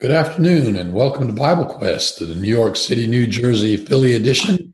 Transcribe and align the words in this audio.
Good 0.00 0.12
afternoon 0.12 0.76
and 0.76 0.94
welcome 0.94 1.26
to 1.26 1.32
Bible 1.34 1.66
Quest, 1.66 2.20
the 2.20 2.34
New 2.34 2.48
York 2.48 2.76
City, 2.76 3.06
New 3.06 3.26
Jersey 3.26 3.76
Philly 3.76 4.14
edition. 4.14 4.72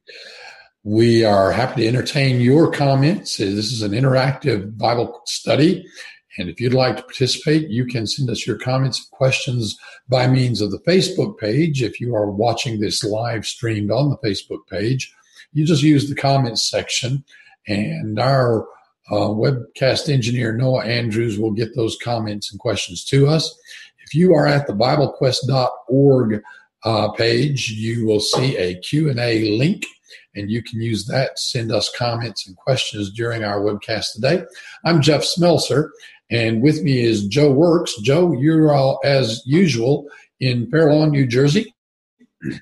We 0.85 1.25
are 1.25 1.51
happy 1.51 1.81
to 1.81 1.89
entertain 1.89 2.41
your 2.41 2.71
comments. 2.71 3.39
This 3.39 3.73
is 3.73 3.83
an 3.83 3.91
interactive 3.91 4.79
Bible 4.79 5.21
study. 5.27 5.85
And 6.39 6.49
if 6.49 6.61
you'd 6.61 6.75
like 6.75 6.99
to 6.99 7.03
participate, 7.03 7.69
you 7.69 7.87
can 7.87 8.07
send 8.07 8.31
us 8.31 8.47
your 8.47 8.57
comments 8.57 9.01
and 9.01 9.11
questions 9.11 9.77
by 10.09 10.29
means 10.29 10.61
of 10.61 10.71
the 10.71 10.79
Facebook 10.87 11.39
page. 11.39 11.83
If 11.83 12.01
you 12.01 12.15
are 12.15 12.31
watching 12.31 12.79
this 12.79 13.03
live 13.03 13.47
streamed 13.47 13.91
on 13.91 14.11
the 14.11 14.19
Facebook 14.19 14.65
page, 14.71 15.13
you 15.53 15.67
just 15.67 15.83
use 15.83 16.09
the 16.09 16.15
comments 16.15 16.71
section 16.71 17.25
and 17.67 18.21
our 18.21 18.65
uh, 19.11 19.29
webcast 19.29 20.09
engineer 20.09 20.53
Noah 20.53 20.85
Andrews 20.85 21.39
will 21.39 21.53
get 21.53 21.75
those 21.75 21.97
comments 22.01 22.51
and 22.51 22.61
questions 22.61 23.05
to 23.07 23.27
us. 23.27 23.57
You 24.17 24.35
are 24.35 24.47
at 24.47 24.67
the 24.67 24.73
BibleQuest.org 24.73 26.43
uh, 26.85 27.09
page, 27.13 27.71
you 27.71 28.07
will 28.07 28.21
see 28.21 28.57
a 28.57 28.79
Q&A 28.79 29.59
link 29.59 29.85
and 30.35 30.51
you 30.51 30.63
can 30.63 30.81
use 30.81 31.05
that 31.07 31.39
send 31.39 31.71
us 31.71 31.93
comments 31.95 32.47
and 32.47 32.57
questions 32.57 33.11
during 33.11 33.45
our 33.45 33.61
webcast 33.61 34.15
today. 34.15 34.45
I'm 34.87 35.03
Jeff 35.03 35.23
Smelser, 35.23 35.91
and 36.31 36.63
with 36.63 36.83
me 36.83 37.01
is 37.01 37.27
Joe 37.27 37.53
Works. 37.53 37.95
Joe, 38.01 38.33
you're 38.33 38.73
all, 38.73 39.01
as 39.05 39.43
usual 39.45 40.07
in 40.41 40.71
Fair 40.71 40.91
Lawn, 40.91 41.11
New 41.11 41.27
Jersey. 41.27 41.75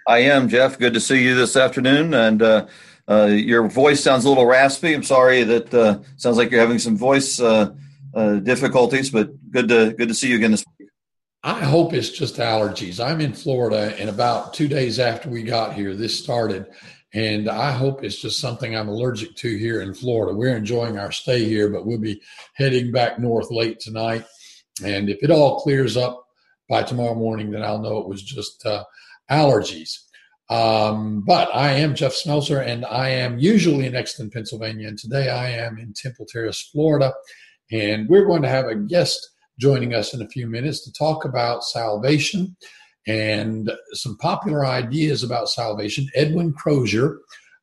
I 0.08 0.18
am, 0.18 0.48
Jeff. 0.48 0.76
Good 0.76 0.94
to 0.94 1.00
see 1.00 1.22
you 1.22 1.36
this 1.36 1.56
afternoon. 1.56 2.14
And 2.14 2.42
uh, 2.42 2.66
uh, 3.08 3.26
your 3.26 3.68
voice 3.68 4.02
sounds 4.02 4.24
a 4.24 4.28
little 4.28 4.46
raspy. 4.46 4.92
I'm 4.92 5.04
sorry 5.04 5.44
that 5.44 5.72
uh, 5.72 6.00
sounds 6.16 6.36
like 6.36 6.50
you're 6.50 6.60
having 6.60 6.80
some 6.80 6.96
voice 6.96 7.40
uh, 7.40 7.72
uh, 8.14 8.34
difficulties, 8.36 9.10
but 9.10 9.30
good 9.50 9.68
to 9.68 9.92
good 9.92 10.08
to 10.08 10.14
see 10.14 10.28
you 10.28 10.36
again 10.36 10.52
this. 10.52 10.64
I 11.46 11.62
hope 11.62 11.92
it's 11.92 12.08
just 12.08 12.36
allergies. 12.36 13.04
I'm 13.04 13.20
in 13.20 13.34
Florida, 13.34 13.94
and 13.98 14.08
about 14.08 14.54
two 14.54 14.66
days 14.66 14.98
after 14.98 15.28
we 15.28 15.42
got 15.42 15.74
here, 15.74 15.94
this 15.94 16.18
started. 16.18 16.66
And 17.12 17.50
I 17.50 17.70
hope 17.70 18.02
it's 18.02 18.18
just 18.18 18.40
something 18.40 18.74
I'm 18.74 18.88
allergic 18.88 19.36
to 19.36 19.58
here 19.58 19.82
in 19.82 19.92
Florida. 19.92 20.34
We're 20.34 20.56
enjoying 20.56 20.98
our 20.98 21.12
stay 21.12 21.44
here, 21.44 21.68
but 21.68 21.84
we'll 21.84 21.98
be 21.98 22.22
heading 22.54 22.92
back 22.92 23.18
north 23.18 23.50
late 23.50 23.78
tonight. 23.78 24.24
And 24.82 25.10
if 25.10 25.22
it 25.22 25.30
all 25.30 25.60
clears 25.60 25.98
up 25.98 26.26
by 26.70 26.82
tomorrow 26.82 27.14
morning, 27.14 27.50
then 27.50 27.62
I'll 27.62 27.78
know 27.78 27.98
it 27.98 28.08
was 28.08 28.22
just 28.22 28.64
uh, 28.64 28.84
allergies. 29.30 29.98
Um, 30.48 31.24
but 31.26 31.54
I 31.54 31.72
am 31.72 31.94
Jeff 31.94 32.14
Smelser, 32.14 32.66
and 32.66 32.86
I 32.86 33.10
am 33.10 33.38
usually 33.38 33.84
in 33.84 33.94
Exton, 33.94 34.30
Pennsylvania. 34.30 34.88
And 34.88 34.98
today 34.98 35.28
I 35.28 35.50
am 35.50 35.78
in 35.78 35.92
Temple 35.92 36.24
Terrace, 36.24 36.70
Florida. 36.72 37.12
And 37.70 38.08
we're 38.08 38.24
going 38.24 38.42
to 38.42 38.48
have 38.48 38.66
a 38.66 38.74
guest 38.74 39.28
joining 39.58 39.94
us 39.94 40.14
in 40.14 40.22
a 40.22 40.28
few 40.28 40.46
minutes 40.46 40.84
to 40.84 40.92
talk 40.92 41.24
about 41.24 41.64
salvation 41.64 42.56
and 43.06 43.70
some 43.92 44.16
popular 44.18 44.64
ideas 44.64 45.22
about 45.22 45.48
salvation. 45.48 46.08
Edwin 46.14 46.52
Crozier, 46.52 47.18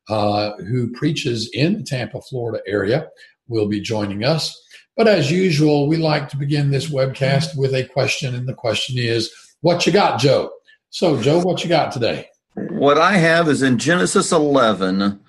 uh, 0.08 0.52
who 0.58 0.92
preaches 0.92 1.50
in 1.52 1.78
the 1.78 1.82
Tampa, 1.82 2.20
Florida 2.20 2.62
area, 2.66 3.08
will 3.48 3.66
be 3.66 3.80
joining 3.80 4.24
us. 4.24 4.58
But 4.96 5.08
as 5.08 5.30
usual, 5.30 5.88
we 5.88 5.96
like 5.96 6.28
to 6.30 6.36
begin 6.36 6.70
this 6.70 6.90
webcast 6.90 7.56
with 7.56 7.74
a 7.74 7.84
question, 7.84 8.34
and 8.34 8.46
the 8.46 8.54
question 8.54 8.96
is, 8.98 9.32
What 9.60 9.86
you 9.86 9.92
got, 9.92 10.20
Joe? 10.20 10.50
So, 10.90 11.20
Joe, 11.20 11.40
what 11.40 11.62
you 11.62 11.70
got 11.70 11.92
today? 11.92 12.28
What 12.54 12.98
I 12.98 13.12
have 13.12 13.48
is 13.48 13.62
in 13.62 13.78
Genesis 13.78 14.30
11. 14.30 15.20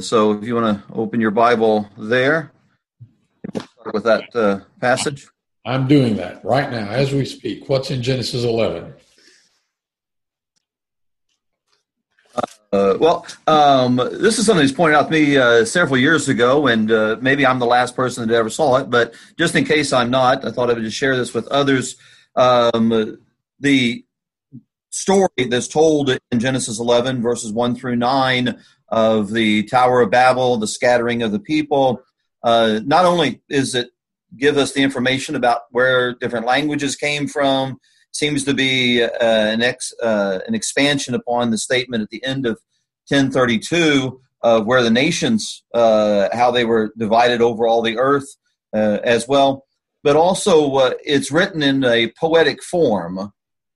So, 0.00 0.32
if 0.32 0.44
you 0.44 0.56
want 0.56 0.84
to 0.84 0.94
open 0.94 1.20
your 1.20 1.30
Bible 1.30 1.88
there, 1.96 2.52
start 3.54 3.94
with 3.94 4.04
that 4.04 4.34
uh, 4.34 4.60
passage. 4.80 5.28
I'm 5.66 5.88
doing 5.88 6.16
that 6.16 6.44
right 6.44 6.70
now 6.70 6.88
as 6.88 7.12
we 7.12 7.24
speak. 7.24 7.68
What's 7.68 7.90
in 7.90 8.00
Genesis 8.00 8.44
11? 8.44 8.94
Uh, 12.72 12.96
well, 13.00 13.26
um, 13.48 13.96
this 13.96 14.38
is 14.38 14.46
something 14.46 14.64
that's 14.64 14.76
pointed 14.76 14.96
out 14.96 15.06
to 15.06 15.10
me 15.10 15.36
uh, 15.36 15.64
several 15.64 15.98
years 15.98 16.28
ago, 16.28 16.68
and 16.68 16.92
uh, 16.92 17.16
maybe 17.20 17.44
I'm 17.44 17.58
the 17.58 17.66
last 17.66 17.96
person 17.96 18.28
that 18.28 18.34
ever 18.34 18.48
saw 18.48 18.76
it, 18.76 18.90
but 18.90 19.14
just 19.36 19.56
in 19.56 19.64
case 19.64 19.92
I'm 19.92 20.10
not, 20.10 20.44
I 20.44 20.52
thought 20.52 20.70
I 20.70 20.74
would 20.74 20.84
just 20.84 20.96
share 20.96 21.16
this 21.16 21.34
with 21.34 21.48
others. 21.48 21.96
Um, 22.36 23.18
the 23.58 24.04
story 24.90 25.28
that's 25.48 25.68
told 25.68 26.10
in 26.30 26.38
Genesis 26.38 26.78
11, 26.78 27.22
verses 27.22 27.52
1 27.52 27.74
through 27.74 27.96
9, 27.96 28.56
of 28.88 29.32
the 29.32 29.64
Tower 29.64 30.02
of 30.02 30.10
Babel, 30.12 30.58
the 30.58 30.68
scattering 30.68 31.22
of 31.22 31.32
the 31.32 31.40
people, 31.40 32.02
uh, 32.44 32.80
not 32.84 33.04
only 33.04 33.40
is 33.48 33.74
it 33.74 33.90
give 34.38 34.56
us 34.56 34.72
the 34.72 34.82
information 34.82 35.34
about 35.34 35.62
where 35.70 36.14
different 36.14 36.46
languages 36.46 36.96
came 36.96 37.26
from. 37.26 37.78
Seems 38.12 38.44
to 38.44 38.54
be 38.54 39.02
uh, 39.02 39.08
an 39.20 39.62
ex, 39.62 39.92
uh, 40.02 40.40
an 40.46 40.54
expansion 40.54 41.14
upon 41.14 41.50
the 41.50 41.58
statement 41.58 42.02
at 42.02 42.10
the 42.10 42.24
end 42.24 42.46
of 42.46 42.58
1032 43.08 44.20
of 44.42 44.66
where 44.66 44.82
the 44.82 44.90
nations, 44.90 45.64
uh, 45.74 46.28
how 46.32 46.50
they 46.50 46.64
were 46.64 46.92
divided 46.98 47.42
over 47.42 47.66
all 47.66 47.82
the 47.82 47.98
earth 47.98 48.26
uh, 48.74 48.98
as 49.02 49.26
well. 49.28 49.64
But 50.02 50.16
also, 50.16 50.72
uh, 50.76 50.94
it's 51.04 51.32
written 51.32 51.62
in 51.62 51.84
a 51.84 52.12
poetic 52.18 52.62
form. 52.62 53.18
Uh, 53.18 53.30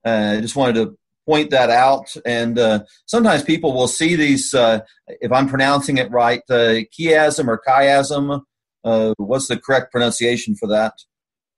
I 0.04 0.40
just 0.40 0.56
wanted 0.56 0.74
to 0.76 0.96
point 1.26 1.50
that 1.50 1.70
out. 1.70 2.14
And 2.24 2.84
sometimes 3.06 3.42
people 3.42 3.72
will 3.72 3.88
see 3.88 4.16
these, 4.16 4.54
if 4.54 5.32
I'm 5.32 5.48
pronouncing 5.48 5.98
it 5.98 6.10
right, 6.10 6.42
chiasm 6.48 7.46
or 7.46 7.60
chiasm 7.66 8.42
uh, 8.84 9.14
what's 9.18 9.48
the 9.48 9.58
correct 9.58 9.92
pronunciation 9.92 10.54
for 10.56 10.66
that? 10.68 10.94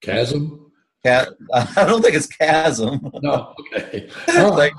Chasm. 0.03 0.71
Cat. 1.05 1.31
I 1.55 1.85
don't 1.87 2.03
think 2.03 2.15
it's 2.15 2.27
chasm. 2.27 3.11
No. 3.23 3.55
Okay. 3.75 4.09
You. 4.29 4.71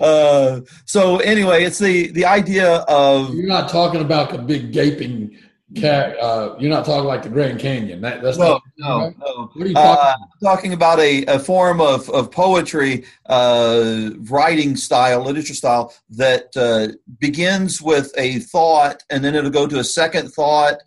Uh, 0.00 0.60
so 0.86 1.18
anyway, 1.18 1.62
it's 1.62 1.78
the 1.78 2.10
the 2.12 2.24
idea 2.24 2.76
of 2.88 3.34
you're 3.34 3.46
not 3.46 3.68
talking 3.68 4.00
about 4.00 4.34
a 4.34 4.38
big 4.38 4.72
gaping 4.72 5.36
cat. 5.74 6.16
Uh, 6.18 6.54
you're 6.58 6.70
not 6.70 6.84
talking 6.84 7.04
like 7.04 7.22
the 7.22 7.28
Grand 7.28 7.58
Canyon. 7.58 8.00
That, 8.00 8.22
that's 8.22 8.38
no, 8.38 8.52
not, 8.52 8.62
no, 8.78 9.14
no. 9.18 9.50
What 9.54 9.64
are 9.64 9.68
you 9.68 9.74
talking? 9.74 10.22
Uh, 10.22 10.26
talking 10.42 10.72
about 10.72 11.00
a, 11.00 11.24
a 11.26 11.38
form 11.38 11.80
of 11.80 12.08
of 12.10 12.30
poetry, 12.30 13.04
uh, 13.26 14.10
writing 14.30 14.76
style, 14.76 15.22
literature 15.22 15.54
style 15.54 15.94
that 16.10 16.56
uh, 16.56 16.88
begins 17.18 17.82
with 17.82 18.12
a 18.16 18.38
thought, 18.40 19.02
and 19.10 19.24
then 19.24 19.34
it'll 19.34 19.50
go 19.50 19.66
to 19.66 19.78
a 19.78 19.84
second 19.84 20.30
thought, 20.30 20.78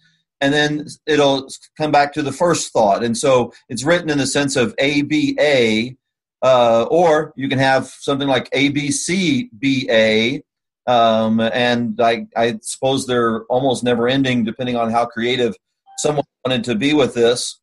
and 0.42 0.54
then 0.54 0.86
it'll 1.06 1.48
come 1.78 1.92
back 1.92 2.14
to 2.14 2.22
the 2.22 2.32
first 2.32 2.72
thought. 2.72 3.04
And 3.04 3.18
so 3.18 3.54
it's 3.70 3.84
written 3.84 4.10
in 4.10 4.18
the 4.18 4.28
sense 4.28 4.56
of 4.56 4.76
ABA, 4.80 5.96
uh, 6.42 6.84
or 6.84 7.34
you 7.36 7.50
can 7.50 7.60
have 7.60 7.88
something 7.88 8.28
like 8.28 8.50
ABCBA. 8.52 10.42
Um, 10.86 11.40
and 11.42 12.00
I, 12.00 12.28
I 12.36 12.60
suppose 12.62 13.06
they're 13.06 13.44
almost 13.46 13.84
never 13.84 14.08
ending, 14.08 14.44
depending 14.44 14.76
on 14.76 14.92
how 14.92 15.06
creative 15.06 15.56
someone 15.98 16.26
wanted 16.46 16.64
to 16.66 16.76
be 16.76 16.94
with 16.94 17.14
this. 17.14 17.60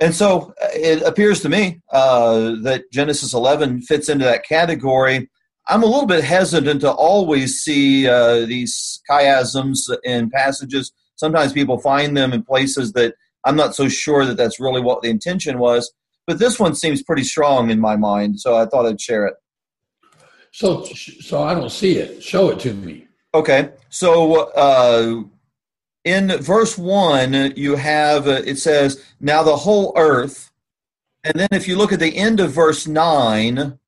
And 0.00 0.14
so 0.14 0.54
uh, 0.62 0.68
it 0.72 1.02
appears 1.02 1.40
to 1.40 1.48
me 1.48 1.80
uh, 1.92 2.54
that 2.62 2.84
Genesis 2.92 3.34
11 3.34 3.82
fits 3.82 4.08
into 4.08 4.24
that 4.24 4.46
category. 4.46 5.28
I'm 5.66 5.82
a 5.82 5.86
little 5.86 6.06
bit 6.06 6.24
hesitant 6.24 6.80
to 6.82 6.90
always 6.90 7.60
see 7.60 8.08
uh, 8.08 8.46
these 8.46 9.02
chiasms 9.10 9.78
in 10.04 10.30
passages 10.30 10.92
Sometimes 11.18 11.52
people 11.52 11.78
find 11.78 12.16
them 12.16 12.32
in 12.32 12.42
places 12.42 12.92
that 12.92 13.14
I'm 13.44 13.56
not 13.56 13.74
so 13.74 13.88
sure 13.88 14.24
that 14.24 14.36
that's 14.36 14.60
really 14.60 14.80
what 14.80 15.02
the 15.02 15.10
intention 15.10 15.58
was. 15.58 15.92
But 16.26 16.38
this 16.38 16.60
one 16.60 16.74
seems 16.74 17.02
pretty 17.02 17.24
strong 17.24 17.70
in 17.70 17.80
my 17.80 17.96
mind, 17.96 18.38
so 18.38 18.56
I 18.56 18.66
thought 18.66 18.86
I'd 18.86 19.00
share 19.00 19.26
it. 19.26 19.34
So, 20.52 20.84
so 20.84 21.42
I 21.42 21.54
don't 21.54 21.70
see 21.70 21.98
it. 21.98 22.22
Show 22.22 22.50
it 22.50 22.60
to 22.60 22.72
me. 22.72 23.08
Okay. 23.34 23.70
So, 23.88 24.50
uh, 24.52 25.22
in 26.04 26.28
verse 26.38 26.78
one, 26.78 27.52
you 27.56 27.76
have 27.76 28.28
uh, 28.28 28.42
it 28.44 28.56
says, 28.56 29.02
"Now 29.20 29.42
the 29.42 29.56
whole 29.56 29.92
earth," 29.96 30.50
and 31.24 31.34
then 31.34 31.48
if 31.52 31.66
you 31.68 31.76
look 31.76 31.92
at 31.92 32.00
the 32.00 32.16
end 32.16 32.40
of 32.40 32.52
verse 32.52 32.86
nine, 32.86 33.78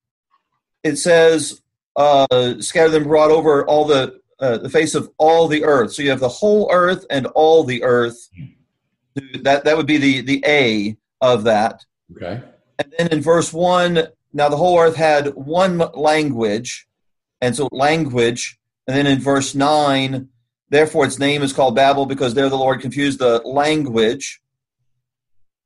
it 0.83 0.97
says, 0.97 1.63
uh, 1.97 2.61
"Scattered 2.61 2.91
them 2.91 3.05
brought 3.05 3.31
over 3.31 3.65
all 3.67 3.85
the 3.85 4.21
uh, 4.41 4.59
the 4.59 4.71
face 4.71 4.95
of 4.95 5.11
all 5.19 5.49
the 5.49 5.65
earth. 5.65 5.93
So 5.93 6.03
you 6.03 6.11
have 6.11 6.21
the 6.21 6.29
whole 6.29 6.69
earth 6.73 7.05
and 7.11 7.27
all 7.27 7.65
the 7.65 7.83
earth. 7.83 8.29
That 9.43 9.65
that 9.65 9.77
would 9.77 9.87
be 9.87 9.99
the 9.99 10.21
the 10.23 10.45
A 10.47 10.97
of 11.21 11.45
that. 11.45 11.85
Okay. 12.13 12.43
And 12.79 12.95
then 12.97 13.09
in 13.09 13.21
verse 13.21 13.53
one, 13.53 14.09
now 14.33 14.49
the 14.49 14.57
whole 14.57 14.79
earth 14.79 14.97
had 14.97 15.35
one 15.35 15.79
language, 15.95 16.87
and 17.41 17.55
so 17.55 17.69
language. 17.73 18.59
And 18.87 18.97
then 18.97 19.07
in 19.07 19.21
verse 19.21 19.55
nine, 19.55 20.29
therefore 20.71 21.05
its 21.05 21.19
name 21.19 21.43
is 21.43 21.53
called 21.53 21.77
Babel 21.77 22.07
because 22.07 22.35
there 22.35 22.49
the 22.49 22.57
Lord 22.57 22.81
confused 22.81 23.19
the 23.19 23.41
language. 23.45 24.41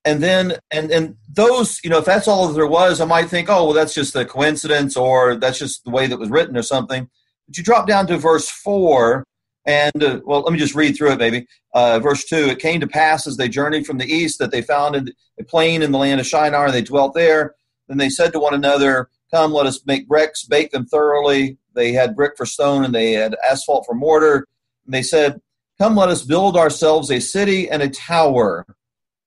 And 0.05 0.23
then 0.23 0.59
and 0.71 0.91
and 0.91 1.17
those, 1.33 1.81
you 1.85 1.91
know, 1.91 1.99
if 1.99 2.05
that's 2.05 2.29
all 2.29 2.49
there 2.49 2.67
was, 2.67 3.01
I 3.01 3.07
might 3.07 3.31
think, 3.31 3.49
oh 3.49 3.65
well, 3.65 3.73
that's 3.73 3.95
just 3.95 4.17
a 4.17 4.25
coincidence, 4.25 4.97
or 4.97 5.37
that's 5.37 5.59
just 5.59 5.85
the 5.85 5.91
way 5.91 6.07
that 6.07 6.19
was 6.19 6.31
written, 6.31 6.57
or 6.57 6.63
something. 6.63 7.09
But 7.47 7.59
you 7.59 7.65
drop 7.65 7.87
down 7.87 8.07
to 8.09 8.17
verse 8.17 8.49
4, 8.49 9.25
and 9.67 10.03
uh, 10.03 10.21
well, 10.25 10.41
let 10.41 10.53
me 10.53 10.59
just 10.59 10.75
read 10.75 10.97
through 10.97 11.13
it, 11.13 11.19
maybe. 11.19 11.47
Uh, 11.75 11.99
verse 11.99 12.25
2 12.25 12.37
It 12.37 12.59
came 12.59 12.81
to 12.81 12.87
pass 12.87 13.27
as 13.27 13.37
they 13.37 13.49
journeyed 13.49 13.87
from 13.87 13.99
the 13.99 14.07
east 14.07 14.39
that 14.39 14.51
they 14.51 14.63
found 14.63 15.13
a 15.39 15.45
plain 15.45 15.83
in 15.83 15.93
the 15.93 15.99
land 15.99 16.21
of 16.21 16.27
Shinar, 16.27 16.67
and 16.67 16.75
they 16.75 16.83
dwelt 16.83 17.15
there. 17.15 17.55
Then 17.89 17.99
they 17.99 18.11
said 18.11 18.33
to 18.33 18.41
one 18.41 18.55
another, 18.55 19.09
Come, 19.33 19.53
let 19.53 19.67
us 19.67 19.85
make 19.87 20.09
bricks, 20.09 20.45
bake 20.45 20.71
them 20.71 20.87
thoroughly. 20.87 21.59
They 21.75 21.93
had 21.93 22.17
brick 22.17 22.37
for 22.37 22.47
stone 22.47 22.85
and 22.85 22.95
they 22.95 23.13
had 23.13 23.37
asphalt 23.49 23.85
for 23.85 23.95
mortar. 23.95 24.47
And 24.87 24.95
they 24.95 25.03
said, 25.03 25.41
Come, 25.79 25.97
let 25.97 26.09
us 26.09 26.23
build 26.23 26.57
ourselves 26.57 27.11
a 27.11 27.21
city 27.21 27.69
and 27.69 27.83
a 27.83 27.89
tower 27.89 28.65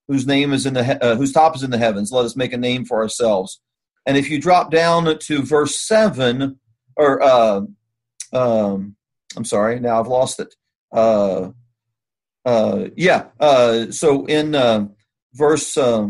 whose 0.07 0.25
name 0.25 0.53
is 0.53 0.65
in 0.65 0.73
the 0.73 1.03
uh, 1.03 1.15
whose 1.15 1.33
top 1.33 1.55
is 1.55 1.63
in 1.63 1.71
the 1.71 1.77
heavens. 1.77 2.11
Let 2.11 2.25
us 2.25 2.37
make 2.37 2.53
a 2.53 2.57
name 2.57 2.85
for 2.85 3.01
ourselves. 3.01 3.59
And 4.05 4.15
if 4.15 4.29
you 4.29 4.39
drop 4.39 4.71
down 4.71 5.19
to 5.19 5.41
verse 5.41 5.77
seven, 5.77 6.59
or 6.95 7.21
uh, 7.21 7.61
um, 8.33 8.95
I'm 9.35 9.45
sorry, 9.45 9.79
now 9.79 9.99
I've 9.99 10.07
lost 10.07 10.39
it. 10.39 10.55
Uh, 10.91 11.51
uh, 12.45 12.87
yeah. 12.95 13.25
Uh, 13.39 13.91
so 13.91 14.25
in 14.25 14.55
uh, 14.55 14.87
verse 15.33 15.75
uh, 15.77 16.09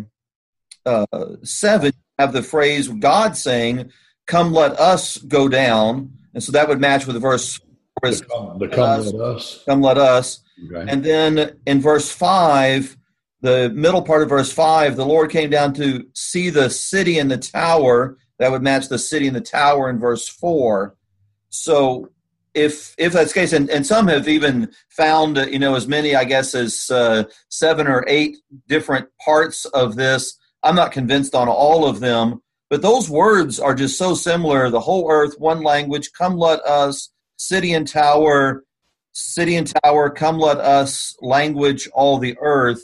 uh, 0.85 1.05
seven, 1.43 1.87
you 1.87 2.13
have 2.19 2.33
the 2.33 2.43
phrase 2.43 2.87
God 2.87 3.35
saying, 3.35 3.91
"Come, 4.27 4.53
let 4.53 4.79
us 4.79 5.17
go 5.17 5.47
down," 5.47 6.11
and 6.33 6.43
so 6.43 6.51
that 6.51 6.67
would 6.67 6.79
match 6.79 7.05
with 7.05 7.15
the 7.15 7.19
verse. 7.19 7.59
The 8.01 8.23
come, 8.31 8.59
the 8.59 8.67
come 8.67 9.05
let 9.05 9.15
us. 9.15 9.63
Come, 9.65 9.81
let 9.81 9.97
us. 9.97 10.43
Okay. 10.71 10.91
And 10.91 11.03
then 11.03 11.57
in 11.65 11.81
verse 11.81 12.11
five, 12.11 12.95
the 13.41 13.71
middle 13.73 14.01
part 14.01 14.23
of 14.23 14.29
verse 14.29 14.51
5 14.51 14.95
the 14.95 15.05
lord 15.05 15.29
came 15.29 15.49
down 15.49 15.73
to 15.73 16.05
see 16.13 16.49
the 16.49 16.69
city 16.69 17.19
and 17.19 17.29
the 17.29 17.37
tower 17.37 18.17
that 18.39 18.51
would 18.51 18.63
match 18.63 18.87
the 18.87 18.99
city 18.99 19.27
and 19.27 19.35
the 19.35 19.41
tower 19.41 19.89
in 19.89 19.99
verse 19.99 20.27
4 20.27 20.95
so 21.63 22.09
if 22.53 22.95
if 22.97 23.13
that's 23.13 23.33
the 23.33 23.39
case 23.39 23.53
and, 23.53 23.69
and 23.69 23.85
some 23.85 24.07
have 24.07 24.27
even 24.27 24.71
found 24.89 25.37
you 25.37 25.59
know 25.59 25.75
as 25.75 25.87
many 25.87 26.15
i 26.15 26.23
guess 26.23 26.55
as 26.55 26.89
uh, 26.89 27.23
seven 27.49 27.87
or 27.87 28.03
eight 28.07 28.37
different 28.67 29.07
parts 29.23 29.65
of 29.65 29.95
this. 29.95 30.37
I'm 30.63 30.75
not 30.75 30.91
convinced 30.91 31.35
on 31.35 31.47
all 31.47 31.87
of 31.87 31.99
them 31.99 32.41
but 32.69 32.81
those 32.81 33.09
words 33.09 33.59
are 33.59 33.73
just 33.73 33.97
so 33.97 34.13
similar. 34.13 34.69
The 34.69 34.79
whole 34.79 35.09
earth 35.09 35.39
one 35.39 35.61
language 35.61 36.11
come 36.11 36.37
let 36.37 36.59
us 36.61 37.11
city 37.37 37.73
and 37.73 37.87
tower 37.87 38.63
city 39.13 39.55
and 39.55 39.73
tower 39.83 40.09
come 40.09 40.37
let 40.37 40.57
us 40.57 41.15
language 41.21 41.87
all 41.93 42.19
the 42.19 42.37
earth. 42.39 42.81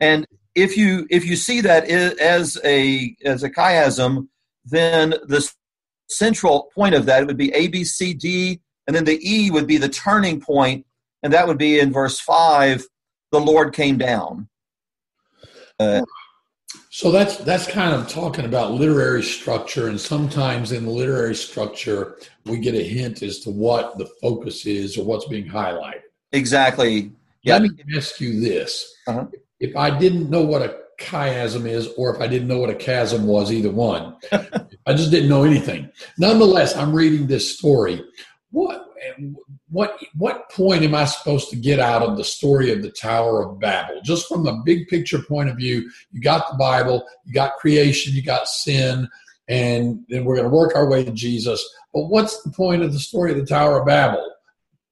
And 0.00 0.26
if 0.54 0.76
you 0.76 1.06
if 1.10 1.26
you 1.26 1.36
see 1.36 1.60
that 1.60 1.88
as 1.88 2.58
a 2.64 3.14
as 3.24 3.42
a 3.42 3.50
chiasm, 3.50 4.28
then 4.64 5.10
the 5.26 5.50
central 6.10 6.70
point 6.74 6.94
of 6.94 7.06
that 7.06 7.22
It 7.22 7.26
would 7.26 7.36
be 7.36 7.52
A 7.54 7.68
B 7.68 7.84
C 7.84 8.14
D, 8.14 8.60
and 8.86 8.94
then 8.94 9.04
the 9.04 9.20
E 9.22 9.50
would 9.50 9.66
be 9.66 9.76
the 9.76 9.88
turning 9.88 10.40
point, 10.40 10.86
and 11.22 11.32
that 11.32 11.46
would 11.46 11.58
be 11.58 11.80
in 11.80 11.92
verse 11.92 12.20
five. 12.20 12.84
The 13.32 13.40
Lord 13.40 13.72
came 13.72 13.98
down. 13.98 14.48
Uh, 15.78 16.02
so 16.90 17.10
that's 17.10 17.36
that's 17.38 17.66
kind 17.66 17.94
of 17.94 18.08
talking 18.08 18.44
about 18.44 18.72
literary 18.72 19.22
structure, 19.22 19.88
and 19.88 20.00
sometimes 20.00 20.72
in 20.72 20.84
the 20.84 20.90
literary 20.90 21.34
structure, 21.34 22.18
we 22.44 22.58
get 22.58 22.74
a 22.74 22.82
hint 22.82 23.22
as 23.22 23.40
to 23.40 23.50
what 23.50 23.96
the 23.98 24.06
focus 24.20 24.66
is 24.66 24.98
or 24.98 25.04
what's 25.04 25.26
being 25.26 25.48
highlighted. 25.48 26.02
Exactly. 26.32 27.12
Yeah. 27.42 27.58
Let 27.58 27.62
me 27.62 27.96
ask 27.96 28.20
you 28.20 28.40
this: 28.40 28.94
uh-huh 29.06 29.26
if 29.60 29.76
I 29.76 29.96
didn't 29.96 30.30
know 30.30 30.42
what 30.42 30.62
a 30.62 30.78
chiasm 31.00 31.66
is, 31.66 31.88
or 31.96 32.14
if 32.14 32.20
I 32.20 32.26
didn't 32.26 32.48
know 32.48 32.58
what 32.58 32.70
a 32.70 32.74
chasm 32.74 33.26
was, 33.26 33.50
either 33.50 33.70
one, 33.70 34.16
I 34.32 34.94
just 34.94 35.10
didn't 35.10 35.28
know 35.28 35.42
anything. 35.42 35.90
Nonetheless, 36.18 36.76
I'm 36.76 36.94
reading 36.94 37.26
this 37.26 37.56
story. 37.56 38.04
What 38.52 38.86
what 39.70 39.98
what 40.16 40.50
point 40.50 40.82
am 40.82 40.94
I 40.94 41.04
supposed 41.04 41.50
to 41.50 41.56
get 41.56 41.78
out 41.78 42.02
of 42.02 42.16
the 42.16 42.24
story 42.24 42.72
of 42.72 42.82
the 42.82 42.90
Tower 42.90 43.42
of 43.42 43.60
Babel? 43.60 44.00
Just 44.04 44.28
from 44.28 44.44
the 44.44 44.60
big 44.64 44.88
picture 44.88 45.20
point 45.22 45.48
of 45.48 45.56
view, 45.56 45.90
you 46.12 46.20
got 46.20 46.50
the 46.50 46.58
Bible, 46.58 47.06
you 47.24 47.32
got 47.32 47.56
creation, 47.56 48.14
you 48.14 48.22
got 48.22 48.48
sin, 48.48 49.08
and 49.48 50.04
then 50.08 50.24
we're 50.24 50.36
going 50.36 50.48
to 50.48 50.54
work 50.54 50.74
our 50.74 50.88
way 50.88 51.04
to 51.04 51.12
Jesus. 51.12 51.66
But 51.94 52.06
what's 52.06 52.42
the 52.42 52.50
point 52.50 52.82
of 52.82 52.92
the 52.92 52.98
story 52.98 53.32
of 53.32 53.38
the 53.38 53.46
Tower 53.46 53.80
of 53.80 53.86
Babel? 53.86 54.30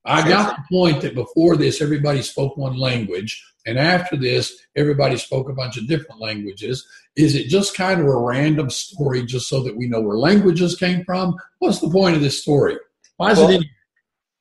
I 0.04 0.26
got 0.26 0.56
the 0.56 0.62
point 0.70 1.02
that 1.02 1.14
before 1.14 1.56
this, 1.56 1.82
everybody 1.82 2.22
spoke 2.22 2.56
one 2.56 2.76
language. 2.76 3.44
And 3.66 3.78
after 3.78 4.16
this, 4.16 4.56
everybody 4.76 5.18
spoke 5.18 5.50
a 5.50 5.54
bunch 5.54 5.76
of 5.76 5.86
different 5.86 6.20
languages. 6.20 6.86
Is 7.16 7.34
it 7.34 7.48
just 7.48 7.76
kind 7.76 8.00
of 8.00 8.06
a 8.06 8.16
random 8.16 8.70
story 8.70 9.26
just 9.26 9.48
so 9.48 9.62
that 9.64 9.76
we 9.76 9.86
know 9.86 10.00
where 10.00 10.16
languages 10.16 10.76
came 10.76 11.04
from? 11.04 11.36
What's 11.58 11.80
the 11.80 11.90
point 11.90 12.16
of 12.16 12.22
this 12.22 12.40
story? 12.40 12.76
Why 13.16 13.32
is 13.32 13.38
well, 13.38 13.50
it 13.50 13.56
in 13.56 13.64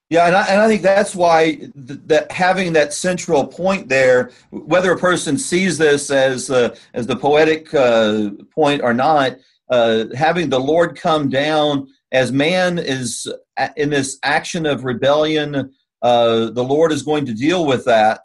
yeah, 0.09 0.27
and 0.27 0.35
I, 0.37 0.45
and 0.45 0.61
I 0.61 0.67
think 0.69 0.83
that's 0.83 1.13
why 1.13 1.55
th- 1.55 1.99
that 2.05 2.31
having 2.31 2.73
that 2.73 2.93
central 2.93 3.45
point 3.45 3.89
there, 3.89 4.31
whether 4.51 4.93
a 4.93 4.97
person 4.97 5.37
sees 5.37 5.77
this 5.77 6.09
as 6.09 6.49
uh, 6.49 6.75
as 6.93 7.07
the 7.07 7.17
poetic 7.17 7.73
uh, 7.73 8.29
point 8.55 8.81
or 8.83 8.93
not, 8.93 9.35
uh, 9.69 10.05
having 10.15 10.49
the 10.49 10.61
Lord 10.61 10.95
come 10.95 11.29
down 11.29 11.89
as 12.11 12.31
man 12.31 12.79
is 12.79 13.31
in 13.75 13.89
this 13.89 14.17
action 14.23 14.65
of 14.65 14.85
rebellion, 14.85 15.71
uh, 16.01 16.49
the 16.51 16.63
Lord 16.63 16.91
is 16.91 17.03
going 17.03 17.25
to 17.25 17.33
deal 17.33 17.65
with 17.65 17.85
that 17.85 18.21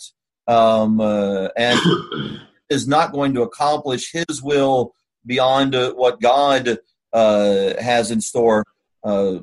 um, 0.47 1.01
uh, 1.01 1.49
and 1.57 1.81
is 2.71 2.87
not 2.87 3.13
going 3.13 3.35
to 3.35 3.43
accomplish 3.43 4.13
His 4.13 4.43
will 4.43 4.95
beyond 5.27 5.75
uh, 5.75 5.93
what 5.95 6.21
God 6.21 6.79
uh, 7.13 7.81
has 7.81 8.11
in 8.11 8.21
store. 8.21 8.65
Uh, 9.05 9.39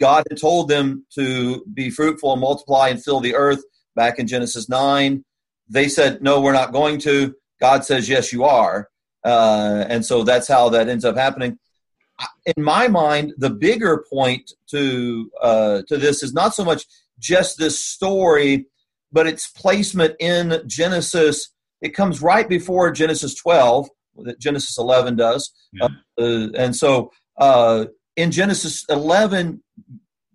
God 0.00 0.24
had 0.28 0.40
told 0.40 0.68
them 0.68 1.06
to 1.14 1.64
be 1.72 1.90
fruitful 1.90 2.32
and 2.32 2.40
multiply 2.40 2.88
and 2.88 3.02
fill 3.02 3.20
the 3.20 3.34
earth 3.34 3.62
back 3.94 4.18
in 4.18 4.26
Genesis 4.26 4.68
9. 4.68 5.24
They 5.68 5.88
said, 5.88 6.22
No, 6.22 6.40
we're 6.40 6.52
not 6.52 6.72
going 6.72 6.98
to. 7.00 7.34
God 7.60 7.84
says, 7.84 8.08
Yes, 8.08 8.32
you 8.32 8.44
are. 8.44 8.88
Uh, 9.24 9.84
and 9.88 10.04
so 10.04 10.22
that's 10.22 10.48
how 10.48 10.68
that 10.70 10.88
ends 10.88 11.04
up 11.04 11.16
happening. 11.16 11.58
In 12.46 12.62
my 12.62 12.88
mind, 12.88 13.34
the 13.38 13.50
bigger 13.50 14.04
point 14.12 14.52
to 14.70 15.30
uh, 15.40 15.82
to 15.88 15.96
this 15.96 16.22
is 16.22 16.32
not 16.32 16.54
so 16.54 16.64
much 16.64 16.84
just 17.18 17.58
this 17.58 17.82
story 17.82 18.66
but 19.14 19.28
its 19.28 19.46
placement 19.46 20.16
in 20.18 20.60
Genesis, 20.66 21.50
it 21.80 21.90
comes 21.90 22.20
right 22.20 22.48
before 22.48 22.90
Genesis 22.90 23.36
12, 23.36 23.88
that 24.24 24.40
Genesis 24.40 24.76
11 24.76 25.14
does. 25.14 25.54
Yeah. 25.72 25.86
Uh, 26.18 26.48
and 26.56 26.74
so 26.74 27.12
uh, 27.38 27.86
in 28.16 28.32
Genesis 28.32 28.84
11, 28.90 29.62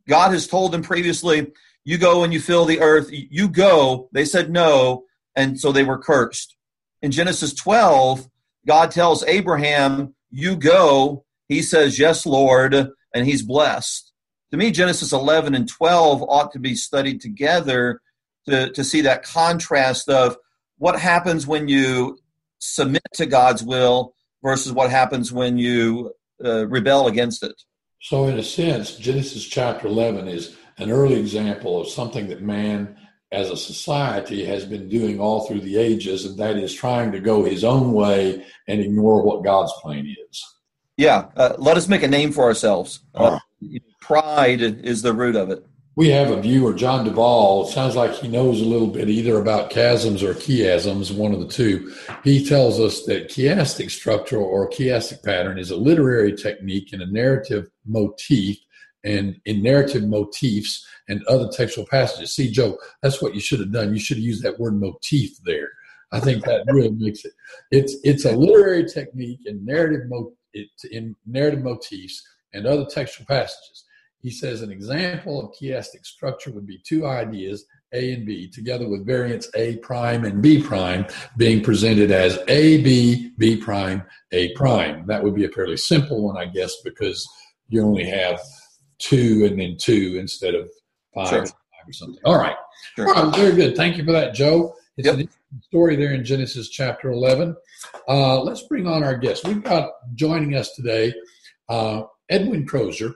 God 0.07 0.31
has 0.31 0.47
told 0.47 0.71
them 0.71 0.81
previously, 0.81 1.47
you 1.83 1.97
go 1.97 2.23
and 2.23 2.31
you 2.31 2.39
fill 2.39 2.63
the 2.63 2.79
earth. 2.79 3.09
You 3.11 3.49
go. 3.49 4.09
They 4.13 4.23
said 4.23 4.49
no, 4.49 5.03
and 5.35 5.59
so 5.59 5.73
they 5.73 5.83
were 5.83 5.97
cursed. 5.97 6.55
In 7.01 7.11
Genesis 7.11 7.53
12, 7.53 8.29
God 8.65 8.91
tells 8.91 9.23
Abraham, 9.25 10.15
you 10.31 10.55
go. 10.55 11.25
He 11.49 11.63
says, 11.63 11.99
yes, 11.99 12.25
Lord, 12.25 12.73
and 13.13 13.25
he's 13.25 13.41
blessed. 13.41 14.13
To 14.51 14.57
me, 14.57 14.71
Genesis 14.71 15.11
11 15.11 15.55
and 15.55 15.67
12 15.67 16.23
ought 16.23 16.51
to 16.53 16.59
be 16.59 16.75
studied 16.75 17.21
together 17.21 18.01
to, 18.47 18.71
to 18.71 18.83
see 18.83 19.01
that 19.01 19.23
contrast 19.23 20.09
of 20.09 20.37
what 20.77 20.99
happens 20.99 21.45
when 21.45 21.67
you 21.67 22.17
submit 22.59 23.03
to 23.13 23.25
God's 23.25 23.63
will 23.63 24.13
versus 24.43 24.71
what 24.71 24.91
happens 24.91 25.31
when 25.31 25.57
you 25.57 26.13
uh, 26.43 26.67
rebel 26.67 27.07
against 27.07 27.43
it. 27.43 27.61
So, 28.01 28.27
in 28.27 28.39
a 28.39 28.43
sense, 28.43 28.95
Genesis 28.95 29.43
chapter 29.43 29.87
11 29.87 30.27
is 30.27 30.55
an 30.77 30.89
early 30.89 31.19
example 31.19 31.81
of 31.81 31.89
something 31.89 32.29
that 32.29 32.41
man 32.41 32.95
as 33.31 33.49
a 33.49 33.57
society 33.57 34.45
has 34.45 34.65
been 34.65 34.87
doing 34.87 35.19
all 35.19 35.45
through 35.45 35.59
the 35.61 35.77
ages, 35.77 36.25
and 36.25 36.37
that 36.39 36.57
is 36.57 36.73
trying 36.73 37.11
to 37.11 37.19
go 37.19 37.43
his 37.43 37.63
own 37.63 37.91
way 37.91 38.45
and 38.67 38.79
ignore 38.79 39.21
what 39.21 39.43
God's 39.43 39.73
plan 39.81 40.07
is. 40.29 40.45
Yeah, 40.99 41.29
uh, 41.35 41.55
let 41.57 41.77
us 41.77 41.87
make 41.87 42.03
a 42.03 42.07
name 42.07 42.31
for 42.31 42.43
ourselves. 42.43 42.99
Uh, 43.15 43.39
pride 44.01 44.61
is 44.61 45.01
the 45.01 45.13
root 45.13 45.35
of 45.35 45.49
it 45.49 45.65
we 45.99 46.07
have 46.07 46.31
a 46.31 46.41
viewer, 46.41 46.73
John 46.73 47.03
Duvall. 47.03 47.65
Sounds 47.65 47.97
like 47.97 48.13
he 48.13 48.29
knows 48.29 48.61
a 48.61 48.65
little 48.65 48.87
bit 48.87 49.09
either 49.09 49.37
about 49.37 49.69
chasms 49.69 50.23
or 50.23 50.33
chiasms, 50.33 51.13
one 51.13 51.33
of 51.33 51.41
the 51.41 51.47
two. 51.47 51.93
He 52.23 52.45
tells 52.45 52.79
us 52.79 53.03
that 53.03 53.27
chiastic 53.27 53.91
structure 53.91 54.37
or 54.37 54.69
chiastic 54.69 55.21
pattern 55.25 55.59
is 55.59 55.71
a 55.71 55.75
literary 55.75 56.37
technique 56.37 56.93
in 56.93 57.01
a 57.01 57.05
narrative 57.05 57.67
motif 57.85 58.57
and 59.03 59.41
in 59.43 59.61
narrative 59.61 60.05
motifs 60.05 60.87
and 61.09 61.21
other 61.27 61.49
textual 61.51 61.85
passages. 61.85 62.33
See, 62.33 62.49
Joe, 62.49 62.77
that's 63.03 63.21
what 63.21 63.35
you 63.35 63.41
should 63.41 63.59
have 63.59 63.73
done. 63.73 63.93
You 63.93 63.99
should 63.99 64.15
have 64.15 64.25
used 64.25 64.43
that 64.43 64.57
word 64.57 64.79
motif 64.79 65.31
there. 65.43 65.69
I 66.13 66.21
think 66.21 66.45
that 66.45 66.63
really 66.67 66.91
makes 66.91 67.25
it. 67.25 67.33
It's 67.71 67.97
it's 68.05 68.23
a 68.23 68.31
literary 68.31 68.85
technique 68.85 69.41
in 69.45 69.65
narrative 69.65 70.07
mo- 70.07 70.31
it, 70.53 70.69
in 70.91 71.15
narrative 71.25 71.63
motifs 71.63 72.23
and 72.53 72.65
other 72.65 72.85
textual 72.85 73.25
passages. 73.25 73.85
He 74.21 74.31
says 74.31 74.61
an 74.61 74.71
example 74.71 75.41
of 75.41 75.53
chiastic 75.53 76.05
structure 76.05 76.51
would 76.51 76.67
be 76.67 76.81
two 76.85 77.05
ideas, 77.07 77.65
A 77.93 78.13
and 78.13 78.25
B, 78.25 78.49
together 78.49 78.87
with 78.89 79.05
variants 79.05 79.49
A 79.55 79.77
prime 79.77 80.25
and 80.25 80.41
B 80.41 80.61
prime 80.61 81.05
being 81.37 81.63
presented 81.63 82.11
as 82.11 82.37
A, 82.49 82.83
B, 82.83 83.31
B 83.37 83.55
prime, 83.55 84.03
A 84.33 84.53
prime. 84.53 85.05
That 85.07 85.23
would 85.23 85.35
be 85.35 85.45
a 85.45 85.49
fairly 85.49 85.77
simple 85.77 86.21
one, 86.21 86.37
I 86.37 86.45
guess, 86.45 86.75
because 86.83 87.25
you 87.69 87.81
only 87.81 88.03
have 88.05 88.41
two 88.97 89.45
and 89.49 89.59
then 89.59 89.77
two 89.77 90.17
instead 90.19 90.53
of 90.53 90.69
five, 91.13 91.29
sure. 91.29 91.45
five 91.45 91.87
or 91.87 91.93
something. 91.93 92.21
All 92.25 92.37
right. 92.37 92.57
Sure. 92.95 93.15
All 93.15 93.29
right. 93.29 93.35
Very 93.35 93.55
good. 93.55 93.77
Thank 93.77 93.97
you 93.97 94.03
for 94.03 94.11
that, 94.11 94.33
Joe. 94.33 94.75
It's 94.97 95.05
yep. 95.05 95.17
an 95.17 95.29
story 95.61 95.95
there 95.95 96.13
in 96.13 96.25
Genesis 96.25 96.69
chapter 96.69 97.09
11. 97.09 97.55
Uh, 98.07 98.41
let's 98.41 98.63
bring 98.63 98.87
on 98.87 99.03
our 99.03 99.17
guest. 99.17 99.47
We've 99.47 99.63
got 99.63 99.91
joining 100.15 100.55
us 100.55 100.73
today 100.75 101.13
uh, 101.69 102.03
Edwin 102.29 102.65
Crozier, 102.65 103.13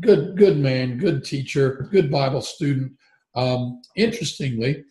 good 0.00 0.36
good 0.36 0.58
man, 0.58 0.98
good 0.98 1.24
teacher, 1.24 1.88
good 1.92 2.10
Bible 2.10 2.42
student. 2.42 2.92
Um, 3.34 3.80
interestingly, 3.96 4.84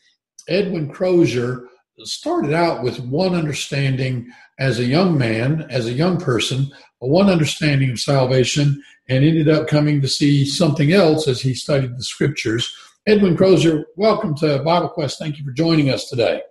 Edwin 0.48 0.90
Crozier 0.90 1.68
started 2.00 2.54
out 2.54 2.84
with 2.84 3.00
one 3.00 3.36
understanding 3.36 4.28
as 4.60 4.80
a 4.80 4.86
young 4.86 5.18
man, 5.18 5.68
as 5.70 5.88
a 5.88 5.94
young 5.94 6.20
person, 6.20 6.72
one 7.00 7.30
understanding 7.30 7.92
of 7.92 8.00
salvation, 8.00 8.82
and 9.10 9.24
ended 9.24 9.50
up 9.50 9.68
coming 9.68 10.02
to 10.02 10.08
see 10.08 10.46
something 10.46 10.94
else 10.94 11.28
as 11.28 11.42
he 11.42 11.54
studied 11.54 11.98
the 11.98 12.04
scriptures. 12.04 12.74
Edwin 13.08 13.36
Crozier, 13.36 13.86
welcome 13.96 14.36
to 14.36 14.62
Bible 14.64 14.90
Quest. 14.90 15.20
Thank 15.20 15.38
you 15.38 15.44
for 15.44 15.52
joining 15.52 15.90
us 15.90 16.10
today. 16.10 16.42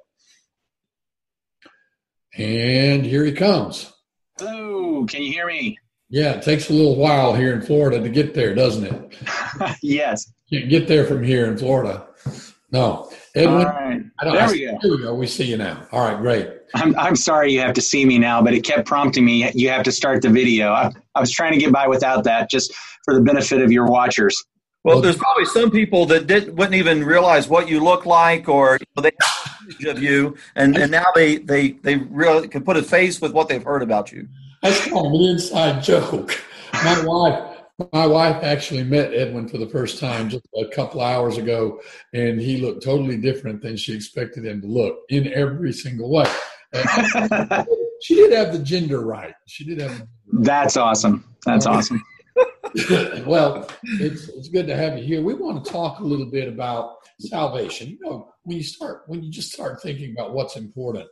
And 2.36 3.04
here 3.04 3.24
he 3.24 3.32
comes. 3.32 3.92
Hello, 4.38 5.04
can 5.06 5.22
you 5.22 5.32
hear 5.32 5.46
me? 5.46 5.78
Yeah, 6.08 6.32
it 6.32 6.42
takes 6.42 6.70
a 6.70 6.72
little 6.72 6.96
while 6.96 7.34
here 7.34 7.52
in 7.52 7.62
Florida 7.62 8.00
to 8.00 8.08
get 8.08 8.34
there, 8.34 8.54
doesn't 8.54 8.84
it? 8.84 9.16
yes. 9.82 10.32
Can't 10.52 10.68
get 10.68 10.88
there 10.88 11.04
from 11.04 11.22
here 11.22 11.46
in 11.46 11.56
Florida. 11.56 12.06
No. 12.72 13.10
Edwin, 13.34 13.54
All 13.54 13.64
right. 13.64 14.02
there 14.22 14.42
I, 14.42 14.50
we 14.50 14.64
go. 14.64 14.78
Here 14.80 14.90
we 14.90 15.02
go. 15.02 15.14
We 15.14 15.26
see 15.26 15.44
you 15.44 15.56
now. 15.56 15.86
All 15.92 16.04
right, 16.04 16.20
great. 16.20 16.48
I'm, 16.74 16.96
I'm 16.98 17.16
sorry 17.16 17.52
you 17.52 17.60
have 17.60 17.74
to 17.74 17.80
see 17.80 18.04
me 18.04 18.18
now, 18.18 18.42
but 18.42 18.54
it 18.54 18.62
kept 18.62 18.86
prompting 18.86 19.24
me. 19.24 19.50
You 19.54 19.68
have 19.70 19.84
to 19.84 19.92
start 19.92 20.22
the 20.22 20.30
video. 20.30 20.72
I, 20.72 20.92
I 21.14 21.20
was 21.20 21.30
trying 21.30 21.52
to 21.52 21.58
get 21.58 21.72
by 21.72 21.86
without 21.86 22.24
that 22.24 22.50
just 22.50 22.72
for 23.04 23.14
the 23.14 23.20
benefit 23.20 23.60
of 23.62 23.70
your 23.70 23.86
watchers. 23.86 24.44
Well, 24.82 25.00
there's 25.00 25.16
probably 25.16 25.44
some 25.44 25.70
people 25.70 26.06
that 26.06 26.26
didn't 26.26 26.54
wouldn't 26.54 26.74
even 26.74 27.04
realize 27.04 27.48
what 27.48 27.68
you 27.68 27.80
look 27.80 28.06
like, 28.06 28.48
or 28.48 28.78
you 28.80 28.86
know, 28.96 29.02
they 29.02 29.10
of 29.86 30.02
you, 30.02 30.36
and, 30.54 30.76
and 30.76 30.90
now 30.90 31.06
they 31.14 31.38
they 31.38 31.72
they 31.72 31.96
really 31.96 32.48
can 32.48 32.62
put 32.64 32.76
a 32.76 32.82
face 32.82 33.20
with 33.20 33.32
what 33.32 33.48
they've 33.48 33.62
heard 33.62 33.82
about 33.82 34.12
you. 34.12 34.28
That's 34.62 34.84
kind 34.86 35.06
of 35.06 35.12
an 35.12 35.20
inside 35.20 35.82
joke. 35.82 36.40
My 36.72 37.04
wife, 37.04 37.58
my 37.92 38.06
wife 38.06 38.42
actually 38.42 38.84
met 38.84 39.14
Edwin 39.14 39.48
for 39.48 39.58
the 39.58 39.68
first 39.68 39.98
time 39.98 40.28
just 40.28 40.46
a 40.56 40.66
couple 40.68 41.00
hours 41.00 41.38
ago, 41.38 41.80
and 42.12 42.40
he 42.40 42.58
looked 42.58 42.82
totally 42.82 43.16
different 43.16 43.62
than 43.62 43.76
she 43.76 43.94
expected 43.94 44.44
him 44.44 44.60
to 44.60 44.66
look 44.66 45.00
in 45.08 45.32
every 45.32 45.72
single 45.72 46.10
way. 46.10 46.26
she 48.02 48.14
did 48.14 48.32
have 48.32 48.52
the 48.52 48.60
gender 48.62 49.00
right. 49.00 49.34
She 49.46 49.64
did 49.64 49.80
have. 49.80 50.06
That's 50.32 50.76
awesome. 50.76 51.24
That's 51.44 51.66
awesome. 51.66 52.02
well, 53.26 53.68
it's 53.82 54.28
it's 54.28 54.48
good 54.48 54.66
to 54.66 54.76
have 54.76 54.98
you 54.98 55.04
here. 55.04 55.22
We 55.22 55.34
want 55.34 55.64
to 55.64 55.70
talk 55.70 56.00
a 56.00 56.04
little 56.04 56.30
bit 56.30 56.48
about 56.48 56.96
salvation. 57.18 57.90
You 57.90 57.98
know, 58.00 58.32
when 58.44 58.56
you 58.56 58.62
start 58.62 59.02
when 59.06 59.22
you 59.22 59.30
just 59.30 59.52
start 59.52 59.82
thinking 59.82 60.12
about 60.12 60.32
what's 60.32 60.56
important, 60.56 61.08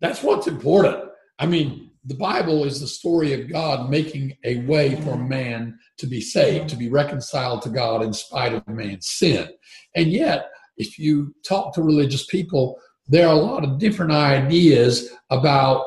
that's 0.00 0.22
what's 0.22 0.46
important. 0.46 1.04
I 1.38 1.46
mean, 1.46 1.90
the 2.04 2.14
Bible 2.14 2.64
is 2.64 2.80
the 2.80 2.86
story 2.86 3.32
of 3.32 3.50
God 3.50 3.90
making 3.90 4.36
a 4.44 4.58
way 4.66 5.00
for 5.02 5.16
man 5.16 5.78
to 5.98 6.06
be 6.06 6.20
saved, 6.20 6.68
to 6.70 6.76
be 6.76 6.88
reconciled 6.88 7.62
to 7.62 7.70
God 7.70 8.02
in 8.02 8.12
spite 8.12 8.52
of 8.52 8.66
man's 8.68 9.08
sin. 9.08 9.48
And 9.94 10.08
yet, 10.08 10.50
if 10.76 10.98
you 10.98 11.34
talk 11.46 11.74
to 11.74 11.82
religious 11.82 12.26
people, 12.26 12.78
there 13.08 13.26
are 13.26 13.34
a 13.34 13.38
lot 13.38 13.64
of 13.64 13.78
different 13.78 14.12
ideas 14.12 15.10
about 15.30 15.84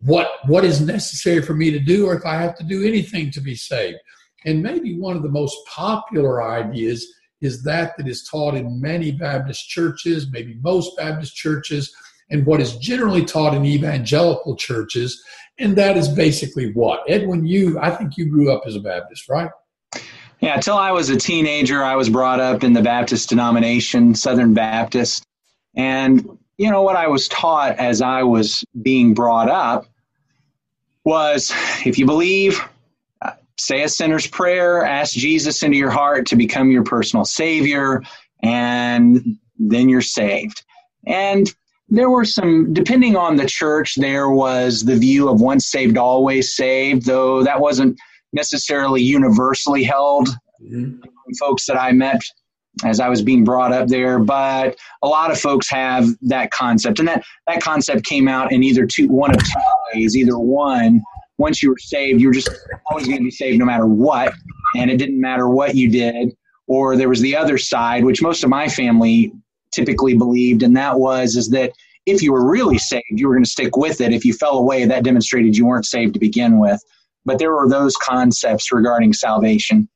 what 0.00 0.30
what 0.46 0.64
is 0.64 0.80
necessary 0.80 1.42
for 1.42 1.54
me 1.54 1.70
to 1.70 1.78
do 1.78 2.06
or 2.06 2.14
if 2.14 2.24
I 2.24 2.36
have 2.36 2.56
to 2.56 2.64
do 2.64 2.86
anything 2.86 3.30
to 3.32 3.40
be 3.40 3.54
saved. 3.54 3.98
And 4.44 4.62
maybe 4.62 4.98
one 4.98 5.16
of 5.16 5.22
the 5.22 5.28
most 5.28 5.56
popular 5.66 6.42
ideas 6.42 7.06
is 7.40 7.62
that 7.62 7.96
that 7.96 8.08
is 8.08 8.24
taught 8.24 8.54
in 8.54 8.80
many 8.80 9.12
Baptist 9.12 9.68
churches, 9.68 10.28
maybe 10.30 10.58
most 10.62 10.96
Baptist 10.96 11.34
churches, 11.36 11.94
and 12.30 12.44
what 12.46 12.60
is 12.60 12.76
generally 12.76 13.24
taught 13.24 13.54
in 13.54 13.64
evangelical 13.64 14.56
churches. 14.56 15.22
And 15.58 15.76
that 15.76 15.96
is 15.96 16.08
basically 16.08 16.72
what? 16.72 17.02
Edwin, 17.08 17.46
you, 17.46 17.78
I 17.80 17.90
think 17.90 18.16
you 18.16 18.28
grew 18.30 18.50
up 18.52 18.62
as 18.66 18.76
a 18.76 18.80
Baptist, 18.80 19.28
right? 19.28 19.50
Yeah, 20.40 20.54
until 20.54 20.76
I 20.76 20.92
was 20.92 21.10
a 21.10 21.16
teenager, 21.16 21.82
I 21.82 21.96
was 21.96 22.08
brought 22.08 22.38
up 22.38 22.62
in 22.62 22.72
the 22.72 22.82
Baptist 22.82 23.28
denomination, 23.28 24.14
Southern 24.14 24.54
Baptist. 24.54 25.24
And, 25.74 26.38
you 26.58 26.70
know, 26.70 26.82
what 26.82 26.96
I 26.96 27.08
was 27.08 27.26
taught 27.28 27.76
as 27.78 28.00
I 28.00 28.22
was 28.22 28.64
being 28.82 29.14
brought 29.14 29.48
up 29.48 29.86
was 31.04 31.52
if 31.84 31.98
you 31.98 32.06
believe, 32.06 32.60
say 33.58 33.82
a 33.82 33.88
sinner's 33.88 34.26
prayer, 34.26 34.84
ask 34.84 35.12
Jesus 35.14 35.62
into 35.62 35.76
your 35.76 35.90
heart 35.90 36.26
to 36.26 36.36
become 36.36 36.70
your 36.70 36.84
personal 36.84 37.24
savior, 37.24 38.02
and 38.42 39.38
then 39.58 39.88
you're 39.88 40.00
saved. 40.00 40.62
And 41.06 41.52
there 41.88 42.10
were 42.10 42.24
some 42.24 42.72
depending 42.72 43.16
on 43.16 43.36
the 43.36 43.46
church 43.46 43.94
there 43.96 44.30
was 44.30 44.84
the 44.84 44.96
view 44.96 45.28
of 45.28 45.40
once 45.40 45.70
saved 45.70 45.96
always 45.96 46.54
saved 46.54 47.06
though 47.06 47.42
that 47.42 47.60
wasn't 47.60 47.98
necessarily 48.32 49.02
universally 49.02 49.82
held 49.82 50.28
mm-hmm. 50.62 51.00
folks 51.38 51.66
that 51.66 51.80
i 51.80 51.92
met 51.92 52.20
as 52.84 53.00
i 53.00 53.08
was 53.08 53.22
being 53.22 53.44
brought 53.44 53.72
up 53.72 53.88
there 53.88 54.18
but 54.18 54.76
a 55.02 55.08
lot 55.08 55.30
of 55.30 55.40
folks 55.40 55.70
have 55.70 56.06
that 56.20 56.50
concept 56.50 56.98
and 56.98 57.08
that 57.08 57.24
that 57.46 57.62
concept 57.62 58.04
came 58.04 58.28
out 58.28 58.52
in 58.52 58.62
either 58.62 58.86
two 58.86 59.08
one 59.08 59.30
of 59.30 59.42
two 59.42 59.60
ways 59.94 60.16
either 60.16 60.38
one 60.38 61.00
once 61.38 61.62
you 61.62 61.70
were 61.70 61.78
saved 61.78 62.20
you 62.20 62.28
were 62.28 62.34
just 62.34 62.50
always 62.90 63.06
going 63.06 63.18
to 63.18 63.24
be 63.24 63.30
saved 63.30 63.58
no 63.58 63.64
matter 63.64 63.86
what 63.86 64.32
and 64.76 64.90
it 64.90 64.96
didn't 64.96 65.20
matter 65.20 65.48
what 65.48 65.74
you 65.74 65.90
did 65.90 66.34
or 66.66 66.96
there 66.96 67.08
was 67.08 67.20
the 67.20 67.36
other 67.36 67.58
side 67.58 68.04
which 68.04 68.22
most 68.22 68.44
of 68.44 68.50
my 68.50 68.68
family 68.68 69.32
typically 69.72 70.14
believed, 70.14 70.62
and 70.62 70.76
that 70.76 70.98
was 70.98 71.36
is 71.36 71.48
that 71.50 71.72
if 72.06 72.22
you 72.22 72.32
were 72.32 72.48
really 72.48 72.78
saved, 72.78 73.04
you 73.10 73.28
were 73.28 73.34
going 73.34 73.44
to 73.44 73.50
stick 73.50 73.76
with 73.76 74.00
it. 74.00 74.12
If 74.12 74.24
you 74.24 74.32
fell 74.32 74.58
away, 74.58 74.84
that 74.84 75.04
demonstrated 75.04 75.56
you 75.56 75.66
weren't 75.66 75.86
saved 75.86 76.14
to 76.14 76.20
begin 76.20 76.58
with. 76.58 76.82
But 77.24 77.38
there 77.38 77.52
were 77.52 77.68
those 77.68 77.96
concepts 77.96 78.72
regarding 78.72 79.12
salvation. 79.12 79.88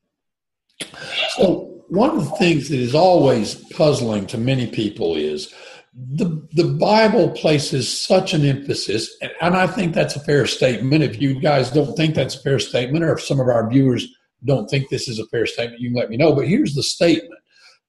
So 1.37 1.83
one 1.87 2.11
of 2.11 2.25
the 2.25 2.31
things 2.31 2.69
that 2.69 2.79
is 2.79 2.93
always 2.93 3.55
puzzling 3.71 4.27
to 4.27 4.37
many 4.37 4.67
people 4.67 5.15
is 5.15 5.51
the 5.95 6.47
the 6.53 6.75
Bible 6.79 7.29
places 7.31 8.05
such 8.05 8.33
an 8.33 8.43
emphasis, 8.43 9.15
and, 9.21 9.31
and 9.41 9.55
I 9.55 9.67
think 9.67 9.93
that's 9.93 10.15
a 10.15 10.19
fair 10.19 10.47
statement. 10.47 11.03
If 11.03 11.21
you 11.21 11.39
guys 11.39 11.69
don't 11.71 11.95
think 11.95 12.15
that's 12.15 12.35
a 12.35 12.41
fair 12.41 12.59
statement, 12.59 13.03
or 13.03 13.13
if 13.13 13.21
some 13.21 13.39
of 13.39 13.47
our 13.47 13.69
viewers 13.69 14.07
don't 14.43 14.67
think 14.69 14.89
this 14.89 15.07
is 15.07 15.19
a 15.19 15.27
fair 15.27 15.45
statement, 15.45 15.81
you 15.81 15.89
can 15.89 15.99
let 15.99 16.09
me 16.09 16.17
know. 16.17 16.33
But 16.33 16.47
here's 16.47 16.73
the 16.73 16.83
statement 16.83 17.39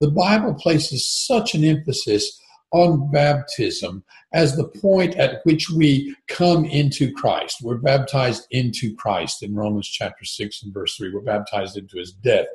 the 0.00 0.10
Bible 0.10 0.54
places 0.54 1.08
such 1.08 1.54
an 1.54 1.64
emphasis 1.64 2.38
on 2.72 3.10
baptism 3.10 4.04
as 4.34 4.56
the 4.56 4.66
point 4.66 5.14
at 5.14 5.40
which 5.44 5.70
we 5.70 6.14
come 6.26 6.64
into 6.64 7.12
Christ. 7.12 7.58
We're 7.62 7.76
baptized 7.76 8.48
into 8.50 8.92
Christ 8.96 9.44
in 9.44 9.54
Romans 9.54 9.86
chapter 9.86 10.24
6 10.24 10.64
and 10.64 10.74
verse 10.74 10.96
3. 10.96 11.14
We're 11.14 11.20
baptized 11.20 11.76
into 11.76 11.98
his 11.98 12.12
death. 12.12 12.46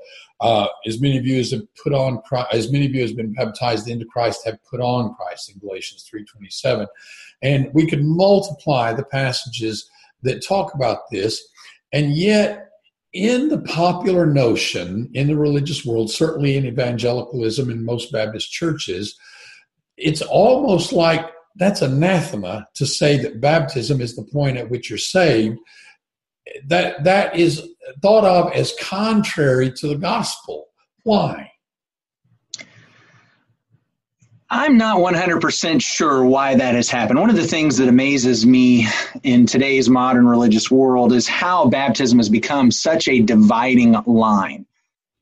Uh, 0.41 0.67
as 0.85 0.99
many 0.99 1.17
of 1.17 1.25
you 1.25 1.39
as 1.39 1.51
have 1.51 1.63
put 1.81 1.93
on 1.93 2.21
Christ, 2.21 2.49
as 2.53 2.71
many 2.71 2.85
of 2.85 2.93
you 2.93 3.01
as 3.01 3.13
been 3.13 3.33
baptized 3.33 3.87
into 3.87 4.05
Christ 4.05 4.41
have 4.45 4.59
put 4.69 4.81
on 4.81 5.15
Christ 5.15 5.51
in 5.51 5.59
Galatians 5.59 6.03
3:27. 6.03 6.85
And 7.41 7.73
we 7.73 7.87
could 7.87 8.03
multiply 8.03 8.91
the 8.91 9.05
passages 9.05 9.89
that 10.23 10.45
talk 10.45 10.73
about 10.73 11.09
this, 11.11 11.41
and 11.93 12.11
yet 12.11 12.67
in 13.13 13.47
the 13.47 13.61
popular 13.61 14.25
notion 14.25 15.09
in 15.13 15.27
the 15.27 15.37
religious 15.37 15.85
world, 15.85 16.11
certainly 16.11 16.57
in 16.57 16.65
evangelicalism 16.65 17.69
in 17.69 17.83
most 17.83 18.11
Baptist 18.11 18.51
churches, 18.51 19.17
it's 19.97 20.21
almost 20.21 20.93
like 20.93 21.25
that's 21.55 21.81
anathema 21.81 22.67
to 22.75 22.85
say 22.85 23.17
that 23.17 23.41
baptism 23.41 24.01
is 24.01 24.15
the 24.15 24.27
point 24.31 24.57
at 24.57 24.69
which 24.69 24.89
you're 24.89 24.97
saved. 24.99 25.57
That 26.67 27.03
that 27.03 27.35
is 27.35 27.67
thought 28.01 28.25
of 28.25 28.51
as 28.53 28.73
contrary 28.79 29.71
to 29.73 29.87
the 29.87 29.95
gospel. 29.95 30.67
Why? 31.03 31.51
I'm 34.51 34.77
not 34.77 34.97
100% 34.97 35.81
sure 35.81 36.25
why 36.25 36.55
that 36.55 36.73
has 36.73 36.89
happened. 36.89 37.19
One 37.19 37.29
of 37.29 37.35
the 37.35 37.45
things 37.45 37.77
that 37.77 37.87
amazes 37.87 38.47
me 38.47 38.87
in 39.21 39.45
today's 39.45 39.89
modern 39.89 40.27
religious 40.27 40.71
world 40.71 41.13
is 41.13 41.27
how 41.27 41.67
baptism 41.67 42.17
has 42.17 42.29
become 42.29 42.71
such 42.71 43.07
a 43.07 43.21
dividing 43.21 43.95
line. 44.07 44.65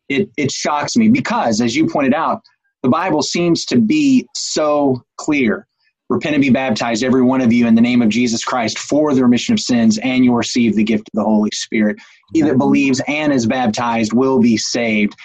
It, 0.07 0.29
it 0.37 0.49
shocks 0.51 0.95
me 0.95 1.09
because, 1.09 1.59
as 1.59 1.75
you 1.75 1.87
pointed 1.87 2.13
out, 2.13 2.41
the 2.83 2.89
Bible 2.89 3.21
seems 3.21 3.65
to 3.65 3.81
be 3.81 4.25
so 4.33 5.03
clear. 5.17 5.67
Repent 6.09 6.35
and 6.35 6.41
be 6.41 6.49
baptized, 6.49 7.03
every 7.03 7.21
one 7.21 7.41
of 7.41 7.51
you, 7.51 7.67
in 7.67 7.75
the 7.75 7.81
name 7.81 8.01
of 8.01 8.09
Jesus 8.09 8.43
Christ 8.43 8.79
for 8.79 9.13
the 9.13 9.23
remission 9.23 9.53
of 9.53 9.59
sins, 9.59 9.97
and 9.97 10.23
you'll 10.23 10.35
receive 10.35 10.75
the 10.75 10.83
gift 10.83 11.09
of 11.09 11.13
the 11.13 11.23
Holy 11.23 11.51
Spirit. 11.51 11.97
He 12.33 12.41
that 12.41 12.57
believes 12.57 13.01
and 13.07 13.33
is 13.33 13.45
baptized 13.45 14.13
will 14.13 14.39
be 14.39 14.57
saved 14.57 15.15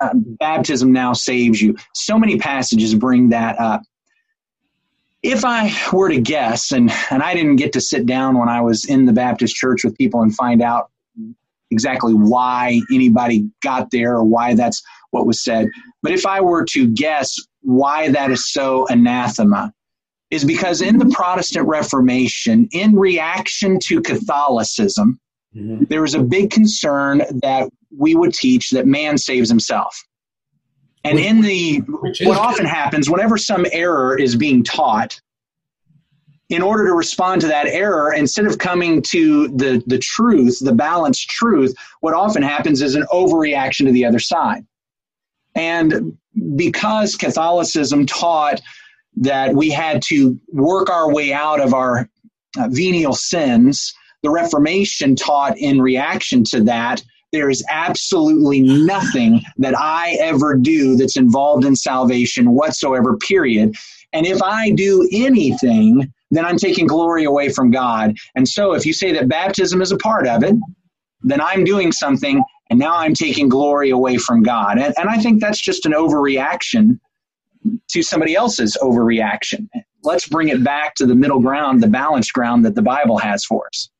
uh, 0.00 0.10
baptism 0.14 0.92
now 0.92 1.12
saves 1.12 1.60
you. 1.60 1.76
So 1.94 2.18
many 2.18 2.38
passages 2.38 2.94
bring 2.94 3.30
that 3.30 3.58
up. 3.58 3.82
If 5.22 5.44
I 5.44 5.72
were 5.92 6.08
to 6.08 6.20
guess, 6.20 6.72
and, 6.72 6.92
and 7.10 7.22
I 7.22 7.34
didn't 7.34 7.56
get 7.56 7.72
to 7.72 7.80
sit 7.80 8.06
down 8.06 8.38
when 8.38 8.48
I 8.48 8.60
was 8.60 8.84
in 8.84 9.06
the 9.06 9.12
Baptist 9.12 9.56
church 9.56 9.82
with 9.84 9.96
people 9.96 10.22
and 10.22 10.34
find 10.34 10.62
out 10.62 10.90
exactly 11.70 12.12
why 12.14 12.80
anybody 12.92 13.48
got 13.62 13.90
there 13.90 14.14
or 14.14 14.24
why 14.24 14.54
that's 14.54 14.82
what 15.10 15.26
was 15.26 15.42
said, 15.42 15.66
but 16.02 16.12
if 16.12 16.26
I 16.26 16.40
were 16.40 16.64
to 16.66 16.86
guess 16.86 17.34
why 17.62 18.10
that 18.10 18.30
is 18.30 18.52
so 18.52 18.86
anathema, 18.86 19.72
is 20.30 20.44
because 20.44 20.80
in 20.80 20.98
the 20.98 21.06
Protestant 21.06 21.68
Reformation, 21.68 22.68
in 22.72 22.96
reaction 22.96 23.78
to 23.84 24.00
Catholicism, 24.00 25.20
mm-hmm. 25.54 25.84
there 25.84 26.02
was 26.02 26.14
a 26.14 26.22
big 26.22 26.50
concern 26.50 27.18
that 27.42 27.68
we 27.96 28.14
would 28.14 28.34
teach 28.34 28.70
that 28.70 28.86
man 28.86 29.18
saves 29.18 29.48
himself. 29.48 29.96
And 31.04 31.20
in 31.20 31.40
the 31.40 31.78
what 32.22 32.36
often 32.36 32.66
happens 32.66 33.08
whenever 33.08 33.38
some 33.38 33.64
error 33.70 34.18
is 34.18 34.34
being 34.34 34.64
taught, 34.64 35.20
in 36.48 36.62
order 36.62 36.86
to 36.86 36.92
respond 36.92 37.40
to 37.40 37.46
that 37.48 37.66
error, 37.66 38.12
instead 38.12 38.46
of 38.46 38.58
coming 38.58 39.02
to 39.02 39.48
the, 39.48 39.82
the 39.86 39.98
truth, 39.98 40.58
the 40.60 40.72
balanced 40.72 41.28
truth, 41.28 41.74
what 42.00 42.14
often 42.14 42.42
happens 42.42 42.82
is 42.82 42.94
an 42.94 43.04
overreaction 43.12 43.86
to 43.86 43.92
the 43.92 44.04
other 44.04 44.18
side. 44.18 44.64
And 45.54 46.16
because 46.54 47.16
Catholicism 47.16 48.06
taught 48.06 48.60
that 49.16 49.54
we 49.54 49.70
had 49.70 50.02
to 50.08 50.38
work 50.52 50.90
our 50.90 51.12
way 51.12 51.32
out 51.32 51.60
of 51.60 51.74
our 51.74 52.08
uh, 52.58 52.68
venial 52.70 53.14
sins, 53.14 53.94
the 54.22 54.30
Reformation 54.30 55.16
taught 55.16 55.56
in 55.58 55.80
reaction 55.80 56.44
to 56.44 56.62
that 56.64 57.02
there 57.32 57.50
is 57.50 57.64
absolutely 57.70 58.60
nothing 58.60 59.42
that 59.58 59.78
I 59.78 60.16
ever 60.20 60.54
do 60.54 60.96
that's 60.96 61.16
involved 61.16 61.64
in 61.64 61.76
salvation 61.76 62.52
whatsoever, 62.52 63.16
period. 63.16 63.74
And 64.12 64.26
if 64.26 64.42
I 64.42 64.70
do 64.70 65.08
anything, 65.12 66.12
then 66.30 66.44
I'm 66.44 66.56
taking 66.56 66.86
glory 66.86 67.24
away 67.24 67.48
from 67.50 67.70
God. 67.70 68.16
And 68.34 68.48
so 68.48 68.72
if 68.72 68.86
you 68.86 68.92
say 68.92 69.12
that 69.12 69.28
baptism 69.28 69.82
is 69.82 69.92
a 69.92 69.98
part 69.98 70.26
of 70.26 70.44
it, 70.44 70.54
then 71.22 71.40
I'm 71.40 71.64
doing 71.64 71.92
something 71.92 72.42
and 72.70 72.78
now 72.78 72.96
I'm 72.96 73.14
taking 73.14 73.48
glory 73.48 73.90
away 73.90 74.16
from 74.16 74.42
God. 74.42 74.78
And, 74.78 74.94
and 74.96 75.08
I 75.08 75.18
think 75.18 75.40
that's 75.40 75.60
just 75.60 75.86
an 75.86 75.92
overreaction 75.92 76.98
to 77.90 78.02
somebody 78.02 78.34
else's 78.34 78.76
overreaction. 78.82 79.68
Let's 80.02 80.28
bring 80.28 80.48
it 80.48 80.62
back 80.62 80.94
to 80.96 81.06
the 81.06 81.14
middle 81.14 81.40
ground, 81.40 81.82
the 81.82 81.88
balanced 81.88 82.32
ground 82.32 82.64
that 82.64 82.74
the 82.74 82.82
Bible 82.82 83.18
has 83.18 83.44
for 83.44 83.66
us. 83.66 83.90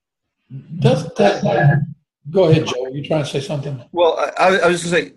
Does 0.78 1.08
that, 1.14 1.85
go 2.30 2.44
ahead, 2.44 2.66
Joe. 2.66 2.85
Are 2.85 2.90
you 2.90 3.04
trying 3.04 3.25
to 3.25 3.28
say 3.28 3.40
something? 3.40 3.82
Well, 3.92 4.16
I, 4.38 4.58
I 4.58 4.68
was 4.68 4.85
going 4.85 5.06
to 5.06 5.11
say 5.11 5.12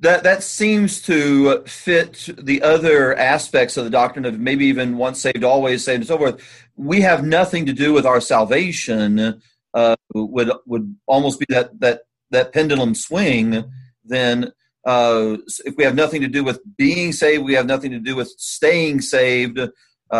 that 0.00 0.22
that 0.24 0.42
seems 0.42 1.00
to 1.02 1.62
fit 1.64 2.28
the 2.36 2.62
other 2.62 3.16
aspects 3.16 3.76
of 3.76 3.84
the 3.84 3.90
doctrine 3.90 4.24
of 4.24 4.38
maybe 4.38 4.66
even 4.66 4.98
once 4.98 5.20
saved, 5.20 5.44
always 5.44 5.84
saved, 5.84 6.00
and 6.00 6.06
so 6.06 6.18
forth. 6.18 6.68
We 6.76 7.00
have 7.00 7.24
nothing 7.24 7.66
to 7.66 7.72
do 7.72 7.92
with 7.92 8.04
our 8.04 8.20
salvation. 8.20 9.40
Uh, 9.72 9.96
would 10.14 10.52
would 10.66 10.94
almost 11.06 11.40
be 11.40 11.46
that 11.48 11.80
that 11.80 12.02
that 12.30 12.52
pendulum 12.52 12.94
swing. 12.94 13.64
Then, 14.04 14.52
uh, 14.86 15.36
if 15.64 15.74
we 15.76 15.84
have 15.84 15.94
nothing 15.94 16.20
to 16.20 16.28
do 16.28 16.44
with 16.44 16.60
being 16.76 17.12
saved, 17.12 17.44
we 17.44 17.54
have 17.54 17.66
nothing 17.66 17.90
to 17.92 17.98
do 17.98 18.16
with 18.16 18.28
staying 18.38 19.00
saved. 19.00 19.58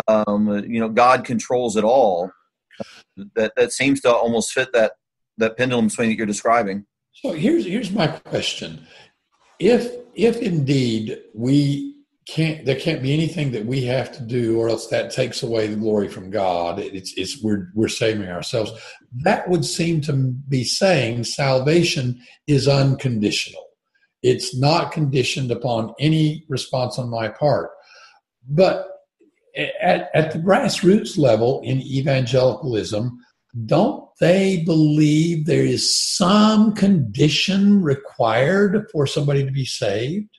Um, 0.07 0.65
you 0.67 0.79
know, 0.79 0.89
God 0.89 1.23
controls 1.25 1.75
it 1.75 1.83
all. 1.83 2.31
That 3.35 3.53
that 3.55 3.71
seems 3.71 4.01
to 4.01 4.13
almost 4.13 4.51
fit 4.51 4.73
that 4.73 4.93
that 5.37 5.57
pendulum 5.57 5.89
swing 5.89 6.09
that 6.09 6.15
you're 6.15 6.25
describing. 6.25 6.85
So 7.13 7.31
here's 7.31 7.65
here's 7.65 7.91
my 7.91 8.07
question: 8.07 8.85
If 9.59 9.91
if 10.15 10.37
indeed 10.37 11.21
we 11.33 11.95
can't, 12.27 12.65
there 12.65 12.79
can't 12.79 13.03
be 13.03 13.13
anything 13.13 13.51
that 13.51 13.65
we 13.65 13.83
have 13.83 14.11
to 14.17 14.23
do, 14.23 14.59
or 14.59 14.67
else 14.67 14.87
that 14.87 15.11
takes 15.11 15.43
away 15.43 15.67
the 15.67 15.75
glory 15.75 16.09
from 16.09 16.31
God. 16.31 16.79
It's 16.79 17.13
it's 17.15 17.41
we're 17.41 17.69
we're 17.75 17.87
saving 17.87 18.27
ourselves. 18.27 18.71
That 19.23 19.47
would 19.47 19.63
seem 19.63 20.01
to 20.01 20.13
be 20.13 20.63
saying 20.63 21.23
salvation 21.25 22.19
is 22.47 22.67
unconditional. 22.67 23.64
It's 24.25 24.55
not 24.55 24.91
conditioned 24.91 25.51
upon 25.51 25.93
any 25.99 26.45
response 26.49 26.97
on 26.97 27.11
my 27.11 27.27
part. 27.27 27.69
But 28.49 28.87
at, 29.55 30.09
at 30.15 30.31
the 30.31 30.39
grassroots 30.39 31.15
level 31.15 31.61
in 31.63 31.79
evangelicalism, 31.81 33.19
don't 33.67 34.09
they 34.19 34.63
believe 34.65 35.45
there 35.45 35.63
is 35.63 35.95
some 35.95 36.73
condition 36.73 37.83
required 37.83 38.87
for 38.91 39.05
somebody 39.05 39.45
to 39.45 39.51
be 39.51 39.63
saved? 39.63 40.29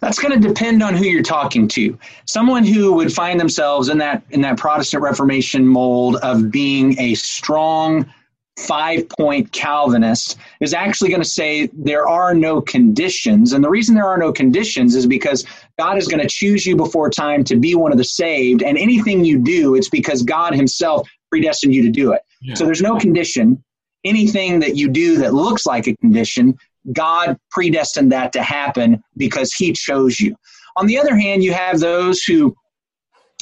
That's 0.00 0.18
going 0.18 0.40
to 0.40 0.48
depend 0.48 0.82
on 0.82 0.94
who 0.96 1.04
you're 1.04 1.22
talking 1.22 1.68
to. 1.68 1.96
Someone 2.24 2.64
who 2.64 2.92
would 2.94 3.12
find 3.12 3.38
themselves 3.38 3.88
in 3.88 3.98
that 3.98 4.24
in 4.30 4.40
that 4.40 4.56
Protestant 4.56 5.04
Reformation 5.04 5.68
mold 5.68 6.16
of 6.16 6.50
being 6.50 6.98
a 6.98 7.14
strong 7.14 8.12
five 8.58 9.08
point 9.08 9.52
Calvinist 9.52 10.36
is 10.60 10.74
actually 10.74 11.08
going 11.08 11.22
to 11.22 11.28
say 11.28 11.70
there 11.72 12.06
are 12.06 12.34
no 12.34 12.60
conditions. 12.60 13.52
And 13.52 13.64
the 13.64 13.70
reason 13.70 13.94
there 13.94 14.06
are 14.06 14.18
no 14.18 14.32
conditions 14.32 14.94
is 14.94 15.06
because 15.06 15.46
God 15.78 15.96
is 15.96 16.08
going 16.08 16.20
to 16.20 16.28
choose 16.28 16.66
you 16.66 16.76
before 16.76 17.10
time 17.10 17.42
to 17.44 17.56
be 17.56 17.74
one 17.74 17.92
of 17.92 17.98
the 17.98 18.04
saved. 18.04 18.62
And 18.62 18.76
anything 18.76 19.24
you 19.24 19.38
do, 19.38 19.74
it's 19.74 19.88
because 19.88 20.22
God 20.22 20.54
Himself 20.54 21.08
predestined 21.30 21.74
you 21.74 21.82
to 21.82 21.90
do 21.90 22.12
it. 22.12 22.22
Yeah. 22.42 22.54
So 22.54 22.64
there's 22.64 22.82
no 22.82 22.98
condition. 22.98 23.62
Anything 24.04 24.60
that 24.60 24.76
you 24.76 24.88
do 24.88 25.18
that 25.18 25.34
looks 25.34 25.66
like 25.66 25.86
a 25.86 25.96
condition, 25.96 26.58
God 26.92 27.38
predestined 27.50 28.12
that 28.12 28.32
to 28.32 28.42
happen 28.42 29.02
because 29.16 29.52
He 29.52 29.72
chose 29.72 30.20
you. 30.20 30.34
On 30.76 30.86
the 30.86 30.98
other 30.98 31.16
hand, 31.16 31.42
you 31.42 31.52
have 31.52 31.80
those 31.80 32.22
who, 32.22 32.56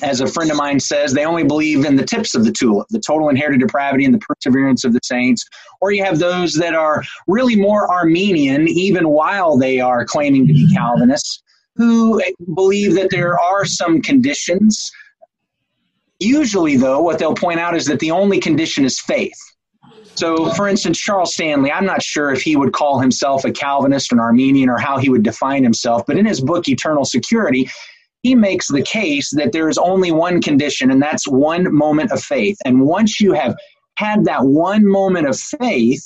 as 0.03 0.21
a 0.21 0.27
friend 0.27 0.51
of 0.51 0.57
mine 0.57 0.81
says, 0.81 1.13
they 1.13 1.25
only 1.25 1.45
believe 1.45 1.85
in 1.85 1.97
the 1.97 2.05
tips 2.05 2.35
of 2.35 2.45
the 2.45 2.53
tulip, 2.53 2.87
the 2.91 3.01
total 3.01 3.29
inherited 3.29 3.61
depravity 3.61 4.05
and 4.05 4.15
the 4.15 4.19
perseverance 4.19 4.85
of 4.85 4.93
the 4.93 5.01
saints. 5.03 5.45
Or 5.81 5.91
you 5.91 6.05
have 6.05 6.19
those 6.19 6.55
that 6.55 6.75
are 6.75 7.03
really 7.27 7.57
more 7.57 7.91
Arminian, 7.91 8.69
even 8.69 9.09
while 9.09 9.57
they 9.57 9.81
are 9.81 10.05
claiming 10.05 10.47
to 10.47 10.53
be 10.53 10.73
Calvinists, 10.75 11.43
who 11.77 12.23
believe 12.55 12.95
that 12.95 13.11
there 13.11 13.39
are 13.41 13.65
some 13.65 14.01
conditions 14.03 14.91
Usually, 16.21 16.77
though, 16.77 17.01
what 17.01 17.19
they'll 17.19 17.35
point 17.35 17.61
out 17.61 17.77
is 17.77 17.87
that 17.87 18.01
the 18.01 18.11
only 18.11 18.41
condition 18.41 18.85
is 18.85 18.99
faith. 18.99 19.39
So, 20.15 20.51
for 20.55 20.67
instance, 20.67 20.99
Charles 20.99 21.33
Stanley, 21.33 21.71
I'm 21.71 21.87
not 21.87 22.03
sure 22.03 22.33
if 22.33 22.43
he 22.43 22.57
would 22.57 22.73
call 22.73 22.99
himself 22.99 23.45
a 23.45 23.53
Calvinist, 23.53 24.13
or 24.13 24.17
an 24.17 24.21
Arminian, 24.21 24.69
or 24.69 24.79
how 24.79 24.99
he 24.99 25.11
would 25.11 25.23
define 25.23 25.63
himself, 25.63 26.03
but 26.09 26.19
in 26.19 26.27
his 26.27 26.41
book, 26.41 26.67
Eternal 26.67 27.05
Security, 27.05 27.71
he 28.23 28.35
makes 28.35 28.69
the 28.69 28.83
case 28.83 29.31
that 29.35 29.53
there 29.53 29.69
is 29.69 29.79
only 29.79 30.13
one 30.13 30.41
condition, 30.41 30.91
and 30.91 31.01
that's 31.01 31.27
one 31.29 31.73
moment 31.75 32.13
of 32.13 32.23
faith. 32.23 32.57
And 32.65 32.83
once 32.83 33.21
you 33.21 33.33
have 33.33 33.57
had 33.97 34.25
that 34.25 34.45
one 34.45 34.87
moment 34.87 35.29
of 35.29 35.39
faith, 35.39 36.05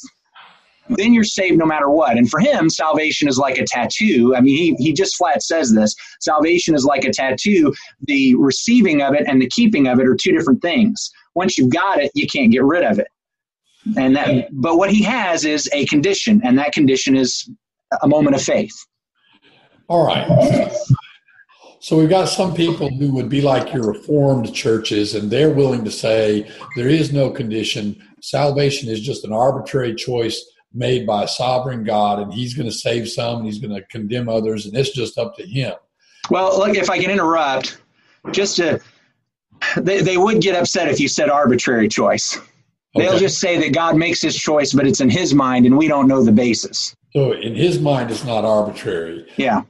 then 0.88 1.14
you're 1.14 1.24
saved 1.24 1.58
no 1.58 1.64
matter 1.64 1.88
what. 1.88 2.16
And 2.16 2.28
for 2.28 2.40
him, 2.40 2.68
salvation 2.68 3.28
is 3.28 3.38
like 3.38 3.58
a 3.58 3.64
tattoo. 3.64 4.34
I 4.36 4.40
mean, 4.40 4.56
he, 4.56 4.74
he 4.84 4.92
just 4.92 5.16
flat 5.16 5.42
says 5.42 5.72
this 5.72 5.94
salvation 6.20 6.74
is 6.74 6.84
like 6.84 7.04
a 7.04 7.12
tattoo. 7.12 7.72
The 8.02 8.34
receiving 8.34 9.00
of 9.02 9.14
it 9.14 9.24
and 9.26 9.40
the 9.40 9.48
keeping 9.48 9.86
of 9.86 10.00
it 10.00 10.06
are 10.06 10.16
two 10.20 10.32
different 10.32 10.60
things. 10.60 11.10
Once 11.34 11.56
you've 11.56 11.70
got 11.70 11.98
it, 11.98 12.10
you 12.14 12.26
can't 12.26 12.52
get 12.52 12.64
rid 12.64 12.84
of 12.84 12.98
it. 12.98 13.08
And 13.96 14.16
that, 14.16 14.48
but 14.52 14.76
what 14.76 14.90
he 14.90 15.02
has 15.02 15.44
is 15.44 15.68
a 15.72 15.86
condition, 15.86 16.40
and 16.44 16.58
that 16.58 16.72
condition 16.72 17.16
is 17.16 17.50
a 18.02 18.08
moment 18.08 18.36
of 18.36 18.42
faith. 18.42 18.74
All 19.88 20.06
right. 20.06 20.26
So 21.82 21.98
we've 21.98 22.08
got 22.08 22.28
some 22.28 22.54
people 22.54 22.88
who 22.90 23.12
would 23.14 23.28
be 23.28 23.40
like 23.40 23.74
your 23.74 23.88
reformed 23.88 24.54
churches, 24.54 25.16
and 25.16 25.28
they're 25.28 25.50
willing 25.50 25.84
to 25.84 25.90
say 25.90 26.48
there 26.76 26.88
is 26.88 27.12
no 27.12 27.28
condition. 27.28 28.00
Salvation 28.20 28.88
is 28.88 29.00
just 29.00 29.24
an 29.24 29.32
arbitrary 29.32 29.96
choice 29.96 30.48
made 30.72 31.08
by 31.08 31.24
a 31.24 31.28
sovereign 31.28 31.82
God, 31.82 32.20
and 32.20 32.32
He's 32.32 32.54
going 32.54 32.68
to 32.68 32.72
save 32.72 33.08
some 33.08 33.38
and 33.38 33.46
He's 33.46 33.58
going 33.58 33.74
to 33.74 33.82
condemn 33.88 34.28
others, 34.28 34.64
and 34.64 34.76
it's 34.76 34.92
just 34.92 35.18
up 35.18 35.36
to 35.38 35.44
Him. 35.44 35.74
Well, 36.30 36.56
look, 36.56 36.76
if 36.76 36.88
I 36.88 37.00
can 37.00 37.10
interrupt, 37.10 37.82
just 38.30 38.54
to, 38.58 38.80
they, 39.76 40.02
they 40.02 40.18
would 40.18 40.40
get 40.40 40.54
upset 40.54 40.86
if 40.86 41.00
you 41.00 41.08
said 41.08 41.30
arbitrary 41.30 41.88
choice. 41.88 42.36
Okay. 42.94 43.08
They'll 43.08 43.18
just 43.18 43.40
say 43.40 43.58
that 43.58 43.74
God 43.74 43.96
makes 43.96 44.22
His 44.22 44.36
choice, 44.36 44.72
but 44.72 44.86
it's 44.86 45.00
in 45.00 45.10
His 45.10 45.34
mind, 45.34 45.66
and 45.66 45.76
we 45.76 45.88
don't 45.88 46.06
know 46.06 46.22
the 46.22 46.30
basis. 46.30 46.94
So 47.12 47.32
in 47.32 47.56
His 47.56 47.80
mind, 47.80 48.12
it's 48.12 48.22
not 48.22 48.44
arbitrary. 48.44 49.26
Yeah. 49.36 49.62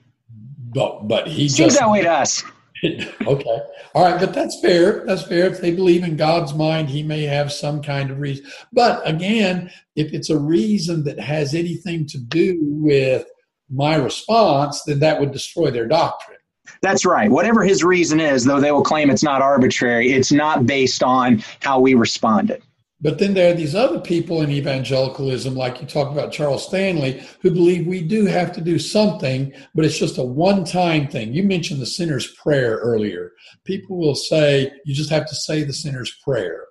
But 0.75 1.09
but 1.09 1.27
He 1.29 1.49
seems 1.49 1.73
just, 1.73 1.79
that 1.79 1.91
way 1.91 2.03
to 2.03 2.11
us. 2.11 2.45
okay. 2.85 3.61
All 3.95 4.03
right, 4.03 4.19
but 4.19 4.35
that's 4.35 4.61
fair. 4.61 5.05
That's 5.07 5.23
fair. 5.23 5.47
If 5.47 5.61
they 5.61 5.71
believe 5.73 6.03
in 6.03 6.17
God's 6.17 6.53
mind, 6.53 6.89
he 6.89 7.03
may 7.03 7.23
have 7.23 7.53
some 7.53 7.81
kind 7.81 8.11
of 8.11 8.19
reason. 8.19 8.47
But 8.73 9.07
again, 9.07 9.71
if 9.95 10.13
it's 10.13 10.31
a 10.31 10.39
reason 10.39 11.05
that 11.05 11.21
has 11.21 11.55
anything 11.55 12.07
to 12.09 12.19
do 12.19 12.59
with 12.61 13.27
my 13.71 13.95
response, 13.95 14.83
then 14.85 14.99
that 15.01 15.21
would 15.21 15.33
destroy 15.33 15.71
their 15.71 15.87
doctrine. 15.87 16.39
That's 16.81 17.05
right. 17.05 17.31
Whatever 17.31 17.63
his 17.63 17.85
reason 17.85 18.19
is, 18.19 18.45
though 18.45 18.61
they 18.61 18.73
will 18.73 18.83
claim 18.83 19.11
it's 19.11 19.23
not 19.23 19.43
arbitrary, 19.43 20.13
it's 20.13 20.33
not 20.33 20.67
based 20.67 21.03
on 21.03 21.43
how 21.61 21.79
we 21.79 21.95
responded. 21.95 22.63
But 23.03 23.19
then 23.19 23.35
there 23.35 23.53
are 23.53 23.57
these 23.57 23.75
other 23.75 24.01
people 24.01 24.43
in 24.43 24.51
evangelicalism, 24.51 25.57
like 25.57 25.81
you 25.81 25.89
talk 25.89 26.13
about 26.13 26.33
Charles 26.33 26.65
Stanley, 26.65 27.23
who 27.41 27.51
believe 27.51 27.87
we 27.87 28.01
do 28.01 28.27
have 28.27 28.53
to 28.53 28.61
do 28.61 28.79
something, 28.79 29.53
but 29.75 29.85
it's 29.85 29.99
just 29.99 30.19
a 30.19 30.23
one 30.23 30.65
time 30.65 31.09
thing. 31.09 31.35
You 31.35 31.43
mentioned 31.43 31.81
the 31.81 31.87
sinner's 31.87 32.33
prayer 32.35 32.77
earlier. 32.77 33.33
People 33.65 33.99
will 33.99 34.15
say 34.15 34.73
you 34.85 34.95
just 34.95 35.11
have 35.11 35.27
to 35.27 35.35
say 35.35 35.65
the 35.65 35.73
sinner's 35.73 36.17
prayer. 36.25 36.67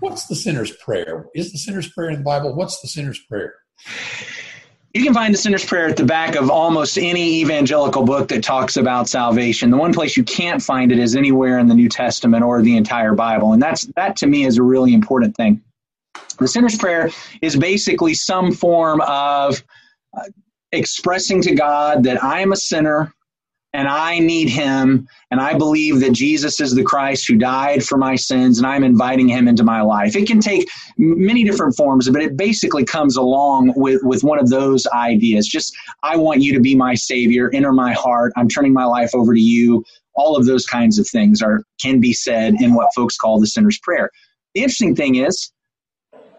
What's 0.00 0.26
the 0.26 0.34
sinner's 0.34 0.74
prayer? 0.76 1.26
Is 1.34 1.52
the 1.52 1.58
sinner's 1.58 1.90
prayer 1.92 2.08
in 2.08 2.18
the 2.18 2.24
Bible? 2.24 2.54
What's 2.54 2.80
the 2.80 2.88
sinner's 2.88 3.18
prayer? 3.18 3.54
You 4.94 5.02
can 5.02 5.12
find 5.12 5.34
the 5.34 5.38
sinner's 5.38 5.64
prayer 5.64 5.88
at 5.88 5.96
the 5.96 6.04
back 6.04 6.36
of 6.36 6.50
almost 6.50 6.96
any 6.96 7.40
evangelical 7.40 8.04
book 8.04 8.28
that 8.28 8.44
talks 8.44 8.76
about 8.76 9.08
salvation. 9.08 9.70
The 9.70 9.76
one 9.76 9.92
place 9.92 10.16
you 10.16 10.22
can't 10.22 10.62
find 10.62 10.92
it 10.92 10.98
is 11.00 11.16
anywhere 11.16 11.58
in 11.58 11.66
the 11.66 11.74
New 11.74 11.88
Testament 11.88 12.44
or 12.44 12.62
the 12.62 12.76
entire 12.76 13.12
Bible, 13.12 13.52
and 13.52 13.60
that's 13.60 13.86
that 13.96 14.16
to 14.18 14.26
me 14.26 14.44
is 14.44 14.56
a 14.56 14.62
really 14.62 14.94
important 14.94 15.36
thing. 15.36 15.60
The 16.38 16.48
sinner's 16.48 16.76
prayer 16.76 17.10
is 17.42 17.56
basically 17.56 18.14
some 18.14 18.52
form 18.52 19.00
of 19.02 19.62
uh, 20.16 20.22
expressing 20.72 21.40
to 21.42 21.54
God 21.54 22.02
that 22.04 22.22
I 22.22 22.40
am 22.40 22.52
a 22.52 22.56
sinner, 22.56 23.12
and 23.72 23.88
I 23.88 24.20
need 24.20 24.48
him, 24.48 25.08
and 25.32 25.40
I 25.40 25.58
believe 25.58 25.98
that 26.00 26.12
Jesus 26.12 26.60
is 26.60 26.74
the 26.74 26.84
Christ 26.84 27.26
who 27.26 27.36
died 27.36 27.82
for 27.84 27.98
my 27.98 28.14
sins, 28.14 28.58
and 28.58 28.66
I'm 28.66 28.84
inviting 28.84 29.28
him 29.28 29.48
into 29.48 29.64
my 29.64 29.80
life. 29.80 30.14
It 30.14 30.28
can 30.28 30.40
take 30.40 30.68
many 30.96 31.42
different 31.42 31.74
forms, 31.76 32.08
but 32.08 32.22
it 32.22 32.36
basically 32.36 32.84
comes 32.84 33.16
along 33.16 33.72
with, 33.74 34.00
with 34.04 34.22
one 34.22 34.38
of 34.38 34.48
those 34.48 34.86
ideas. 34.88 35.48
Just, 35.48 35.76
I 36.04 36.16
want 36.16 36.40
you 36.40 36.52
to 36.54 36.60
be 36.60 36.76
my 36.76 36.94
Savior, 36.94 37.50
enter 37.52 37.72
my 37.72 37.92
heart, 37.92 38.32
I'm 38.36 38.48
turning 38.48 38.72
my 38.72 38.84
life 38.84 39.10
over 39.12 39.34
to 39.34 39.40
you. 39.40 39.84
All 40.14 40.36
of 40.36 40.46
those 40.46 40.66
kinds 40.66 41.00
of 41.00 41.08
things 41.08 41.42
are 41.42 41.64
can 41.80 41.98
be 41.98 42.12
said 42.12 42.54
in 42.60 42.74
what 42.74 42.94
folks 42.94 43.16
call 43.16 43.40
the 43.40 43.48
sinner's 43.48 43.80
prayer. 43.80 44.08
The 44.54 44.62
interesting 44.62 44.94
thing 44.94 45.16
is, 45.16 45.50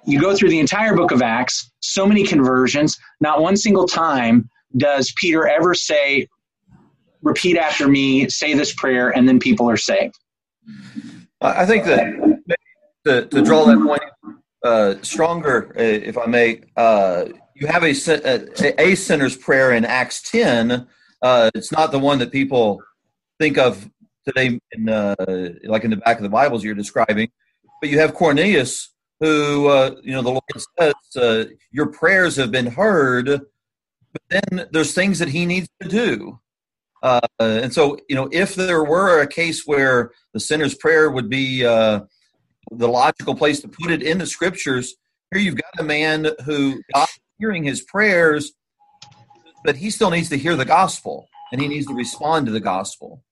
you 0.05 0.19
go 0.19 0.35
through 0.35 0.49
the 0.49 0.59
entire 0.59 0.95
book 0.95 1.11
of 1.11 1.21
Acts, 1.21 1.71
so 1.79 2.05
many 2.05 2.23
conversions, 2.23 2.97
not 3.21 3.41
one 3.41 3.57
single 3.57 3.87
time 3.87 4.49
does 4.77 5.13
Peter 5.15 5.47
ever 5.47 5.73
say, 5.73 6.27
repeat 7.21 7.57
after 7.57 7.87
me, 7.87 8.29
say 8.29 8.53
this 8.53 8.73
prayer, 8.73 9.09
and 9.09 9.27
then 9.27 9.39
people 9.39 9.69
are 9.69 9.77
saved. 9.77 10.15
I 11.41 11.65
think 11.65 11.85
that 11.85 12.47
to, 13.05 13.25
to 13.25 13.41
draw 13.41 13.65
that 13.65 13.79
point 13.79 14.01
uh, 14.63 14.95
stronger, 15.01 15.71
uh, 15.77 15.81
if 15.81 16.17
I 16.17 16.25
may, 16.25 16.61
uh, 16.75 17.25
you 17.55 17.67
have 17.67 17.83
a, 17.83 17.91
a, 17.91 18.81
a 18.81 18.95
sinner's 18.95 19.37
prayer 19.37 19.71
in 19.71 19.85
Acts 19.85 20.29
10. 20.29 20.87
Uh, 21.21 21.51
it's 21.53 21.71
not 21.71 21.91
the 21.91 21.99
one 21.99 22.19
that 22.19 22.31
people 22.31 22.81
think 23.39 23.57
of 23.57 23.89
today, 24.25 24.59
in, 24.71 24.89
uh, 24.89 25.15
like 25.65 25.83
in 25.83 25.91
the 25.91 25.97
back 25.97 26.17
of 26.17 26.23
the 26.23 26.29
Bibles 26.29 26.63
you're 26.63 26.75
describing, 26.75 27.29
but 27.79 27.89
you 27.89 27.99
have 27.99 28.13
Cornelius, 28.13 28.94
who, 29.19 29.67
uh, 29.67 29.95
you 30.03 30.11
know, 30.11 30.21
the 30.21 30.29
Lord 30.29 30.43
says, 30.79 30.93
uh, 31.15 31.45
Your 31.71 31.87
prayers 31.87 32.35
have 32.35 32.51
been 32.51 32.67
heard, 32.67 33.27
but 33.27 34.21
then 34.29 34.67
there's 34.71 34.93
things 34.93 35.19
that 35.19 35.29
he 35.29 35.45
needs 35.45 35.67
to 35.81 35.89
do. 35.89 36.39
Uh, 37.03 37.19
and 37.39 37.73
so, 37.73 37.97
you 38.09 38.15
know, 38.15 38.27
if 38.31 38.55
there 38.55 38.83
were 38.83 39.21
a 39.21 39.27
case 39.27 39.63
where 39.65 40.11
the 40.33 40.39
sinner's 40.39 40.73
prayer 40.75 41.11
would 41.11 41.29
be 41.29 41.65
uh, 41.65 42.01
the 42.71 42.87
logical 42.87 43.35
place 43.35 43.61
to 43.61 43.67
put 43.67 43.91
it 43.91 44.01
in 44.01 44.17
the 44.17 44.25
scriptures, 44.25 44.95
here 45.31 45.41
you've 45.41 45.55
got 45.55 45.79
a 45.79 45.83
man 45.83 46.27
who 46.45 46.81
God 46.93 47.07
hearing 47.37 47.63
his 47.63 47.81
prayers, 47.81 48.53
but 49.63 49.75
he 49.75 49.89
still 49.89 50.09
needs 50.09 50.29
to 50.29 50.37
hear 50.37 50.55
the 50.55 50.65
gospel 50.65 51.27
and 51.51 51.61
he 51.61 51.67
needs 51.67 51.85
to 51.87 51.93
respond 51.93 52.45
to 52.47 52.51
the 52.51 52.59
gospel. 52.59 53.23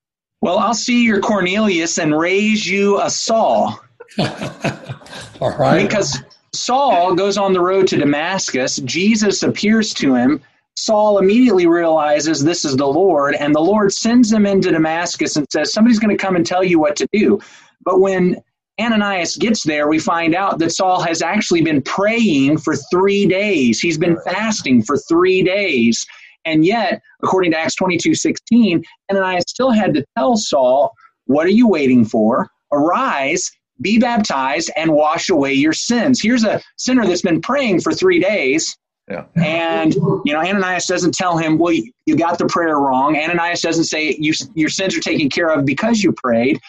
Well, 0.41 0.59
I'll 0.59 0.73
see 0.73 1.05
your 1.05 1.21
Cornelius 1.21 1.97
and 1.97 2.17
raise 2.17 2.67
you 2.67 3.01
a 3.01 3.09
Saul. 3.09 3.79
All 5.41 5.55
right. 5.57 5.87
Because 5.87 6.21
Saul 6.53 7.15
goes 7.15 7.37
on 7.37 7.53
the 7.53 7.61
road 7.61 7.87
to 7.87 7.97
Damascus. 7.97 8.77
Jesus 8.77 9.43
appears 9.43 9.93
to 9.95 10.15
him 10.15 10.41
Saul 10.75 11.19
immediately 11.19 11.67
realizes 11.67 12.43
this 12.43 12.65
is 12.65 12.75
the 12.75 12.87
Lord, 12.87 13.35
and 13.35 13.53
the 13.53 13.61
Lord 13.61 13.93
sends 13.93 14.31
him 14.31 14.45
into 14.45 14.71
Damascus 14.71 15.35
and 15.35 15.45
says, 15.51 15.71
Somebody's 15.71 15.99
going 15.99 16.15
to 16.15 16.21
come 16.21 16.35
and 16.35 16.45
tell 16.45 16.63
you 16.63 16.79
what 16.79 16.95
to 16.95 17.07
do. 17.13 17.39
But 17.85 18.01
when 18.01 18.41
Ananias 18.81 19.37
gets 19.37 19.63
there, 19.63 19.87
we 19.87 19.99
find 19.99 20.33
out 20.33 20.57
that 20.59 20.71
Saul 20.71 20.99
has 21.01 21.21
actually 21.21 21.61
been 21.61 21.81
praying 21.83 22.57
for 22.57 22.75
three 22.91 23.27
days. 23.27 23.79
He's 23.79 23.99
been 23.99 24.17
fasting 24.25 24.81
for 24.81 24.97
three 24.97 25.43
days. 25.43 26.05
And 26.45 26.65
yet, 26.65 27.01
according 27.23 27.51
to 27.51 27.59
Acts 27.59 27.75
22 27.75 28.15
16, 28.15 28.83
Ananias 29.11 29.45
still 29.47 29.71
had 29.71 29.93
to 29.93 30.03
tell 30.17 30.35
Saul, 30.37 30.91
What 31.25 31.45
are 31.45 31.51
you 31.51 31.67
waiting 31.67 32.03
for? 32.03 32.49
Arise, 32.71 33.51
be 33.83 33.99
baptized, 33.99 34.71
and 34.75 34.91
wash 34.91 35.29
away 35.29 35.53
your 35.53 35.73
sins. 35.73 36.21
Here's 36.21 36.43
a 36.43 36.61
sinner 36.77 37.05
that's 37.05 37.21
been 37.21 37.41
praying 37.41 37.81
for 37.81 37.91
three 37.91 38.19
days 38.19 38.75
yeah. 39.09 39.25
And 39.35 39.93
you 39.93 40.33
know, 40.33 40.39
Ananias 40.39 40.85
doesn't 40.85 41.13
tell 41.13 41.37
him, 41.37 41.57
"Well, 41.57 41.73
you, 41.73 41.91
you 42.05 42.15
got 42.15 42.37
the 42.37 42.45
prayer 42.45 42.77
wrong." 42.77 43.17
Ananias 43.17 43.61
doesn't 43.61 43.85
say, 43.85 44.15
"You 44.17 44.33
your 44.55 44.69
sins 44.69 44.95
are 44.95 45.01
taken 45.01 45.29
care 45.29 45.49
of 45.49 45.65
because 45.65 46.01
you 46.01 46.13
prayed." 46.13 46.59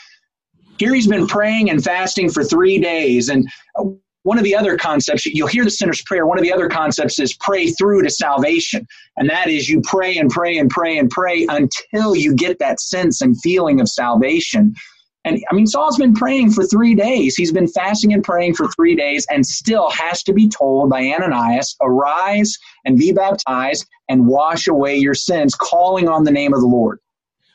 Here 0.78 0.92
he's 0.92 1.06
been 1.06 1.28
praying 1.28 1.70
and 1.70 1.82
fasting 1.82 2.30
for 2.30 2.42
three 2.42 2.80
days, 2.80 3.28
and 3.28 3.48
one 4.24 4.38
of 4.38 4.42
the 4.42 4.56
other 4.56 4.76
concepts 4.76 5.26
you'll 5.26 5.46
hear 5.46 5.64
the 5.64 5.70
sinner's 5.70 6.02
prayer. 6.02 6.26
One 6.26 6.38
of 6.38 6.42
the 6.42 6.52
other 6.52 6.68
concepts 6.68 7.20
is 7.20 7.34
pray 7.34 7.68
through 7.68 8.02
to 8.02 8.10
salvation, 8.10 8.84
and 9.16 9.30
that 9.30 9.48
is 9.48 9.68
you 9.68 9.80
pray 9.82 10.16
and 10.16 10.28
pray 10.28 10.58
and 10.58 10.68
pray 10.68 10.98
and 10.98 11.08
pray 11.08 11.46
until 11.48 12.16
you 12.16 12.34
get 12.34 12.58
that 12.58 12.80
sense 12.80 13.20
and 13.20 13.40
feeling 13.42 13.80
of 13.80 13.88
salvation. 13.88 14.74
And 15.24 15.42
I 15.50 15.54
mean, 15.54 15.66
Saul's 15.66 15.96
been 15.96 16.14
praying 16.14 16.50
for 16.50 16.64
three 16.64 16.94
days. 16.94 17.34
He's 17.34 17.52
been 17.52 17.66
fasting 17.66 18.12
and 18.12 18.22
praying 18.22 18.54
for 18.54 18.68
three 18.68 18.94
days 18.94 19.26
and 19.30 19.44
still 19.44 19.90
has 19.90 20.22
to 20.24 20.32
be 20.32 20.48
told 20.48 20.90
by 20.90 21.00
Ananias, 21.00 21.76
arise 21.80 22.58
and 22.84 22.98
be 22.98 23.12
baptized 23.12 23.86
and 24.08 24.26
wash 24.26 24.66
away 24.66 24.96
your 24.96 25.14
sins, 25.14 25.54
calling 25.54 26.08
on 26.08 26.24
the 26.24 26.30
name 26.30 26.52
of 26.52 26.60
the 26.60 26.66
Lord. 26.66 26.98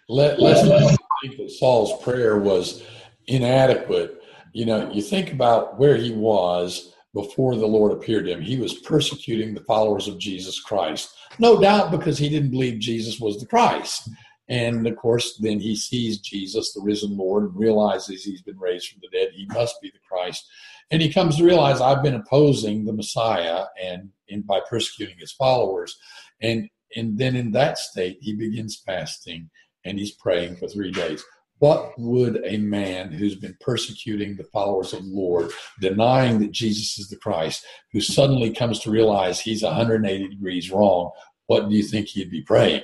Let, 0.07 0.39
let's 0.39 0.67
not 0.67 0.97
think 1.21 1.37
that 1.37 1.51
Saul's 1.51 2.01
prayer 2.03 2.39
was 2.39 2.83
inadequate. 3.27 4.23
You 4.53 4.65
know, 4.65 4.91
you 4.91 5.03
think 5.03 5.31
about 5.31 5.77
where 5.77 5.95
he 5.95 6.11
was 6.11 6.95
before 7.13 7.55
the 7.55 7.67
Lord 7.67 7.91
appeared 7.91 8.25
to 8.25 8.31
him. 8.31 8.41
He 8.41 8.57
was 8.57 8.73
persecuting 8.73 9.53
the 9.53 9.61
followers 9.61 10.07
of 10.07 10.17
Jesus 10.17 10.59
Christ. 10.59 11.13
No 11.37 11.59
doubt 11.59 11.91
because 11.91 12.17
he 12.17 12.29
didn't 12.29 12.51
believe 12.51 12.79
Jesus 12.79 13.19
was 13.19 13.39
the 13.39 13.45
Christ. 13.45 14.09
And 14.49 14.85
of 14.87 14.95
course, 14.97 15.37
then 15.37 15.59
he 15.59 15.75
sees 15.75 16.19
Jesus, 16.19 16.73
the 16.73 16.81
risen 16.81 17.15
Lord, 17.15 17.43
and 17.43 17.55
realizes 17.55 18.23
he's 18.23 18.41
been 18.41 18.57
raised 18.57 18.89
from 18.89 19.01
the 19.01 19.15
dead. 19.15 19.29
He 19.31 19.45
must 19.45 19.79
be 19.79 19.91
the 19.91 19.99
Christ. 20.09 20.45
And 20.91 21.01
he 21.01 21.13
comes 21.13 21.37
to 21.37 21.45
realize 21.45 21.79
I've 21.79 22.01
been 22.01 22.15
opposing 22.15 22.83
the 22.83 22.93
Messiah 22.93 23.65
and 23.81 24.09
in, 24.27 24.41
by 24.41 24.59
persecuting 24.67 25.17
his 25.19 25.31
followers. 25.31 25.95
And, 26.41 26.67
and 26.95 27.17
then 27.17 27.35
in 27.35 27.51
that 27.51 27.77
state, 27.77 28.17
he 28.21 28.33
begins 28.33 28.81
fasting 28.83 29.51
and 29.85 29.99
he's 29.99 30.11
praying 30.11 30.55
for 30.55 30.67
three 30.67 30.91
days. 30.91 31.23
What 31.59 31.91
would 31.99 32.41
a 32.45 32.57
man 32.57 33.11
who's 33.11 33.35
been 33.35 33.55
persecuting 33.59 34.35
the 34.35 34.45
followers 34.45 34.93
of 34.93 35.03
the 35.03 35.11
Lord, 35.11 35.51
denying 35.79 36.39
that 36.39 36.51
Jesus 36.51 36.97
is 36.97 37.09
the 37.09 37.17
Christ, 37.17 37.65
who 37.91 38.01
suddenly 38.01 38.51
comes 38.51 38.79
to 38.79 38.91
realize 38.91 39.41
he's 39.41 39.61
180 39.61 40.29
degrees 40.29 40.71
wrong, 40.71 41.11
what 41.47 41.69
do 41.69 41.75
you 41.75 41.83
think 41.83 42.07
he'd 42.07 42.31
be 42.31 42.41
praying? 42.41 42.83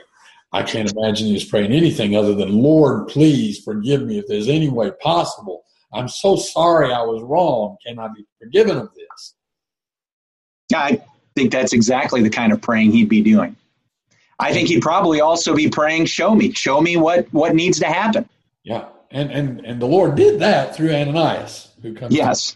I 0.55 0.63
can't 0.63 0.89
imagine 0.89 1.27
he 1.27 1.33
was 1.33 1.43
praying 1.43 1.73
anything 1.73 2.15
other 2.15 2.33
than, 2.33 2.61
Lord, 2.61 3.09
please 3.09 3.59
forgive 3.59 4.03
me 4.03 4.19
if 4.19 4.25
there's 4.27 4.47
any 4.47 4.69
way 4.69 4.89
possible. 5.01 5.65
I'm 5.91 6.07
so 6.07 6.37
sorry 6.37 6.93
I 6.93 7.01
was 7.01 7.21
wrong. 7.23 7.75
Can 7.85 7.99
I 7.99 8.07
be 8.07 8.25
forgiven 8.39 8.77
of 8.77 8.89
this? 8.95 9.35
I 10.73 11.03
think 11.35 11.51
that's 11.51 11.73
exactly 11.73 12.23
the 12.23 12.29
kind 12.29 12.53
of 12.53 12.61
praying 12.61 12.93
he'd 12.93 13.09
be 13.09 13.21
doing. 13.21 13.57
I 14.39 14.53
think 14.53 14.69
he'd 14.69 14.81
probably 14.81 15.19
also 15.19 15.53
be 15.53 15.69
praying, 15.69 16.05
show 16.05 16.33
me, 16.33 16.53
show 16.53 16.79
me 16.79 16.95
what, 16.95 17.27
what 17.33 17.53
needs 17.53 17.77
to 17.79 17.87
happen. 17.87 18.29
Yeah. 18.63 18.85
And, 19.11 19.31
and, 19.31 19.65
and 19.65 19.81
the 19.81 19.87
Lord 19.87 20.15
did 20.15 20.39
that 20.39 20.73
through 20.73 20.93
Ananias, 20.93 21.73
who 21.81 21.93
comes 21.93 22.15
yes. 22.15 22.55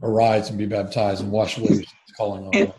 arise 0.00 0.48
and 0.48 0.58
be 0.58 0.66
baptized 0.66 1.20
and 1.20 1.32
wash 1.32 1.58
away 1.58 1.86
calling 2.16 2.46
on 2.46 2.54
in, 2.54 2.72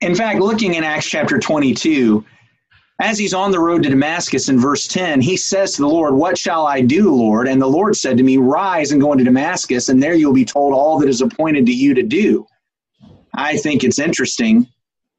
in 0.00 0.14
fact, 0.14 0.38
looking 0.38 0.74
in 0.74 0.84
Acts 0.84 1.06
chapter 1.06 1.40
22, 1.40 2.24
as 3.00 3.18
he's 3.18 3.34
on 3.34 3.50
the 3.50 3.58
road 3.58 3.82
to 3.82 3.88
Damascus 3.88 4.48
in 4.48 4.58
verse 4.58 4.86
10, 4.86 5.20
he 5.20 5.36
says 5.36 5.72
to 5.72 5.82
the 5.82 5.88
Lord, 5.88 6.14
What 6.14 6.38
shall 6.38 6.66
I 6.66 6.80
do, 6.80 7.12
Lord? 7.12 7.48
And 7.48 7.60
the 7.60 7.66
Lord 7.66 7.96
said 7.96 8.16
to 8.16 8.22
me, 8.22 8.36
Rise 8.36 8.92
and 8.92 9.00
go 9.00 9.12
into 9.12 9.24
Damascus, 9.24 9.88
and 9.88 10.02
there 10.02 10.14
you'll 10.14 10.32
be 10.32 10.44
told 10.44 10.74
all 10.74 10.98
that 11.00 11.08
is 11.08 11.20
appointed 11.20 11.66
to 11.66 11.72
you 11.72 11.94
to 11.94 12.02
do. 12.02 12.46
I 13.34 13.56
think 13.56 13.82
it's 13.82 13.98
interesting 13.98 14.68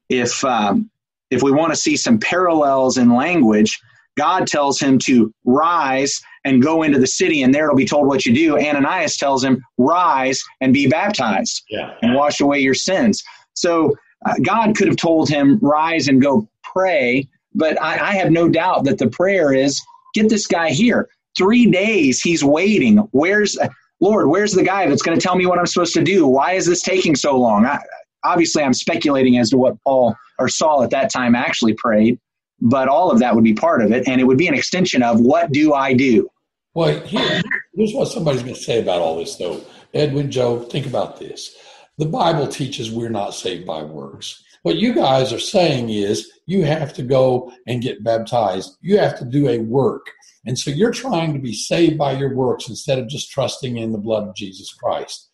if, 0.08 0.42
um, 0.42 0.90
if 1.30 1.42
we 1.42 1.52
want 1.52 1.72
to 1.72 1.76
see 1.78 1.96
some 1.96 2.18
parallels 2.18 2.98
in 2.98 3.10
language. 3.10 3.78
God 4.16 4.46
tells 4.46 4.80
him 4.80 4.98
to 5.00 5.30
rise 5.44 6.22
and 6.46 6.62
go 6.62 6.82
into 6.82 6.98
the 6.98 7.06
city, 7.06 7.42
and 7.42 7.54
there 7.54 7.64
it'll 7.64 7.76
be 7.76 7.84
told 7.84 8.06
what 8.06 8.24
you 8.24 8.34
do. 8.34 8.58
Ananias 8.58 9.18
tells 9.18 9.44
him, 9.44 9.62
Rise 9.76 10.42
and 10.62 10.72
be 10.72 10.86
baptized 10.86 11.62
yeah. 11.68 11.92
and 12.00 12.14
wash 12.14 12.40
away 12.40 12.60
your 12.60 12.72
sins. 12.72 13.22
So 13.52 13.94
uh, 14.24 14.32
God 14.42 14.74
could 14.74 14.88
have 14.88 14.96
told 14.96 15.28
him, 15.28 15.58
Rise 15.60 16.08
and 16.08 16.22
go 16.22 16.48
pray 16.62 17.28
but 17.56 17.80
I, 17.82 18.10
I 18.10 18.12
have 18.12 18.30
no 18.30 18.48
doubt 18.48 18.84
that 18.84 18.98
the 18.98 19.08
prayer 19.08 19.52
is 19.52 19.80
get 20.14 20.28
this 20.28 20.46
guy 20.46 20.70
here. 20.70 21.08
Three 21.36 21.70
days 21.70 22.20
he's 22.20 22.44
waiting. 22.44 22.98
Where's 23.10 23.58
Lord? 24.00 24.28
Where's 24.28 24.52
the 24.52 24.62
guy 24.62 24.86
that's 24.86 25.02
going 25.02 25.18
to 25.18 25.22
tell 25.22 25.36
me 25.36 25.46
what 25.46 25.58
I'm 25.58 25.66
supposed 25.66 25.94
to 25.94 26.04
do? 26.04 26.26
Why 26.26 26.52
is 26.52 26.66
this 26.66 26.82
taking 26.82 27.14
so 27.16 27.36
long? 27.38 27.66
I, 27.66 27.78
obviously, 28.24 28.62
I'm 28.62 28.74
speculating 28.74 29.38
as 29.38 29.50
to 29.50 29.56
what 29.56 29.76
Paul 29.84 30.14
or 30.38 30.48
Saul 30.48 30.82
at 30.82 30.90
that 30.90 31.12
time 31.12 31.34
actually 31.34 31.74
prayed, 31.74 32.18
but 32.60 32.88
all 32.88 33.10
of 33.10 33.18
that 33.20 33.34
would 33.34 33.44
be 33.44 33.54
part 33.54 33.82
of 33.82 33.92
it, 33.92 34.06
and 34.06 34.20
it 34.20 34.24
would 34.24 34.38
be 34.38 34.48
an 34.48 34.54
extension 34.54 35.02
of 35.02 35.20
what 35.20 35.50
do 35.52 35.74
I 35.74 35.94
do? 35.94 36.28
Well, 36.74 37.00
here, 37.00 37.42
here's 37.74 37.94
what 37.94 38.08
somebody's 38.08 38.42
going 38.42 38.54
to 38.54 38.60
say 38.60 38.80
about 38.80 39.00
all 39.00 39.16
this, 39.16 39.36
though. 39.36 39.62
Edwin, 39.94 40.30
Joe, 40.30 40.60
think 40.60 40.86
about 40.86 41.18
this. 41.18 41.56
the 41.98 42.04
Bible 42.06 42.46
teaches 42.46 42.90
we're 42.90 43.08
not 43.08 43.30
saved 43.34 43.66
by 43.66 43.82
works. 43.82 44.44
What 44.66 44.78
you 44.78 44.92
guys 44.94 45.32
are 45.32 45.38
saying 45.38 45.90
is 45.90 46.28
you 46.46 46.64
have 46.64 46.92
to 46.94 47.04
go 47.04 47.52
and 47.68 47.80
get 47.80 48.02
baptized. 48.02 48.76
You 48.80 48.98
have 48.98 49.16
to 49.20 49.24
do 49.24 49.48
a 49.48 49.58
work. 49.58 50.10
And 50.44 50.58
so 50.58 50.72
you're 50.72 50.90
trying 50.90 51.32
to 51.34 51.38
be 51.38 51.52
saved 51.52 51.96
by 51.96 52.14
your 52.14 52.34
works 52.34 52.68
instead 52.68 52.98
of 52.98 53.06
just 53.06 53.30
trusting 53.30 53.76
in 53.76 53.92
the 53.92 53.98
blood 53.98 54.26
of 54.26 54.34
Jesus 54.34 54.74
Christ. 54.74 55.30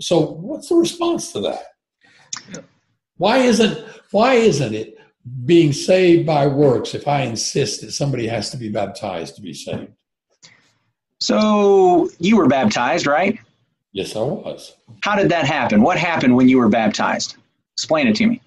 So 0.00 0.30
what's 0.30 0.70
the 0.70 0.76
response 0.76 1.30
to 1.32 1.40
that? 1.40 2.64
Why 3.18 3.40
isn't 3.40 3.86
why 4.12 4.36
isn't 4.36 4.72
it 4.72 4.96
being 5.44 5.74
saved 5.74 6.24
by 6.24 6.46
works 6.46 6.94
if 6.94 7.06
I 7.06 7.24
insist 7.24 7.82
that 7.82 7.92
somebody 7.92 8.26
has 8.28 8.48
to 8.52 8.56
be 8.56 8.70
baptized 8.70 9.36
to 9.36 9.42
be 9.42 9.52
saved? 9.52 9.92
So 11.18 12.08
you 12.18 12.38
were 12.38 12.48
baptized, 12.48 13.06
right? 13.06 13.38
Yes, 13.92 14.16
I 14.16 14.20
was. 14.20 14.74
How 15.02 15.16
did 15.16 15.28
that 15.28 15.44
happen? 15.44 15.82
What 15.82 15.98
happened 15.98 16.34
when 16.34 16.48
you 16.48 16.56
were 16.56 16.70
baptized? 16.70 17.36
Explain 17.74 18.06
it 18.06 18.16
to 18.16 18.26
me. 18.26 18.40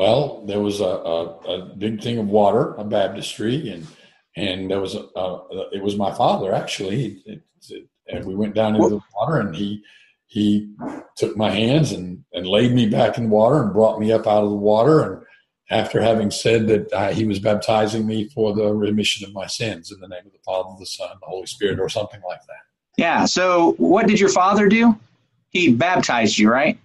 Well, 0.00 0.46
there 0.46 0.62
was 0.62 0.80
a, 0.80 0.84
a, 0.86 1.24
a 1.24 1.74
big 1.76 2.02
thing 2.02 2.16
of 2.16 2.26
water, 2.26 2.72
a 2.76 2.84
baptistry, 2.84 3.68
and 3.68 3.86
and 4.34 4.70
there 4.70 4.80
was 4.80 4.94
a, 4.94 5.00
a 5.14 5.68
it 5.74 5.82
was 5.82 5.94
my 5.94 6.10
father 6.14 6.54
actually, 6.54 7.20
it, 7.26 7.42
it, 7.68 7.86
and 8.08 8.24
we 8.24 8.34
went 8.34 8.54
down 8.54 8.76
into 8.76 8.88
the 8.88 9.00
water, 9.14 9.40
and 9.40 9.54
he 9.54 9.82
he 10.24 10.72
took 11.18 11.36
my 11.36 11.50
hands 11.50 11.92
and 11.92 12.24
and 12.32 12.46
laid 12.46 12.72
me 12.72 12.88
back 12.88 13.18
in 13.18 13.24
the 13.24 13.28
water 13.28 13.62
and 13.62 13.74
brought 13.74 14.00
me 14.00 14.10
up 14.10 14.26
out 14.26 14.42
of 14.42 14.48
the 14.48 14.56
water, 14.56 15.04
and 15.04 15.22
after 15.68 16.00
having 16.00 16.30
said 16.30 16.66
that 16.68 16.90
I, 16.94 17.12
he 17.12 17.26
was 17.26 17.38
baptizing 17.38 18.06
me 18.06 18.30
for 18.30 18.54
the 18.54 18.72
remission 18.72 19.28
of 19.28 19.34
my 19.34 19.48
sins 19.48 19.92
in 19.92 20.00
the 20.00 20.08
name 20.08 20.24
of 20.24 20.32
the 20.32 20.38
Father, 20.46 20.70
the 20.78 20.86
Son, 20.86 21.10
the 21.20 21.26
Holy 21.26 21.44
Spirit, 21.44 21.78
or 21.78 21.90
something 21.90 22.22
like 22.26 22.40
that. 22.46 22.62
Yeah. 22.96 23.26
So, 23.26 23.72
what 23.72 24.06
did 24.06 24.18
your 24.18 24.30
father 24.30 24.66
do? 24.66 24.98
He 25.50 25.74
baptized 25.74 26.38
you, 26.38 26.50
right? 26.50 26.78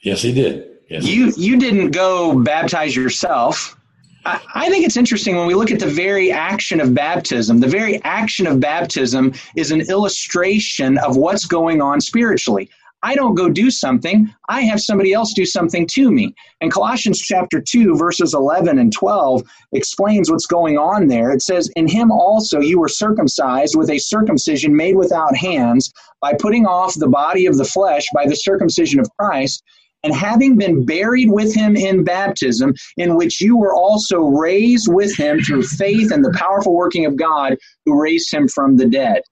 Yes, 0.00 0.22
he 0.22 0.32
did. 0.32 0.69
You 0.90 1.32
you 1.36 1.56
didn't 1.56 1.92
go 1.92 2.38
baptize 2.40 2.96
yourself. 2.96 3.76
I, 4.24 4.40
I 4.54 4.68
think 4.68 4.84
it's 4.84 4.96
interesting 4.96 5.36
when 5.36 5.46
we 5.46 5.54
look 5.54 5.70
at 5.70 5.78
the 5.78 5.86
very 5.86 6.32
action 6.32 6.80
of 6.80 6.94
baptism. 6.94 7.60
The 7.60 7.68
very 7.68 8.02
action 8.02 8.46
of 8.46 8.58
baptism 8.58 9.32
is 9.56 9.70
an 9.70 9.82
illustration 9.82 10.98
of 10.98 11.16
what's 11.16 11.46
going 11.46 11.80
on 11.80 12.00
spiritually. 12.00 12.68
I 13.02 13.14
don't 13.14 13.34
go 13.34 13.48
do 13.48 13.70
something, 13.70 14.28
I 14.50 14.60
have 14.62 14.80
somebody 14.80 15.14
else 15.14 15.32
do 15.32 15.46
something 15.46 15.86
to 15.92 16.10
me. 16.10 16.34
And 16.60 16.70
Colossians 16.70 17.18
chapter 17.18 17.58
2, 17.58 17.96
verses 17.96 18.34
11 18.34 18.78
and 18.78 18.92
12 18.92 19.42
explains 19.72 20.30
what's 20.30 20.44
going 20.44 20.76
on 20.76 21.06
there. 21.06 21.30
It 21.30 21.40
says, 21.40 21.70
In 21.76 21.88
him 21.88 22.10
also 22.10 22.60
you 22.60 22.78
were 22.78 22.88
circumcised 22.88 23.74
with 23.74 23.88
a 23.88 23.98
circumcision 23.98 24.76
made 24.76 24.96
without 24.96 25.34
hands, 25.34 25.90
by 26.20 26.34
putting 26.34 26.66
off 26.66 26.94
the 26.94 27.08
body 27.08 27.46
of 27.46 27.56
the 27.56 27.64
flesh 27.64 28.04
by 28.12 28.26
the 28.26 28.36
circumcision 28.36 29.00
of 29.00 29.08
Christ, 29.18 29.62
and 30.02 30.14
having 30.14 30.56
been 30.56 30.84
buried 30.84 31.30
with 31.30 31.54
him 31.54 31.76
in 31.76 32.04
baptism, 32.04 32.74
in 32.96 33.16
which 33.16 33.40
you 33.40 33.56
were 33.56 33.74
also 33.74 34.20
raised 34.20 34.88
with 34.88 35.16
him 35.16 35.40
through 35.40 35.62
faith 35.62 36.10
and 36.10 36.24
the 36.24 36.34
powerful 36.38 36.74
working 36.74 37.06
of 37.06 37.16
God 37.16 37.56
who 37.84 38.00
raised 38.00 38.32
him 38.32 38.48
from 38.48 38.76
the 38.76 38.86
dead. 38.86 39.22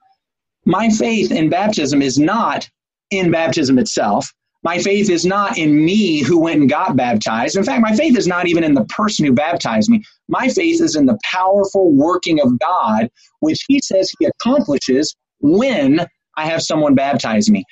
My 0.64 0.90
faith 0.90 1.32
in 1.32 1.48
baptism 1.48 2.02
is 2.02 2.18
not 2.18 2.68
in 3.10 3.30
baptism 3.30 3.78
itself. 3.78 4.32
My 4.64 4.78
faith 4.78 5.08
is 5.08 5.24
not 5.24 5.56
in 5.56 5.84
me 5.84 6.22
who 6.22 6.40
went 6.40 6.60
and 6.60 6.68
got 6.68 6.96
baptized. 6.96 7.56
In 7.56 7.64
fact, 7.64 7.80
my 7.80 7.94
faith 7.94 8.18
is 8.18 8.26
not 8.26 8.48
even 8.48 8.64
in 8.64 8.74
the 8.74 8.84
person 8.86 9.24
who 9.24 9.32
baptized 9.32 9.88
me. 9.88 10.02
My 10.28 10.48
faith 10.48 10.82
is 10.82 10.96
in 10.96 11.06
the 11.06 11.18
powerful 11.24 11.92
working 11.92 12.40
of 12.40 12.58
God, 12.58 13.08
which 13.40 13.64
he 13.68 13.80
says 13.80 14.12
he 14.18 14.26
accomplishes 14.26 15.14
when 15.40 16.06
I 16.36 16.46
have 16.46 16.62
someone 16.62 16.94
baptize 16.94 17.48
me. 17.48 17.64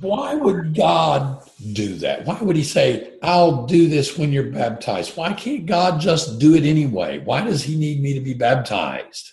Why 0.00 0.34
would 0.34 0.74
God 0.74 1.48
do 1.72 1.94
that? 1.96 2.26
Why 2.26 2.38
would 2.40 2.56
he 2.56 2.64
say, 2.64 3.12
I'll 3.22 3.66
do 3.66 3.88
this 3.88 4.18
when 4.18 4.32
you're 4.32 4.50
baptized? 4.50 5.16
Why 5.16 5.32
can't 5.32 5.66
God 5.66 6.00
just 6.00 6.38
do 6.38 6.54
it 6.54 6.64
anyway? 6.64 7.20
Why 7.20 7.42
does 7.44 7.62
he 7.62 7.76
need 7.76 8.02
me 8.02 8.12
to 8.14 8.20
be 8.20 8.34
baptized? 8.34 9.32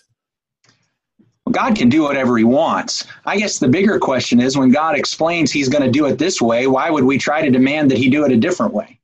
God 1.50 1.76
can 1.76 1.88
do 1.88 2.02
whatever 2.02 2.38
he 2.38 2.44
wants. 2.44 3.06
I 3.26 3.36
guess 3.36 3.58
the 3.58 3.68
bigger 3.68 3.98
question 3.98 4.40
is 4.40 4.56
when 4.56 4.70
God 4.70 4.96
explains 4.96 5.50
he's 5.50 5.68
going 5.68 5.82
to 5.82 5.90
do 5.90 6.06
it 6.06 6.16
this 6.16 6.40
way, 6.40 6.66
why 6.66 6.90
would 6.90 7.04
we 7.04 7.18
try 7.18 7.42
to 7.42 7.50
demand 7.50 7.90
that 7.90 7.98
he 7.98 8.08
do 8.08 8.24
it 8.24 8.32
a 8.32 8.36
different 8.36 8.72
way? 8.72 9.00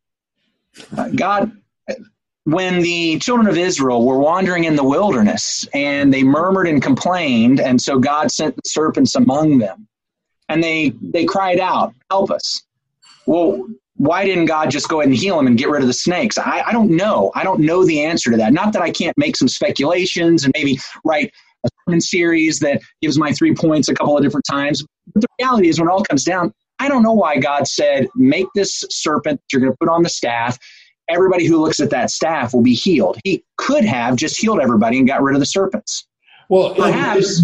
Uh, 0.96 1.08
God, 1.08 1.52
when 2.44 2.80
the 2.80 3.18
children 3.18 3.48
of 3.48 3.58
Israel 3.58 4.06
were 4.06 4.18
wandering 4.18 4.64
in 4.64 4.76
the 4.76 4.84
wilderness 4.84 5.68
and 5.74 6.14
they 6.14 6.22
murmured 6.22 6.68
and 6.68 6.80
complained, 6.80 7.60
and 7.60 7.82
so 7.82 7.98
God 7.98 8.30
sent 8.30 8.54
serpents 8.66 9.16
among 9.16 9.58
them, 9.58 9.88
and 10.48 10.62
they, 10.62 10.92
they 11.00 11.24
cried 11.24 11.60
out, 11.60 11.94
Help 12.10 12.30
us. 12.30 12.62
Well, 13.26 13.66
why 13.98 14.24
didn't 14.24 14.46
God 14.46 14.70
just 14.70 14.88
go 14.88 15.00
ahead 15.00 15.10
and 15.10 15.18
heal 15.18 15.36
them 15.36 15.46
and 15.46 15.58
get 15.58 15.68
rid 15.68 15.82
of 15.82 15.88
the 15.88 15.92
snakes? 15.92 16.38
I, 16.38 16.62
I 16.66 16.72
don't 16.72 16.90
know. 16.90 17.32
I 17.34 17.42
don't 17.42 17.60
know 17.60 17.84
the 17.84 18.04
answer 18.04 18.30
to 18.30 18.36
that. 18.38 18.52
Not 18.52 18.72
that 18.72 18.80
I 18.80 18.90
can't 18.90 19.16
make 19.18 19.36
some 19.36 19.48
speculations 19.48 20.44
and 20.44 20.52
maybe 20.56 20.78
write 21.04 21.32
a 21.64 21.68
sermon 21.84 22.00
series 22.00 22.60
that 22.60 22.80
gives 23.02 23.18
my 23.18 23.32
three 23.32 23.54
points 23.54 23.88
a 23.88 23.94
couple 23.94 24.16
of 24.16 24.22
different 24.22 24.46
times. 24.48 24.84
But 25.12 25.22
the 25.22 25.28
reality 25.40 25.68
is, 25.68 25.80
when 25.80 25.88
it 25.88 25.92
all 25.92 26.04
comes 26.04 26.24
down, 26.24 26.54
I 26.78 26.88
don't 26.88 27.02
know 27.02 27.12
why 27.12 27.38
God 27.38 27.66
said, 27.66 28.06
make 28.14 28.46
this 28.54 28.84
serpent 28.88 29.40
you're 29.52 29.60
going 29.60 29.72
to 29.72 29.78
put 29.78 29.88
on 29.88 30.04
the 30.04 30.08
staff. 30.08 30.58
Everybody 31.08 31.46
who 31.46 31.60
looks 31.60 31.80
at 31.80 31.90
that 31.90 32.10
staff 32.10 32.54
will 32.54 32.62
be 32.62 32.74
healed. 32.74 33.18
He 33.24 33.42
could 33.56 33.84
have 33.84 34.14
just 34.14 34.40
healed 34.40 34.60
everybody 34.60 34.98
and 34.98 35.08
got 35.08 35.22
rid 35.22 35.34
of 35.34 35.40
the 35.40 35.46
serpents. 35.46 36.06
Well, 36.48 36.74
perhaps 36.74 37.40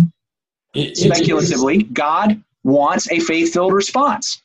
it, 0.74 0.90
it, 0.90 0.96
speculatively, 0.96 1.82
God 1.82 2.42
wants 2.64 3.10
a 3.10 3.20
faith 3.20 3.52
filled 3.52 3.72
response. 3.72 4.42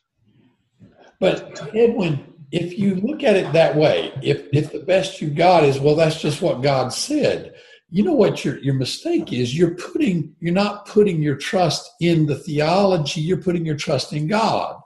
But 1.18 1.60
Edwin, 1.74 2.34
if 2.52 2.78
you 2.78 2.94
look 2.96 3.24
at 3.24 3.36
it 3.36 3.52
that 3.52 3.74
way, 3.74 4.12
if 4.22 4.46
if 4.52 4.72
the 4.72 4.80
best 4.80 5.20
you 5.20 5.30
got 5.30 5.64
is 5.64 5.80
well, 5.80 5.96
that's 5.96 6.20
just 6.20 6.40
what 6.40 6.62
God 6.62 6.92
said 6.92 7.54
you 7.90 8.04
know 8.04 8.12
what 8.12 8.44
your 8.44 8.58
your 8.58 8.74
mistake 8.74 9.32
is? 9.32 9.56
You're 9.56 9.74
putting 9.74 10.34
you're 10.40 10.54
not 10.54 10.86
putting 10.86 11.20
your 11.20 11.34
trust 11.34 11.90
in 12.00 12.26
the 12.26 12.36
theology 12.36 13.20
you're 13.20 13.42
putting 13.42 13.66
your 13.66 13.76
trust 13.76 14.12
in 14.12 14.28
god. 14.28 14.80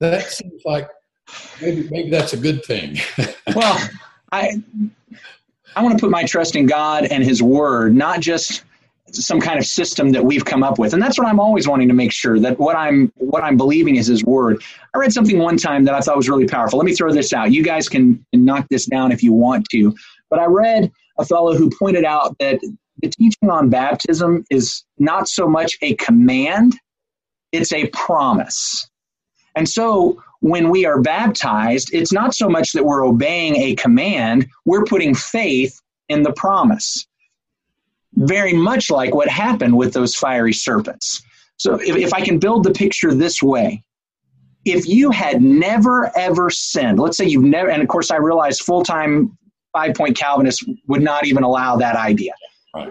That 0.00 0.24
seems 0.30 0.62
like 0.64 0.88
maybe 1.60 1.88
maybe 1.90 2.10
that's 2.10 2.32
a 2.32 2.38
good 2.38 2.64
thing. 2.64 2.96
Well 3.54 3.88
i 4.30 4.62
i 5.74 5.82
want 5.82 5.96
to 5.96 6.00
put 6.02 6.10
my 6.10 6.22
trust 6.24 6.54
in 6.54 6.66
god 6.66 7.06
and 7.06 7.24
his 7.24 7.42
word 7.42 7.94
not 7.94 8.20
just 8.20 8.62
some 9.12 9.40
kind 9.40 9.58
of 9.58 9.64
system 9.64 10.12
that 10.12 10.24
we've 10.24 10.44
come 10.44 10.62
up 10.62 10.78
with. 10.78 10.92
And 10.92 11.02
that's 11.02 11.18
what 11.18 11.26
i'm 11.26 11.40
always 11.40 11.68
wanting 11.68 11.88
to 11.88 11.94
make 11.94 12.12
sure 12.12 12.38
that 12.40 12.58
what 12.58 12.76
i'm 12.76 13.12
what 13.16 13.42
i'm 13.42 13.56
believing 13.56 13.96
is 13.96 14.06
his 14.06 14.24
word. 14.24 14.62
I 14.94 14.98
read 14.98 15.12
something 15.12 15.38
one 15.38 15.56
time 15.56 15.84
that 15.84 15.94
i 15.94 16.00
thought 16.00 16.16
was 16.16 16.28
really 16.28 16.46
powerful. 16.46 16.78
Let 16.78 16.86
me 16.86 16.94
throw 16.94 17.12
this 17.12 17.32
out. 17.32 17.52
You 17.52 17.62
guys 17.62 17.88
can 17.88 18.24
knock 18.32 18.66
this 18.70 18.86
down 18.86 19.12
if 19.12 19.22
you 19.22 19.32
want 19.32 19.68
to. 19.70 19.94
But 20.30 20.38
i 20.40 20.44
read 20.44 20.90
a 21.18 21.24
fellow 21.24 21.56
who 21.56 21.70
pointed 21.78 22.04
out 22.04 22.36
that 22.38 22.60
the 23.02 23.08
teaching 23.08 23.50
on 23.50 23.70
baptism 23.70 24.44
is 24.50 24.84
not 24.98 25.28
so 25.28 25.48
much 25.48 25.76
a 25.82 25.94
command, 25.96 26.74
it's 27.52 27.72
a 27.72 27.86
promise. 27.88 28.88
And 29.54 29.68
so 29.68 30.22
when 30.40 30.70
we 30.70 30.86
are 30.86 31.00
baptized, 31.00 31.90
it's 31.92 32.12
not 32.12 32.34
so 32.34 32.48
much 32.48 32.72
that 32.72 32.84
we're 32.84 33.04
obeying 33.04 33.56
a 33.56 33.74
command, 33.74 34.46
we're 34.64 34.84
putting 34.84 35.14
faith 35.14 35.80
in 36.08 36.22
the 36.22 36.32
promise. 36.32 37.07
Very 38.26 38.52
much 38.52 38.90
like 38.90 39.14
what 39.14 39.28
happened 39.28 39.76
with 39.76 39.92
those 39.92 40.14
fiery 40.14 40.52
serpents. 40.52 41.22
So 41.56 41.74
if, 41.74 41.96
if 41.96 42.14
I 42.14 42.20
can 42.20 42.38
build 42.38 42.64
the 42.64 42.72
picture 42.72 43.14
this 43.14 43.42
way, 43.42 43.82
if 44.64 44.86
you 44.88 45.10
had 45.10 45.40
never 45.40 46.10
ever 46.16 46.50
sinned, 46.50 46.98
let's 46.98 47.16
say 47.16 47.26
you've 47.26 47.44
never, 47.44 47.70
and 47.70 47.82
of 47.82 47.88
course 47.88 48.10
I 48.10 48.16
realize 48.16 48.58
full 48.58 48.82
time 48.82 49.36
five 49.72 49.94
point 49.94 50.16
Calvinists 50.16 50.64
would 50.86 51.02
not 51.02 51.26
even 51.26 51.42
allow 51.42 51.76
that 51.76 51.96
idea. 51.96 52.32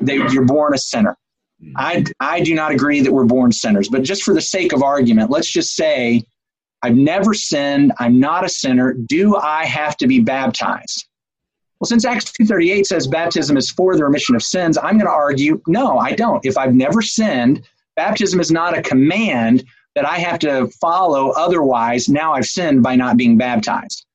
They, 0.01 0.15
you're 0.15 0.45
born 0.45 0.73
a 0.73 0.77
sinner. 0.77 1.15
Hmm. 1.61 1.71
I, 1.75 2.05
I 2.19 2.41
do 2.41 2.53
not 2.55 2.71
agree 2.71 3.01
that 3.01 3.11
we're 3.11 3.25
born 3.25 3.51
sinners, 3.51 3.89
but 3.89 4.03
just 4.03 4.23
for 4.23 4.33
the 4.33 4.41
sake 4.41 4.73
of 4.73 4.83
argument, 4.83 5.29
let's 5.29 5.51
just 5.51 5.75
say 5.75 6.23
I've 6.83 6.95
never 6.95 7.33
sinned. 7.33 7.93
I'm 7.99 8.19
not 8.19 8.45
a 8.45 8.49
sinner. 8.49 8.93
Do 8.93 9.35
I 9.35 9.65
have 9.65 9.97
to 9.97 10.07
be 10.07 10.19
baptized? 10.19 11.06
Well, 11.79 11.87
since 11.87 12.05
Acts 12.05 12.31
2.38 12.31 12.85
says 12.85 13.07
baptism 13.07 13.57
is 13.57 13.69
for 13.69 13.95
the 13.95 14.03
remission 14.03 14.35
of 14.35 14.43
sins, 14.43 14.77
I'm 14.77 14.97
going 14.97 15.05
to 15.05 15.11
argue, 15.11 15.61
no, 15.67 15.97
I 15.99 16.13
don't. 16.13 16.43
If 16.45 16.57
I've 16.57 16.73
never 16.73 17.01
sinned, 17.01 17.67
baptism 17.95 18.39
is 18.39 18.51
not 18.51 18.77
a 18.77 18.81
command 18.81 19.63
that 19.95 20.07
I 20.07 20.17
have 20.19 20.39
to 20.39 20.67
follow. 20.81 21.29
Otherwise, 21.31 22.09
now 22.09 22.33
I've 22.33 22.45
sinned 22.45 22.83
by 22.83 22.95
not 22.95 23.17
being 23.17 23.37
baptized. 23.37 24.05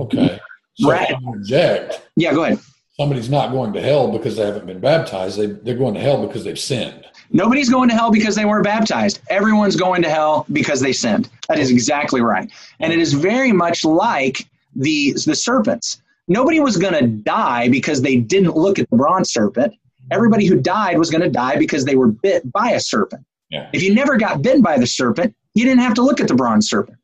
Okay. 0.00 0.40
So 0.76 0.90
right. 0.90 1.14
reject. 1.24 2.08
Yeah, 2.16 2.32
go 2.32 2.44
ahead. 2.44 2.58
Somebody's 2.98 3.28
not 3.28 3.50
going 3.50 3.72
to 3.72 3.82
hell 3.82 4.10
because 4.10 4.36
they 4.36 4.44
haven't 4.44 4.66
been 4.66 4.80
baptized. 4.80 5.38
They, 5.38 5.46
they're 5.46 5.76
going 5.76 5.94
to 5.94 6.00
hell 6.00 6.26
because 6.26 6.44
they've 6.44 6.58
sinned. 6.58 7.04
Nobody's 7.30 7.68
going 7.68 7.88
to 7.88 7.94
hell 7.94 8.10
because 8.10 8.36
they 8.36 8.44
weren't 8.44 8.64
baptized. 8.64 9.20
Everyone's 9.28 9.76
going 9.76 10.02
to 10.02 10.10
hell 10.10 10.46
because 10.52 10.80
they 10.80 10.92
sinned. 10.92 11.28
That 11.48 11.58
is 11.58 11.70
exactly 11.70 12.20
right. 12.20 12.50
And 12.80 12.92
it 12.92 12.98
is 12.98 13.12
very 13.12 13.52
much 13.52 13.84
like 13.84 14.46
the, 14.76 15.12
the 15.12 15.34
serpents. 15.34 16.00
Nobody 16.28 16.60
was 16.60 16.76
going 16.76 16.94
to 16.94 17.06
die 17.06 17.68
because 17.68 18.02
they 18.02 18.16
didn't 18.16 18.56
look 18.56 18.78
at 18.78 18.88
the 18.90 18.96
bronze 18.96 19.32
serpent. 19.32 19.74
Everybody 20.10 20.46
who 20.46 20.60
died 20.60 20.98
was 20.98 21.10
going 21.10 21.22
to 21.22 21.30
die 21.30 21.56
because 21.56 21.84
they 21.84 21.96
were 21.96 22.08
bit 22.08 22.50
by 22.50 22.70
a 22.70 22.80
serpent. 22.80 23.24
Yeah. 23.50 23.68
If 23.72 23.82
you 23.82 23.94
never 23.94 24.16
got 24.16 24.42
bitten 24.42 24.62
by 24.62 24.78
the 24.78 24.86
serpent, 24.86 25.34
you 25.54 25.64
didn't 25.64 25.80
have 25.80 25.94
to 25.94 26.02
look 26.02 26.20
at 26.20 26.28
the 26.28 26.34
bronze 26.34 26.68
serpent 26.68 26.98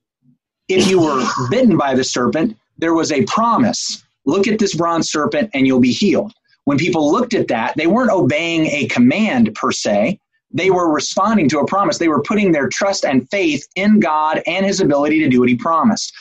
if 0.71 0.89
you 0.89 1.01
were 1.01 1.25
bitten 1.51 1.77
by 1.77 1.95
the 1.95 2.05
serpent, 2.05 2.57
there 2.79 2.95
was 2.95 3.13
a 3.13 3.25
promise 3.25 4.03
look 4.27 4.47
at 4.47 4.59
this 4.59 4.75
bronze 4.75 5.11
serpent 5.11 5.51
and 5.55 5.67
you'll 5.67 5.81
be 5.81 5.93
healed. 5.93 6.33
When 6.65 6.79
people 6.79 7.11
looked 7.11 7.35
at 7.35 7.49
that, 7.49 7.75
they 7.77 7.87
weren't 7.87 8.11
obeying 8.11 8.67
a 8.67 8.87
command 8.87 9.55
per 9.55 9.73
se. 9.73 10.21
They 10.53 10.71
were 10.71 10.93
responding 10.93 11.49
to 11.49 11.61
a 11.61 11.67
promise. 11.67 11.99
They 11.99 12.09
were 12.09 12.23
putting 12.23 12.53
their 12.53 12.69
trust 12.69 13.05
and 13.05 13.29
faith 13.31 13.67
in 13.77 13.99
God 13.99 14.43
and 14.47 14.65
his 14.67 14.81
ability 14.81 15.21
to 15.21 15.29
do 15.29 15.41
what 15.41 15.49
he 15.49 15.57
promised. 15.57 16.13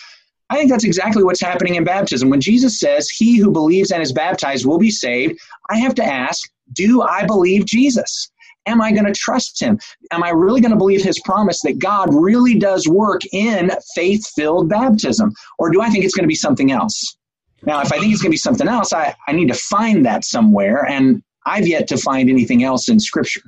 I 0.49 0.55
think 0.55 0.71
that's 0.71 0.83
exactly 0.83 1.23
what's 1.23 1.41
happening 1.41 1.75
in 1.75 1.83
baptism. 1.83 2.29
When 2.29 2.41
Jesus 2.41 2.79
says, 2.79 3.09
He 3.09 3.37
who 3.37 3.51
believes 3.51 3.91
and 3.91 4.01
is 4.01 4.11
baptized 4.11 4.65
will 4.65 4.79
be 4.79 4.91
saved, 4.91 5.39
I 5.69 5.77
have 5.77 5.95
to 5.95 6.03
ask, 6.03 6.49
Do 6.73 7.01
I 7.01 7.25
believe 7.25 7.65
Jesus? 7.65 8.31
Am 8.65 8.81
I 8.81 8.91
going 8.91 9.05
to 9.05 9.13
trust 9.13 9.59
him? 9.59 9.79
Am 10.11 10.23
I 10.23 10.29
really 10.29 10.61
going 10.61 10.71
to 10.71 10.77
believe 10.77 11.03
his 11.03 11.19
promise 11.21 11.61
that 11.61 11.79
God 11.79 12.13
really 12.13 12.55
does 12.55 12.87
work 12.87 13.21
in 13.31 13.71
faith 13.95 14.27
filled 14.35 14.69
baptism? 14.69 15.33
Or 15.57 15.71
do 15.71 15.81
I 15.81 15.89
think 15.89 16.05
it's 16.05 16.13
going 16.13 16.25
to 16.25 16.27
be 16.27 16.35
something 16.35 16.71
else? 16.71 17.17
Now, 17.63 17.81
if 17.81 17.91
I 17.91 17.99
think 17.99 18.13
it's 18.13 18.21
going 18.21 18.29
to 18.29 18.33
be 18.33 18.37
something 18.37 18.67
else, 18.67 18.93
I, 18.93 19.15
I 19.27 19.31
need 19.31 19.47
to 19.47 19.55
find 19.55 20.05
that 20.05 20.23
somewhere, 20.23 20.85
and 20.85 21.23
I've 21.45 21.67
yet 21.67 21.87
to 21.87 21.97
find 21.97 22.29
anything 22.29 22.63
else 22.63 22.89
in 22.89 22.99
Scripture. 22.99 23.41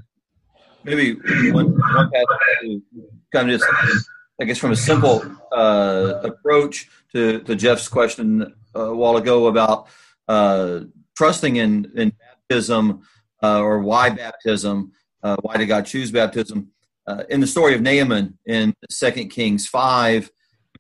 Maybe 0.83 1.13
one, 1.51 1.71
one 1.71 2.11
kind 3.31 3.51
of 3.51 3.59
just, 3.59 3.69
I 4.41 4.43
guess, 4.43 4.57
from 4.57 4.71
a 4.71 4.75
simple 4.75 5.23
uh, 5.51 6.21
approach 6.23 6.89
to, 7.13 7.41
to 7.41 7.55
Jeff's 7.55 7.87
question 7.87 8.51
a 8.73 8.91
while 8.91 9.17
ago 9.17 9.45
about 9.45 9.87
uh, 10.27 10.79
trusting 11.15 11.57
in, 11.57 11.91
in 11.95 12.11
baptism 12.49 13.03
uh, 13.43 13.61
or 13.61 13.81
why 13.81 14.09
baptism, 14.09 14.93
uh, 15.21 15.35
why 15.41 15.57
did 15.57 15.67
God 15.67 15.85
choose 15.85 16.09
baptism? 16.09 16.71
Uh, 17.05 17.21
in 17.29 17.39
the 17.39 17.45
story 17.45 17.75
of 17.75 17.81
Naaman 17.81 18.39
in 18.47 18.73
Second 18.89 19.29
Kings 19.29 19.67
5, 19.67 20.31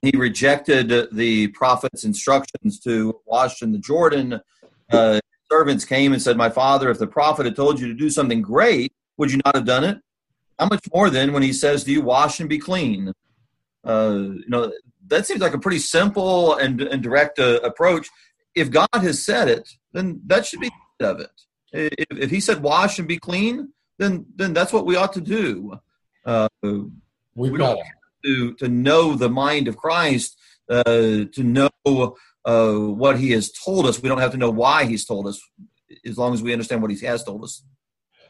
he 0.01 0.11
rejected 0.17 1.09
the 1.11 1.49
prophet's 1.49 2.03
instructions 2.03 2.79
to 2.79 3.21
wash 3.27 3.61
in 3.61 3.71
the 3.71 3.77
Jordan. 3.77 4.41
Uh, 4.91 5.19
servants 5.51 5.85
came 5.85 6.13
and 6.13 6.21
said, 6.21 6.35
My 6.35 6.49
father, 6.49 6.89
if 6.89 6.97
the 6.97 7.05
prophet 7.05 7.45
had 7.45 7.55
told 7.55 7.79
you 7.79 7.87
to 7.89 7.93
do 7.93 8.09
something 8.09 8.41
great, 8.41 8.91
would 9.17 9.31
you 9.31 9.39
not 9.45 9.53
have 9.53 9.65
done 9.65 9.83
it? 9.83 9.99
How 10.57 10.65
much 10.65 10.87
more 10.91 11.11
then 11.11 11.31
when 11.31 11.43
he 11.43 11.53
says, 11.53 11.83
Do 11.83 11.91
you 11.91 12.01
wash 12.01 12.39
and 12.39 12.49
be 12.49 12.57
clean? 12.57 13.13
Uh, 13.83 14.19
you 14.19 14.49
know, 14.49 14.71
that 15.07 15.25
seems 15.25 15.41
like 15.41 15.53
a 15.53 15.59
pretty 15.59 15.79
simple 15.79 16.55
and, 16.55 16.81
and 16.81 17.01
direct 17.01 17.39
uh, 17.39 17.59
approach. 17.63 18.07
If 18.55 18.69
God 18.69 18.89
has 18.93 19.23
said 19.23 19.47
it, 19.47 19.69
then 19.93 20.21
that 20.27 20.45
should 20.45 20.59
be 20.59 20.69
of 20.99 21.19
it. 21.19 21.31
If, 21.73 22.17
if, 22.17 22.29
he 22.29 22.39
said 22.39 22.61
wash 22.61 22.99
and 22.99 23.07
be 23.07 23.17
clean, 23.17 23.69
then 23.97 24.25
then 24.35 24.53
that's 24.53 24.73
what 24.73 24.85
we 24.85 24.95
ought 24.95 25.13
to 25.13 25.21
do. 25.21 25.79
Uh, 26.25 26.49
We've 26.61 27.51
we 27.53 27.57
got 27.57 27.77
to 28.25 28.53
to 28.55 28.67
know 28.67 29.15
the 29.15 29.29
mind 29.29 29.67
of 29.67 29.77
Christ, 29.77 30.37
uh, 30.69 30.83
to 30.83 31.43
know 31.43 31.69
uh, 31.85 32.73
what 32.73 33.19
He 33.19 33.31
has 33.31 33.51
told 33.51 33.85
us. 33.85 34.01
We 34.01 34.09
don't 34.09 34.19
have 34.19 34.31
to 34.31 34.37
know 34.37 34.51
why 34.51 34.85
He's 34.85 35.05
told 35.05 35.27
us, 35.27 35.41
as 36.05 36.17
long 36.17 36.33
as 36.33 36.43
we 36.43 36.51
understand 36.51 36.81
what 36.81 36.91
He 36.91 37.05
has 37.05 37.23
told 37.23 37.43
us. 37.43 37.63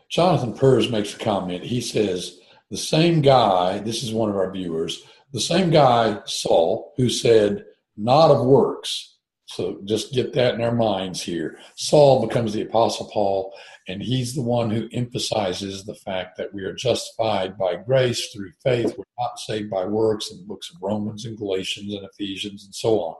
Jonathan 0.10 0.54
Pers 0.54 0.90
makes 0.90 1.16
a 1.16 1.18
comment. 1.18 1.64
He 1.64 1.82
says 1.82 2.40
the 2.70 2.78
same 2.78 3.22
guy. 3.22 3.80
This 3.80 4.04
is 4.04 4.14
one 4.14 4.30
of 4.30 4.36
our 4.36 4.52
viewers. 4.52 5.04
The 5.34 5.42
same 5.42 5.70
guy 5.70 6.20
Saul 6.26 6.94
who 6.98 7.10
said, 7.10 7.66
"Not 7.96 8.32
of 8.32 8.46
works." 8.46 9.18
So 9.46 9.80
just 9.84 10.14
get 10.14 10.32
that 10.34 10.56
in 10.56 10.62
our 10.62 10.74
minds 10.74 11.22
here. 11.22 11.58
Saul 11.76 12.26
becomes 12.26 12.54
the 12.54 12.62
Apostle 12.62 13.10
Paul, 13.12 13.54
and 13.88 14.02
he's 14.02 14.34
the 14.34 14.42
one 14.42 14.70
who 14.70 14.88
emphasizes 14.94 15.84
the 15.84 15.96
fact 15.96 16.38
that 16.38 16.54
we 16.54 16.64
are 16.64 16.74
justified 16.74 17.58
by 17.58 17.76
grace 17.76 18.32
through 18.32 18.52
faith. 18.64 18.98
We're 18.98 19.04
not 19.20 19.40
saved 19.40 19.70
by 19.70 19.86
works 19.86 20.32
in 20.32 20.38
the 20.38 20.46
books 20.46 20.70
of 20.70 20.82
Romans 20.82 21.26
and 21.26 21.38
Galatians 21.38 21.94
and 21.94 22.06
Ephesians 22.06 22.64
and 22.64 22.74
so 22.74 23.02
on. 23.02 23.16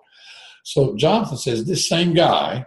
So 0.64 0.96
Jonathan 0.96 1.38
says 1.38 1.66
this 1.66 1.90
same 1.90 2.14
guy, 2.14 2.66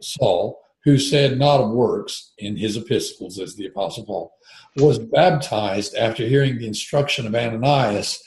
Saul, 0.00 0.60
who 0.82 0.98
said 0.98 1.38
not 1.38 1.60
of 1.60 1.70
works 1.70 2.32
in 2.38 2.56
his 2.56 2.76
epistles 2.76 3.38
as 3.38 3.54
the 3.54 3.66
Apostle 3.66 4.06
Paul, 4.06 4.32
was 4.76 4.98
baptized 4.98 5.94
after 5.94 6.26
hearing 6.26 6.58
the 6.58 6.66
instruction 6.66 7.26
of 7.26 7.34
Ananias 7.34 8.20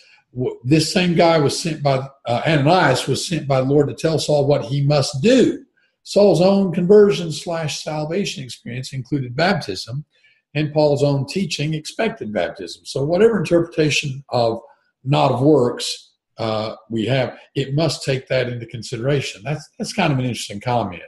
this 0.63 0.91
same 0.91 1.15
guy 1.15 1.37
was 1.37 1.59
sent 1.59 1.83
by 1.83 2.07
uh, 2.25 2.41
Ananias 2.47 3.07
was 3.07 3.27
sent 3.27 3.47
by 3.47 3.61
the 3.61 3.67
Lord 3.67 3.87
to 3.87 3.93
tell 3.93 4.17
Saul 4.17 4.47
what 4.47 4.65
he 4.65 4.83
must 4.83 5.21
do. 5.21 5.63
Saul's 6.03 6.41
own 6.41 6.73
conversion 6.73 7.31
slash 7.31 7.83
salvation 7.83 8.43
experience 8.43 8.93
included 8.93 9.35
baptism, 9.35 10.05
and 10.53 10.73
Paul's 10.73 11.03
own 11.03 11.25
teaching 11.25 11.73
expected 11.73 12.33
baptism. 12.33 12.83
So, 12.85 13.03
whatever 13.03 13.37
interpretation 13.37 14.23
of 14.29 14.59
not 15.03 15.31
of 15.31 15.41
works 15.41 16.11
uh, 16.37 16.75
we 16.89 17.05
have, 17.05 17.37
it 17.55 17.75
must 17.75 18.03
take 18.03 18.27
that 18.27 18.49
into 18.49 18.65
consideration. 18.65 19.41
That's 19.43 19.69
that's 19.77 19.93
kind 19.93 20.11
of 20.11 20.19
an 20.19 20.25
interesting 20.25 20.59
comment. 20.59 21.03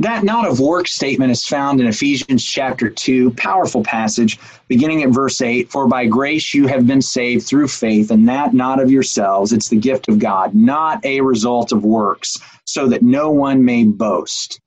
That 0.00 0.22
not 0.22 0.46
of 0.46 0.60
work 0.60 0.86
statement 0.86 1.32
is 1.32 1.44
found 1.44 1.80
in 1.80 1.88
Ephesians 1.88 2.44
chapter 2.44 2.88
2, 2.88 3.32
powerful 3.32 3.82
passage, 3.82 4.38
beginning 4.68 5.02
at 5.02 5.10
verse 5.10 5.40
8 5.40 5.70
For 5.70 5.88
by 5.88 6.06
grace 6.06 6.54
you 6.54 6.68
have 6.68 6.86
been 6.86 7.02
saved 7.02 7.46
through 7.46 7.66
faith, 7.66 8.12
and 8.12 8.28
that 8.28 8.54
not 8.54 8.80
of 8.80 8.92
yourselves. 8.92 9.52
It's 9.52 9.68
the 9.68 9.76
gift 9.76 10.08
of 10.08 10.20
God, 10.20 10.54
not 10.54 11.04
a 11.04 11.20
result 11.20 11.72
of 11.72 11.84
works, 11.84 12.36
so 12.64 12.86
that 12.88 13.02
no 13.02 13.30
one 13.30 13.64
may 13.64 13.82
boast. 13.82 14.60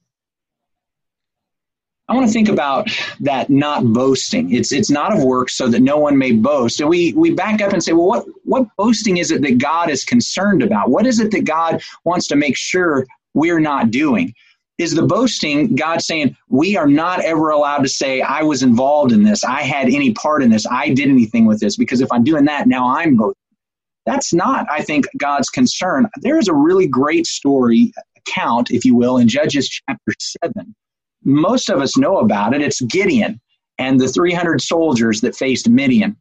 I 2.10 2.14
want 2.14 2.28
to 2.28 2.34
think 2.34 2.50
about 2.50 2.90
that 3.22 3.50
not 3.50 3.86
boasting. 3.86 4.54
It's 4.54 4.74
it's 4.74 4.90
not 4.90 5.14
of 5.14 5.24
works 5.24 5.56
so 5.56 5.70
that 5.70 5.80
no 5.80 5.98
one 5.98 6.18
may 6.18 6.34
boast. 6.34 6.82
And 6.82 6.90
we 6.90 7.14
we 7.14 7.34
back 7.34 7.62
up 7.62 7.72
and 7.72 7.82
say, 7.82 7.94
well, 7.94 8.08
what 8.08 8.26
what 8.44 8.68
boasting 8.76 9.16
is 9.16 9.32
it 9.32 9.42
that 9.44 9.60
God 9.60 9.90
is 9.90 10.04
concerned 10.04 10.62
about? 10.62 10.90
What 10.90 11.08
is 11.08 11.22
it 11.22 11.32
that 11.32 11.46
God 11.46 11.82
wants 12.04 12.28
to 12.28 12.36
make 12.36 12.58
sure 12.58 13.08
we're 13.34 13.62
not 13.62 13.92
doing? 13.92 14.34
Is 14.82 14.94
the 14.94 15.04
boasting 15.04 15.76
God 15.76 16.02
saying, 16.02 16.36
We 16.50 16.76
are 16.76 16.88
not 16.88 17.24
ever 17.24 17.50
allowed 17.52 17.84
to 17.84 17.90
say, 17.90 18.22
I 18.22 18.42
was 18.42 18.64
involved 18.64 19.12
in 19.12 19.24
this, 19.24 19.44
I 19.44 19.62
had 19.62 19.88
any 19.88 20.14
part 20.14 20.44
in 20.44 20.50
this, 20.50 20.66
I 20.66 20.90
did 20.90 21.10
anything 21.10 21.46
with 21.46 21.60
this, 21.60 21.78
because 21.78 22.02
if 22.02 22.12
I'm 22.12 22.24
doing 22.24 22.46
that, 22.46 22.68
now 22.68 22.96
I'm 22.96 23.16
boasting. 23.16 23.36
That's 24.06 24.34
not, 24.34 24.66
I 24.70 24.82
think, 24.82 25.06
God's 25.18 25.50
concern. 25.50 26.08
There 26.22 26.40
is 26.40 26.48
a 26.48 26.54
really 26.54 26.88
great 26.88 27.28
story, 27.28 27.94
account, 28.28 28.72
if 28.72 28.84
you 28.84 28.96
will, 28.96 29.18
in 29.18 29.28
Judges 29.28 29.70
chapter 29.70 30.14
7. 30.20 30.76
Most 31.24 31.70
of 31.70 31.82
us 31.82 31.98
know 31.98 32.18
about 32.18 32.54
it. 32.54 32.62
It's 32.62 32.82
Gideon 32.82 33.40
and 33.78 34.00
the 34.00 34.08
300 34.08 34.62
soldiers 34.62 35.22
that 35.22 35.36
faced 35.36 35.70
Midian. 35.70 36.18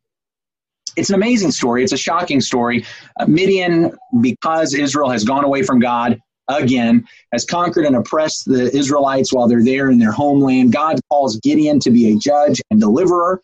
It's 0.96 1.08
an 1.08 1.14
amazing 1.14 1.52
story. 1.52 1.84
It's 1.84 1.92
a 1.92 1.98
shocking 1.98 2.40
story. 2.40 2.84
Uh, 3.18 3.26
Midian, 3.26 3.96
because 4.20 4.74
Israel 4.74 5.08
has 5.08 5.24
gone 5.24 5.44
away 5.44 5.62
from 5.62 5.78
God, 5.78 6.20
again, 6.58 7.06
has 7.32 7.44
conquered 7.44 7.84
and 7.84 7.96
oppressed 7.96 8.44
the 8.46 8.74
Israelites 8.76 9.32
while 9.32 9.48
they're 9.48 9.64
there 9.64 9.90
in 9.90 9.98
their 9.98 10.12
homeland. 10.12 10.72
God 10.72 11.00
calls 11.08 11.38
Gideon 11.38 11.80
to 11.80 11.90
be 11.90 12.12
a 12.12 12.16
judge 12.16 12.60
and 12.70 12.80
deliverer. 12.80 13.40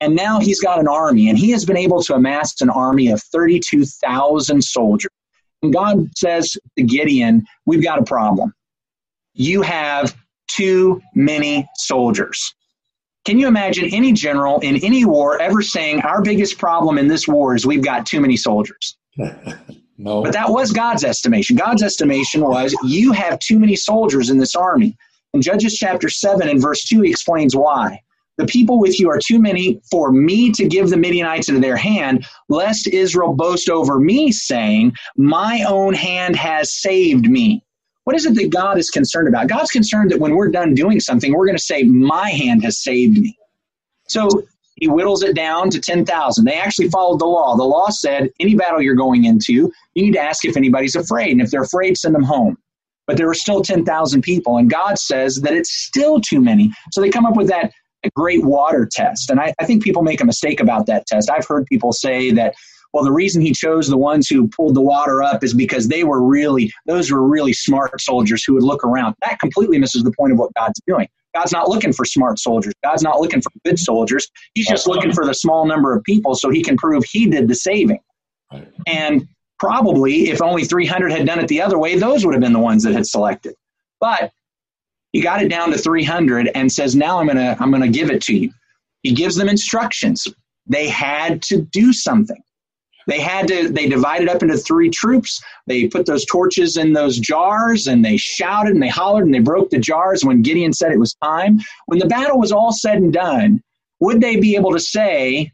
And 0.00 0.14
now 0.14 0.40
he's 0.40 0.60
got 0.60 0.78
an 0.78 0.88
army, 0.88 1.30
and 1.30 1.38
he 1.38 1.50
has 1.52 1.64
been 1.64 1.76
able 1.76 2.02
to 2.02 2.14
amass 2.14 2.60
an 2.60 2.68
army 2.68 3.10
of 3.10 3.22
32,000 3.22 4.62
soldiers. 4.62 5.10
And 5.62 5.72
God 5.72 6.08
says 6.16 6.56
to 6.76 6.84
Gideon, 6.84 7.44
We've 7.64 7.82
got 7.82 7.98
a 7.98 8.04
problem. 8.04 8.52
You 9.32 9.62
have 9.62 10.14
too 10.48 11.00
many 11.14 11.66
soldiers. 11.76 12.54
Can 13.24 13.38
you 13.38 13.48
imagine 13.48 13.92
any 13.92 14.12
general 14.12 14.60
in 14.60 14.76
any 14.84 15.04
war 15.04 15.40
ever 15.40 15.62
saying, 15.62 16.02
Our 16.02 16.22
biggest 16.22 16.58
problem 16.58 16.98
in 16.98 17.08
this 17.08 17.26
war 17.26 17.54
is 17.54 17.66
we've 17.66 17.82
got 17.82 18.06
too 18.06 18.20
many 18.20 18.36
soldiers? 18.36 18.96
No. 19.98 20.22
But 20.22 20.32
that 20.32 20.50
was 20.50 20.72
God's 20.72 21.04
estimation. 21.04 21.56
God's 21.56 21.82
estimation 21.82 22.42
was 22.42 22.74
you 22.84 23.12
have 23.12 23.38
too 23.38 23.58
many 23.58 23.76
soldiers 23.76 24.30
in 24.30 24.38
this 24.38 24.54
army. 24.54 24.96
In 25.32 25.42
Judges 25.42 25.76
chapter 25.76 26.08
7 26.08 26.48
and 26.48 26.60
verse 26.60 26.84
2, 26.84 27.02
he 27.02 27.10
explains 27.10 27.56
why. 27.56 28.00
The 28.38 28.46
people 28.46 28.78
with 28.78 29.00
you 29.00 29.08
are 29.10 29.18
too 29.18 29.38
many 29.38 29.80
for 29.90 30.12
me 30.12 30.52
to 30.52 30.66
give 30.66 30.90
the 30.90 30.96
Midianites 30.96 31.48
into 31.48 31.60
their 31.60 31.76
hand, 31.76 32.26
lest 32.48 32.86
Israel 32.86 33.34
boast 33.34 33.70
over 33.70 33.98
me, 33.98 34.30
saying, 34.30 34.92
My 35.16 35.64
own 35.66 35.94
hand 35.94 36.36
has 36.36 36.74
saved 36.74 37.30
me. 37.30 37.62
What 38.04 38.14
is 38.14 38.26
it 38.26 38.34
that 38.34 38.50
God 38.50 38.78
is 38.78 38.90
concerned 38.90 39.26
about? 39.26 39.48
God's 39.48 39.70
concerned 39.70 40.10
that 40.10 40.20
when 40.20 40.36
we're 40.36 40.50
done 40.50 40.74
doing 40.74 41.00
something, 41.00 41.34
we're 41.34 41.46
going 41.46 41.56
to 41.56 41.62
say, 41.62 41.82
My 41.82 42.30
hand 42.30 42.62
has 42.62 42.82
saved 42.82 43.18
me. 43.18 43.36
So 44.08 44.28
he 44.76 44.86
whittles 44.86 45.22
it 45.22 45.34
down 45.34 45.70
to 45.70 45.80
10,000. 45.80 46.44
They 46.44 46.54
actually 46.54 46.90
followed 46.90 47.18
the 47.18 47.26
law. 47.26 47.56
The 47.56 47.64
law 47.64 47.88
said 47.88 48.30
any 48.40 48.54
battle 48.54 48.80
you're 48.80 48.94
going 48.94 49.24
into, 49.24 49.52
you 49.52 49.72
need 50.04 50.12
to 50.12 50.20
ask 50.20 50.44
if 50.44 50.56
anybody's 50.56 50.94
afraid. 50.94 51.32
And 51.32 51.40
if 51.40 51.50
they're 51.50 51.62
afraid, 51.62 51.96
send 51.96 52.14
them 52.14 52.22
home. 52.22 52.56
But 53.06 53.16
there 53.16 53.26
were 53.26 53.34
still 53.34 53.62
10,000 53.62 54.22
people. 54.22 54.58
And 54.58 54.70
God 54.70 54.98
says 54.98 55.36
that 55.42 55.54
it's 55.54 55.72
still 55.72 56.20
too 56.20 56.40
many. 56.40 56.72
So 56.92 57.00
they 57.00 57.08
come 57.08 57.24
up 57.24 57.36
with 57.36 57.48
that 57.48 57.72
great 58.14 58.44
water 58.44 58.86
test. 58.90 59.30
And 59.30 59.40
I, 59.40 59.54
I 59.60 59.64
think 59.64 59.82
people 59.82 60.02
make 60.02 60.20
a 60.20 60.24
mistake 60.24 60.60
about 60.60 60.86
that 60.86 61.06
test. 61.06 61.30
I've 61.30 61.46
heard 61.46 61.66
people 61.66 61.92
say 61.92 62.30
that, 62.32 62.54
well, 62.92 63.04
the 63.04 63.12
reason 63.12 63.42
he 63.42 63.52
chose 63.52 63.88
the 63.88 63.96
ones 63.96 64.28
who 64.28 64.48
pulled 64.48 64.74
the 64.74 64.82
water 64.82 65.22
up 65.22 65.42
is 65.42 65.54
because 65.54 65.88
they 65.88 66.04
were 66.04 66.22
really, 66.22 66.72
those 66.86 67.10
were 67.10 67.26
really 67.26 67.52
smart 67.52 68.00
soldiers 68.00 68.44
who 68.44 68.54
would 68.54 68.62
look 68.62 68.84
around. 68.84 69.14
That 69.22 69.38
completely 69.38 69.78
misses 69.78 70.02
the 70.02 70.12
point 70.12 70.32
of 70.32 70.38
what 70.38 70.54
God's 70.54 70.80
doing. 70.86 71.08
God's 71.36 71.52
not 71.52 71.68
looking 71.68 71.92
for 71.92 72.06
smart 72.06 72.38
soldiers. 72.38 72.72
God's 72.82 73.02
not 73.02 73.20
looking 73.20 73.42
for 73.42 73.50
good 73.64 73.78
soldiers. 73.78 74.26
He's 74.54 74.66
just 74.66 74.86
looking 74.86 75.12
for 75.12 75.26
the 75.26 75.34
small 75.34 75.66
number 75.66 75.94
of 75.94 76.02
people 76.02 76.34
so 76.34 76.48
he 76.48 76.62
can 76.62 76.78
prove 76.78 77.04
he 77.04 77.26
did 77.26 77.46
the 77.46 77.54
saving. 77.54 78.00
Right. 78.50 78.66
And 78.86 79.28
probably 79.58 80.30
if 80.30 80.40
only 80.40 80.64
300 80.64 81.12
had 81.12 81.26
done 81.26 81.38
it 81.38 81.48
the 81.48 81.60
other 81.60 81.78
way, 81.78 81.98
those 81.98 82.24
would 82.24 82.32
have 82.32 82.40
been 82.40 82.54
the 82.54 82.58
ones 82.58 82.84
that 82.84 82.94
had 82.94 83.06
selected. 83.06 83.54
But 84.00 84.32
he 85.12 85.20
got 85.20 85.42
it 85.42 85.48
down 85.48 85.70
to 85.72 85.78
300 85.78 86.50
and 86.54 86.72
says, 86.72 86.96
"Now 86.96 87.18
I'm 87.18 87.26
going 87.26 87.36
to 87.36 87.54
I'm 87.60 87.70
going 87.70 87.82
to 87.82 87.88
give 87.88 88.10
it 88.10 88.22
to 88.22 88.34
you." 88.34 88.50
He 89.02 89.12
gives 89.12 89.36
them 89.36 89.48
instructions. 89.48 90.26
They 90.66 90.88
had 90.88 91.42
to 91.42 91.60
do 91.60 91.92
something. 91.92 92.42
They 93.06 93.20
had 93.20 93.46
to 93.48 93.68
they 93.68 93.88
divided 93.88 94.28
up 94.28 94.42
into 94.42 94.56
three 94.56 94.90
troops. 94.90 95.42
They 95.66 95.86
put 95.88 96.06
those 96.06 96.24
torches 96.24 96.76
in 96.76 96.92
those 96.92 97.18
jars 97.18 97.86
and 97.86 98.04
they 98.04 98.16
shouted 98.16 98.72
and 98.72 98.82
they 98.82 98.88
hollered 98.88 99.24
and 99.24 99.34
they 99.34 99.40
broke 99.40 99.70
the 99.70 99.78
jars 99.78 100.24
when 100.24 100.42
Gideon 100.42 100.72
said 100.72 100.92
it 100.92 100.98
was 100.98 101.14
time. 101.22 101.60
When 101.86 101.98
the 101.98 102.06
battle 102.06 102.38
was 102.38 102.52
all 102.52 102.72
said 102.72 102.96
and 102.98 103.12
done, 103.12 103.62
would 104.00 104.20
they 104.20 104.36
be 104.36 104.56
able 104.56 104.72
to 104.72 104.80
say, 104.80 105.52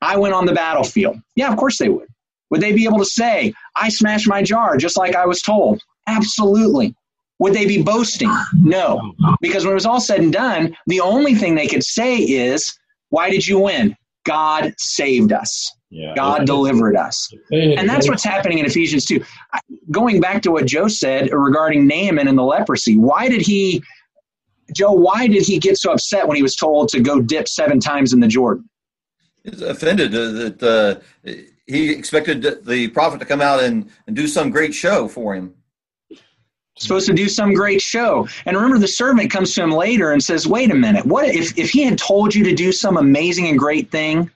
I 0.00 0.16
went 0.16 0.34
on 0.34 0.46
the 0.46 0.54
battlefield? 0.54 1.16
Yeah, 1.34 1.50
of 1.50 1.58
course 1.58 1.78
they 1.78 1.88
would. 1.88 2.08
Would 2.50 2.60
they 2.60 2.72
be 2.72 2.84
able 2.84 2.98
to 2.98 3.04
say, 3.04 3.52
I 3.74 3.88
smashed 3.88 4.28
my 4.28 4.42
jar 4.42 4.76
just 4.76 4.96
like 4.96 5.16
I 5.16 5.26
was 5.26 5.42
told? 5.42 5.82
Absolutely. 6.06 6.94
Would 7.38 7.54
they 7.54 7.66
be 7.66 7.82
boasting? 7.82 8.34
No. 8.54 9.14
Because 9.40 9.64
when 9.64 9.72
it 9.72 9.74
was 9.74 9.84
all 9.84 10.00
said 10.00 10.20
and 10.20 10.32
done, 10.32 10.76
the 10.86 11.00
only 11.00 11.34
thing 11.34 11.54
they 11.54 11.66
could 11.66 11.84
say 11.84 12.16
is, 12.18 12.78
Why 13.10 13.30
did 13.30 13.46
you 13.46 13.58
win? 13.58 13.96
God 14.24 14.72
saved 14.78 15.32
us. 15.32 15.70
Yeah. 15.96 16.12
God 16.14 16.44
delivered 16.44 16.94
us. 16.94 17.32
And 17.50 17.88
that's 17.88 18.06
what's 18.06 18.22
happening 18.22 18.58
in 18.58 18.66
Ephesians 18.66 19.06
2. 19.06 19.24
Going 19.90 20.20
back 20.20 20.42
to 20.42 20.50
what 20.50 20.66
Joe 20.66 20.88
said 20.88 21.32
regarding 21.32 21.86
Naaman 21.86 22.28
and 22.28 22.36
the 22.36 22.42
leprosy, 22.42 22.98
why 22.98 23.30
did 23.30 23.40
he, 23.40 23.82
Joe, 24.74 24.92
why 24.92 25.26
did 25.26 25.42
he 25.42 25.58
get 25.58 25.78
so 25.78 25.92
upset 25.92 26.28
when 26.28 26.36
he 26.36 26.42
was 26.42 26.54
told 26.54 26.90
to 26.90 27.00
go 27.00 27.22
dip 27.22 27.48
seven 27.48 27.80
times 27.80 28.12
in 28.12 28.20
the 28.20 28.28
Jordan? 28.28 28.68
He's 29.42 29.62
offended 29.62 30.12
that 30.12 30.62
uh, 30.62 31.32
he 31.66 31.92
expected 31.92 32.66
the 32.66 32.88
prophet 32.88 33.18
to 33.20 33.24
come 33.24 33.40
out 33.40 33.62
and, 33.62 33.88
and 34.06 34.14
do 34.14 34.26
some 34.26 34.50
great 34.50 34.74
show 34.74 35.08
for 35.08 35.34
him 35.34 35.54
supposed 36.78 37.06
to 37.06 37.14
do 37.14 37.26
some 37.26 37.54
great 37.54 37.80
show. 37.80 38.28
And 38.44 38.54
remember, 38.54 38.78
the 38.78 38.86
servant 38.86 39.30
comes 39.30 39.54
to 39.54 39.62
him 39.62 39.70
later 39.70 40.12
and 40.12 40.22
says, 40.22 40.46
"Wait 40.46 40.70
a 40.70 40.74
minute. 40.74 41.06
What 41.06 41.26
if 41.34 41.56
if 41.58 41.70
he 41.70 41.84
had 41.84 41.96
told 41.96 42.34
you 42.34 42.44
to 42.44 42.54
do 42.54 42.70
some 42.70 42.98
amazing 42.98 43.48
and 43.48 43.58
great 43.58 43.90
thing? 43.90 44.30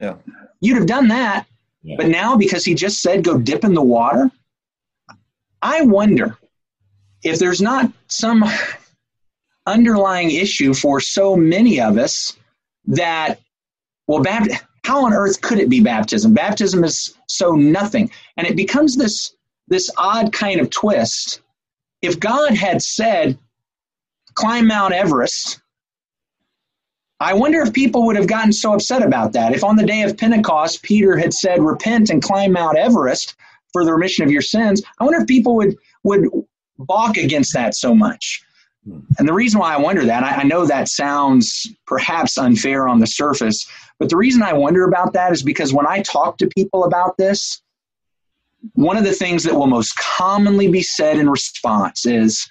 Yeah, 0.00 0.16
you'd 0.60 0.76
have 0.76 0.86
done 0.86 1.08
that. 1.08 1.46
Yeah. 1.82 1.96
But 1.96 2.08
now, 2.08 2.36
because 2.36 2.64
he 2.64 2.74
just 2.74 3.00
said 3.00 3.24
go 3.24 3.38
dip 3.38 3.64
in 3.64 3.74
the 3.74 3.82
water, 3.82 4.30
I 5.62 5.82
wonder 5.82 6.36
if 7.22 7.38
there's 7.38 7.60
not 7.60 7.92
some 8.08 8.44
underlying 9.66 10.30
issue 10.30 10.74
for 10.74 11.00
so 11.00 11.36
many 11.36 11.80
of 11.80 11.98
us 11.98 12.36
that 12.86 13.40
well, 14.06 14.22
Baptist, 14.22 14.64
how 14.84 15.04
on 15.04 15.12
earth 15.12 15.42
could 15.42 15.58
it 15.58 15.68
be 15.68 15.80
baptism? 15.80 16.32
Baptism 16.32 16.82
is 16.82 17.14
so 17.28 17.52
nothing, 17.52 18.10
and 18.36 18.46
it 18.46 18.56
becomes 18.56 18.96
this 18.96 19.34
this 19.68 19.90
odd 19.98 20.32
kind 20.32 20.60
of 20.60 20.70
twist 20.70 21.42
if 22.02 22.20
God 22.20 22.54
had 22.54 22.82
said, 22.82 23.38
climb 24.34 24.68
Mount 24.68 24.94
Everest, 24.94 25.60
I 27.20 27.34
wonder 27.34 27.60
if 27.60 27.72
people 27.72 28.06
would 28.06 28.16
have 28.16 28.28
gotten 28.28 28.52
so 28.52 28.74
upset 28.74 29.02
about 29.02 29.32
that. 29.32 29.52
If 29.52 29.64
on 29.64 29.76
the 29.76 29.86
day 29.86 30.02
of 30.02 30.16
Pentecost, 30.16 30.82
Peter 30.82 31.16
had 31.16 31.34
said, 31.34 31.62
repent 31.62 32.10
and 32.10 32.22
climb 32.22 32.52
Mount 32.52 32.78
Everest 32.78 33.34
for 33.72 33.84
the 33.84 33.92
remission 33.92 34.24
of 34.24 34.30
your 34.30 34.42
sins, 34.42 34.82
I 35.00 35.04
wonder 35.04 35.20
if 35.20 35.26
people 35.26 35.56
would, 35.56 35.76
would 36.04 36.28
balk 36.78 37.16
against 37.16 37.52
that 37.54 37.74
so 37.74 37.94
much. 37.94 38.42
And 39.18 39.28
the 39.28 39.34
reason 39.34 39.60
why 39.60 39.74
I 39.74 39.78
wonder 39.78 40.04
that, 40.04 40.22
I, 40.22 40.40
I 40.40 40.42
know 40.44 40.64
that 40.64 40.88
sounds 40.88 41.66
perhaps 41.86 42.38
unfair 42.38 42.88
on 42.88 43.00
the 43.00 43.06
surface, 43.06 43.68
but 43.98 44.08
the 44.08 44.16
reason 44.16 44.42
I 44.42 44.52
wonder 44.52 44.84
about 44.84 45.12
that 45.12 45.32
is 45.32 45.42
because 45.42 45.74
when 45.74 45.86
I 45.86 46.02
talk 46.02 46.38
to 46.38 46.46
people 46.46 46.84
about 46.84 47.16
this, 47.18 47.60
one 48.74 48.96
of 48.96 49.04
the 49.04 49.12
things 49.12 49.42
that 49.44 49.54
will 49.54 49.66
most 49.66 49.96
commonly 49.98 50.68
be 50.68 50.82
said 50.82 51.18
in 51.18 51.28
response 51.28 52.06
is, 52.06 52.50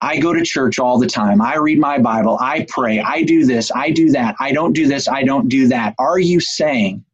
I 0.00 0.18
go 0.18 0.32
to 0.32 0.44
church 0.44 0.78
all 0.78 0.98
the 0.98 1.06
time. 1.06 1.42
I 1.42 1.56
read 1.56 1.78
my 1.78 1.98
Bible. 1.98 2.38
I 2.40 2.66
pray. 2.68 3.00
I 3.00 3.22
do 3.22 3.44
this. 3.44 3.70
I 3.74 3.90
do 3.90 4.10
that. 4.10 4.36
I 4.38 4.52
don't 4.52 4.72
do 4.72 4.86
this. 4.86 5.08
I 5.08 5.24
don't 5.24 5.48
do 5.48 5.68
that. 5.68 5.94
Are 5.98 6.18
you 6.18 6.38
saying 6.40 7.04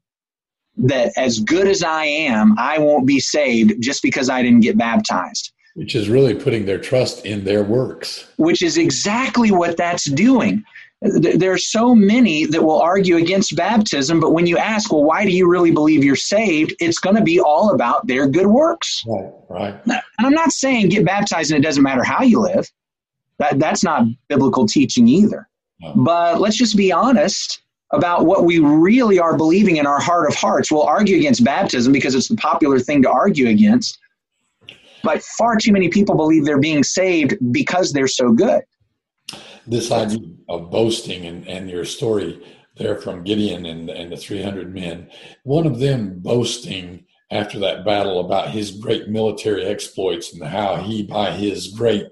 that 0.76 1.12
as 1.16 1.40
good 1.40 1.66
as 1.66 1.82
I 1.82 2.04
am, 2.04 2.58
I 2.58 2.78
won't 2.78 3.06
be 3.06 3.20
saved 3.20 3.80
just 3.80 4.02
because 4.02 4.28
I 4.28 4.42
didn't 4.42 4.60
get 4.60 4.76
baptized? 4.76 5.52
Which 5.74 5.94
is 5.94 6.08
really 6.08 6.34
putting 6.34 6.66
their 6.66 6.78
trust 6.78 7.24
in 7.24 7.44
their 7.44 7.64
works. 7.64 8.26
Which 8.36 8.62
is 8.62 8.76
exactly 8.76 9.50
what 9.50 9.76
that's 9.76 10.04
doing 10.04 10.62
there 11.04 11.52
are 11.52 11.58
so 11.58 11.94
many 11.94 12.46
that 12.46 12.62
will 12.62 12.80
argue 12.80 13.16
against 13.16 13.56
baptism, 13.56 14.20
but 14.20 14.32
when 14.32 14.46
you 14.46 14.56
ask, 14.56 14.90
well, 14.90 15.04
why 15.04 15.24
do 15.24 15.30
you 15.30 15.48
really 15.48 15.70
believe 15.70 16.02
you're 16.02 16.16
saved? 16.16 16.74
It's 16.80 16.98
going 16.98 17.16
to 17.16 17.22
be 17.22 17.38
all 17.38 17.74
about 17.74 18.06
their 18.06 18.26
good 18.26 18.46
works. 18.46 19.02
Right, 19.06 19.32
right. 19.50 19.80
And 19.86 20.26
I'm 20.26 20.32
not 20.32 20.52
saying 20.52 20.88
get 20.88 21.04
baptized 21.04 21.52
and 21.52 21.62
it 21.62 21.66
doesn't 21.66 21.82
matter 21.82 22.02
how 22.02 22.22
you 22.22 22.40
live. 22.40 22.70
That 23.38 23.58
that's 23.58 23.84
not 23.84 24.06
biblical 24.28 24.66
teaching 24.66 25.06
either. 25.08 25.48
No. 25.80 25.92
But 25.96 26.40
let's 26.40 26.56
just 26.56 26.76
be 26.76 26.90
honest 26.90 27.60
about 27.92 28.24
what 28.24 28.44
we 28.44 28.58
really 28.58 29.18
are 29.18 29.36
believing 29.36 29.76
in 29.76 29.86
our 29.86 30.00
heart 30.00 30.26
of 30.28 30.34
hearts. 30.34 30.72
We'll 30.72 30.82
argue 30.82 31.16
against 31.16 31.44
baptism 31.44 31.92
because 31.92 32.14
it's 32.14 32.28
the 32.28 32.36
popular 32.36 32.78
thing 32.78 33.02
to 33.02 33.10
argue 33.10 33.48
against. 33.48 33.98
But 35.02 35.22
far 35.22 35.56
too 35.56 35.72
many 35.72 35.90
people 35.90 36.14
believe 36.14 36.46
they're 36.46 36.58
being 36.58 36.82
saved 36.82 37.36
because 37.52 37.92
they're 37.92 38.08
so 38.08 38.32
good 38.32 38.62
this 39.66 39.90
idea 39.90 40.28
of 40.48 40.70
boasting 40.70 41.26
and, 41.26 41.46
and 41.48 41.70
your 41.70 41.84
story 41.84 42.42
there 42.76 42.96
from 42.96 43.24
Gideon 43.24 43.66
and, 43.66 43.88
and 43.88 44.12
the 44.12 44.16
300 44.16 44.74
men, 44.74 45.08
one 45.44 45.66
of 45.66 45.78
them 45.78 46.18
boasting 46.18 47.04
after 47.30 47.58
that 47.60 47.84
battle 47.84 48.20
about 48.20 48.50
his 48.50 48.72
great 48.72 49.08
military 49.08 49.64
exploits 49.64 50.32
and 50.32 50.42
how 50.42 50.76
he, 50.76 51.02
by 51.02 51.30
his 51.30 51.68
great 51.68 52.06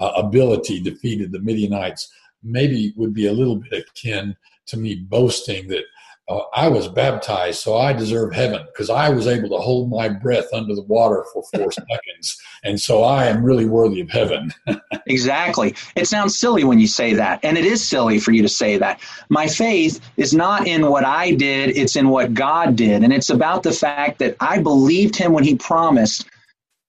uh, 0.00 0.12
ability, 0.16 0.80
defeated 0.80 1.30
the 1.32 1.40
Midianites, 1.40 2.12
maybe 2.42 2.92
would 2.96 3.14
be 3.14 3.26
a 3.26 3.32
little 3.32 3.56
bit 3.56 3.86
akin 3.88 4.36
to 4.66 4.76
me 4.76 4.96
boasting 4.96 5.68
that 5.68 5.84
uh, 6.26 6.40
I 6.54 6.68
was 6.68 6.88
baptized, 6.88 7.60
so 7.60 7.76
I 7.76 7.92
deserve 7.92 8.32
heaven 8.32 8.64
because 8.72 8.88
I 8.88 9.10
was 9.10 9.26
able 9.26 9.50
to 9.50 9.58
hold 9.58 9.90
my 9.90 10.08
breath 10.08 10.46
under 10.54 10.74
the 10.74 10.82
water 10.82 11.24
for 11.32 11.42
four 11.54 11.70
seconds. 11.72 12.40
And 12.62 12.80
so 12.80 13.02
I 13.02 13.26
am 13.26 13.44
really 13.44 13.66
worthy 13.66 14.00
of 14.00 14.10
heaven. 14.10 14.50
exactly. 15.06 15.74
It 15.96 16.08
sounds 16.08 16.38
silly 16.38 16.64
when 16.64 16.78
you 16.78 16.86
say 16.86 17.12
that. 17.12 17.40
And 17.42 17.58
it 17.58 17.66
is 17.66 17.86
silly 17.86 18.18
for 18.18 18.32
you 18.32 18.40
to 18.40 18.48
say 18.48 18.78
that. 18.78 19.00
My 19.28 19.46
faith 19.46 20.00
is 20.16 20.32
not 20.32 20.66
in 20.66 20.88
what 20.88 21.04
I 21.04 21.32
did, 21.32 21.76
it's 21.76 21.96
in 21.96 22.08
what 22.08 22.32
God 22.32 22.74
did. 22.74 23.02
And 23.02 23.12
it's 23.12 23.30
about 23.30 23.62
the 23.62 23.72
fact 23.72 24.18
that 24.20 24.34
I 24.40 24.62
believed 24.62 25.16
him 25.16 25.32
when 25.32 25.44
he 25.44 25.56
promised, 25.56 26.26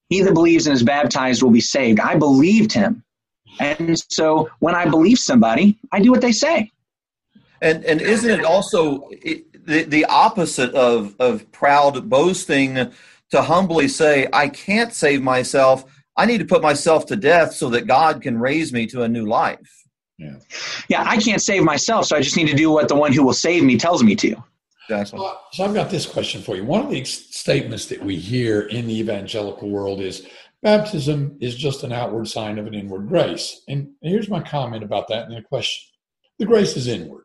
He 0.07 0.21
that 0.21 0.33
believes 0.33 0.65
and 0.65 0.73
is 0.73 0.83
baptized 0.83 1.43
will 1.43 1.51
be 1.51 1.61
saved. 1.61 1.99
I 1.99 2.15
believed 2.15 2.71
him. 2.71 3.03
And 3.59 4.01
so 4.09 4.49
when 4.59 4.75
I 4.75 4.85
believe 4.85 5.17
somebody, 5.17 5.77
I 5.91 5.99
do 5.99 6.11
what 6.11 6.21
they 6.21 6.31
say. 6.31 6.71
And 7.61 7.83
and 7.85 8.01
isn't 8.01 8.29
it 8.29 8.45
also 8.45 9.09
the 9.65 9.83
the 9.83 10.05
opposite 10.05 10.73
of 10.73 11.15
of 11.19 11.51
proud 11.51 12.09
boasting 12.09 12.91
to 13.31 13.41
humbly 13.41 13.87
say 13.87 14.27
I 14.31 14.49
can't 14.49 14.93
save 14.93 15.21
myself. 15.21 15.85
I 16.17 16.25
need 16.25 16.37
to 16.37 16.45
put 16.45 16.61
myself 16.61 17.05
to 17.07 17.15
death 17.15 17.53
so 17.53 17.69
that 17.71 17.87
God 17.87 18.21
can 18.21 18.39
raise 18.39 18.71
me 18.71 18.85
to 18.87 19.03
a 19.03 19.07
new 19.07 19.25
life. 19.25 19.83
Yeah. 20.17 20.35
Yeah, 20.87 21.03
I 21.05 21.17
can't 21.17 21.41
save 21.41 21.63
myself, 21.63 22.05
so 22.05 22.15
I 22.15 22.21
just 22.21 22.37
need 22.37 22.47
to 22.47 22.55
do 22.55 22.71
what 22.71 22.87
the 22.87 22.95
one 22.95 23.11
who 23.11 23.23
will 23.23 23.33
save 23.33 23.63
me 23.63 23.77
tells 23.77 24.01
me 24.01 24.15
to. 24.15 24.35
Exactly. 24.87 25.19
So, 25.19 25.37
so 25.51 25.65
I've 25.65 25.73
got 25.73 25.89
this 25.89 26.05
question 26.05 26.41
for 26.41 26.55
you. 26.55 26.63
One 26.63 26.81
of 26.81 26.89
the 26.89 27.03
statements 27.03 27.87
that 27.87 28.01
we 28.01 28.15
hear 28.15 28.61
in 28.61 28.87
the 28.87 28.97
evangelical 28.99 29.69
world 29.69 29.99
is 29.99 30.27
baptism 30.61 31.37
is 31.41 31.55
just 31.55 31.83
an 31.83 31.91
outward 31.91 32.27
sign 32.27 32.59
of 32.59 32.67
an 32.67 32.73
inward 32.73 33.07
grace. 33.07 33.61
And 33.67 33.89
here's 34.01 34.29
my 34.29 34.41
comment 34.41 34.83
about 34.83 35.07
that 35.09 35.27
and 35.27 35.35
the 35.35 35.41
question. 35.41 35.91
The 36.39 36.45
grace 36.45 36.77
is 36.77 36.87
inward. 36.87 37.24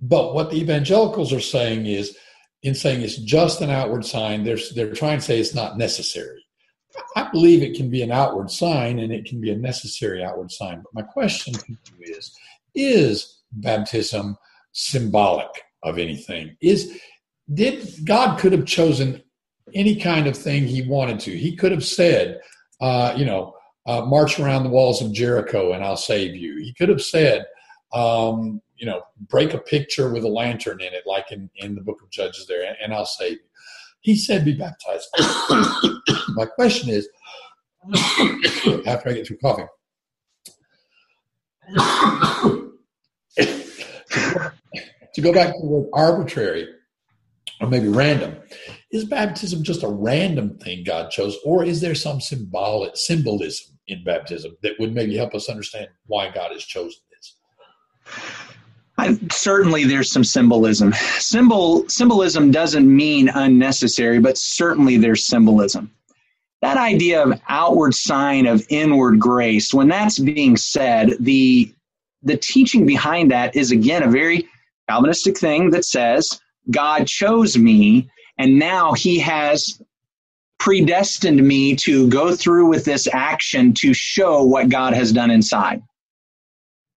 But 0.00 0.34
what 0.34 0.50
the 0.50 0.56
evangelicals 0.56 1.32
are 1.32 1.40
saying 1.40 1.86
is, 1.86 2.16
in 2.62 2.74
saying 2.74 3.00
it's 3.00 3.16
just 3.16 3.60
an 3.60 3.70
outward 3.70 4.04
sign, 4.04 4.44
they're, 4.44 4.58
they're 4.74 4.92
trying 4.92 5.18
to 5.18 5.24
say 5.24 5.38
it's 5.38 5.54
not 5.54 5.78
necessary. 5.78 6.44
I 7.16 7.30
believe 7.30 7.62
it 7.62 7.76
can 7.76 7.90
be 7.90 8.02
an 8.02 8.10
outward 8.10 8.50
sign 8.50 8.98
and 8.98 9.12
it 9.12 9.24
can 9.24 9.40
be 9.40 9.50
a 9.50 9.56
necessary 9.56 10.24
outward 10.24 10.50
sign. 10.50 10.82
But 10.82 10.94
my 10.94 11.02
question 11.02 11.54
to 11.54 11.64
you 11.68 11.76
is 12.00 12.36
Is 12.74 13.38
baptism 13.52 14.36
symbolic 14.72 15.48
of 15.82 15.98
anything? 15.98 16.56
Is 16.60 17.00
did 17.52 18.04
God 18.04 18.38
could 18.38 18.52
have 18.52 18.66
chosen 18.66 19.22
any 19.74 19.96
kind 19.96 20.26
of 20.26 20.36
thing 20.36 20.66
he 20.66 20.88
wanted 20.88 21.20
to? 21.20 21.36
He 21.36 21.56
could 21.56 21.72
have 21.72 21.84
said, 21.84 22.40
uh, 22.80 23.14
you 23.16 23.24
know, 23.24 23.54
uh, 23.86 24.02
march 24.02 24.38
around 24.38 24.64
the 24.64 24.70
walls 24.70 25.02
of 25.02 25.12
Jericho 25.12 25.72
and 25.72 25.84
I'll 25.84 25.96
save 25.96 26.36
you. 26.36 26.58
He 26.58 26.72
could 26.74 26.88
have 26.88 27.02
said, 27.02 27.46
um, 27.92 28.60
you 28.80 28.86
know, 28.86 29.02
break 29.28 29.52
a 29.52 29.58
picture 29.58 30.10
with 30.10 30.24
a 30.24 30.28
lantern 30.28 30.80
in 30.80 30.94
it, 30.94 31.02
like 31.06 31.30
in, 31.30 31.50
in 31.56 31.74
the 31.74 31.82
book 31.82 32.00
of 32.02 32.10
Judges 32.10 32.46
there, 32.46 32.74
and 32.82 32.94
I'll 32.94 33.04
save 33.04 33.32
you. 33.32 33.38
He 34.00 34.16
said, 34.16 34.44
be 34.44 34.54
baptized. 34.54 35.06
My 36.30 36.46
question 36.46 36.88
is, 36.88 37.06
after 38.86 39.10
I 39.10 39.12
get 39.12 39.26
through 39.26 39.36
coughing, 39.42 39.68
to 45.14 45.20
go 45.20 45.32
back 45.32 45.54
to 45.54 45.60
the 45.60 45.66
word 45.66 45.88
arbitrary, 45.92 46.66
or 47.60 47.68
maybe 47.68 47.88
random. 47.88 48.36
Is 48.90 49.04
baptism 49.04 49.62
just 49.62 49.82
a 49.82 49.88
random 49.88 50.58
thing 50.58 50.82
God 50.84 51.10
chose, 51.10 51.36
or 51.44 51.62
is 51.64 51.80
there 51.80 51.94
some 51.94 52.20
symbolic 52.20 52.96
symbolism 52.96 53.78
in 53.86 54.02
baptism 54.02 54.56
that 54.62 54.72
would 54.78 54.94
maybe 54.94 55.16
help 55.16 55.34
us 55.34 55.48
understand 55.50 55.88
why 56.06 56.30
God 56.30 56.52
has 56.52 56.64
chosen 56.64 57.00
this? 57.10 57.36
I, 59.00 59.18
certainly, 59.30 59.84
there's 59.84 60.12
some 60.12 60.24
symbolism. 60.24 60.92
Symbol 61.18 61.88
symbolism 61.88 62.50
doesn't 62.50 62.86
mean 62.86 63.30
unnecessary, 63.30 64.18
but 64.18 64.36
certainly 64.36 64.98
there's 64.98 65.24
symbolism. 65.26 65.90
That 66.60 66.76
idea 66.76 67.22
of 67.22 67.40
outward 67.48 67.94
sign 67.94 68.46
of 68.46 68.66
inward 68.68 69.18
grace, 69.18 69.72
when 69.72 69.88
that's 69.88 70.18
being 70.18 70.56
said, 70.56 71.16
the 71.18 71.72
the 72.22 72.36
teaching 72.36 72.84
behind 72.84 73.30
that 73.30 73.56
is 73.56 73.70
again 73.72 74.02
a 74.02 74.10
very 74.10 74.46
Calvinistic 74.88 75.38
thing 75.38 75.70
that 75.70 75.84
says 75.86 76.40
God 76.70 77.06
chose 77.06 77.56
me, 77.56 78.10
and 78.36 78.58
now 78.58 78.92
He 78.92 79.18
has 79.20 79.80
predestined 80.58 81.42
me 81.42 81.74
to 81.74 82.06
go 82.10 82.36
through 82.36 82.66
with 82.66 82.84
this 82.84 83.08
action 83.10 83.72
to 83.72 83.94
show 83.94 84.42
what 84.42 84.68
God 84.68 84.92
has 84.92 85.10
done 85.10 85.30
inside. 85.30 85.82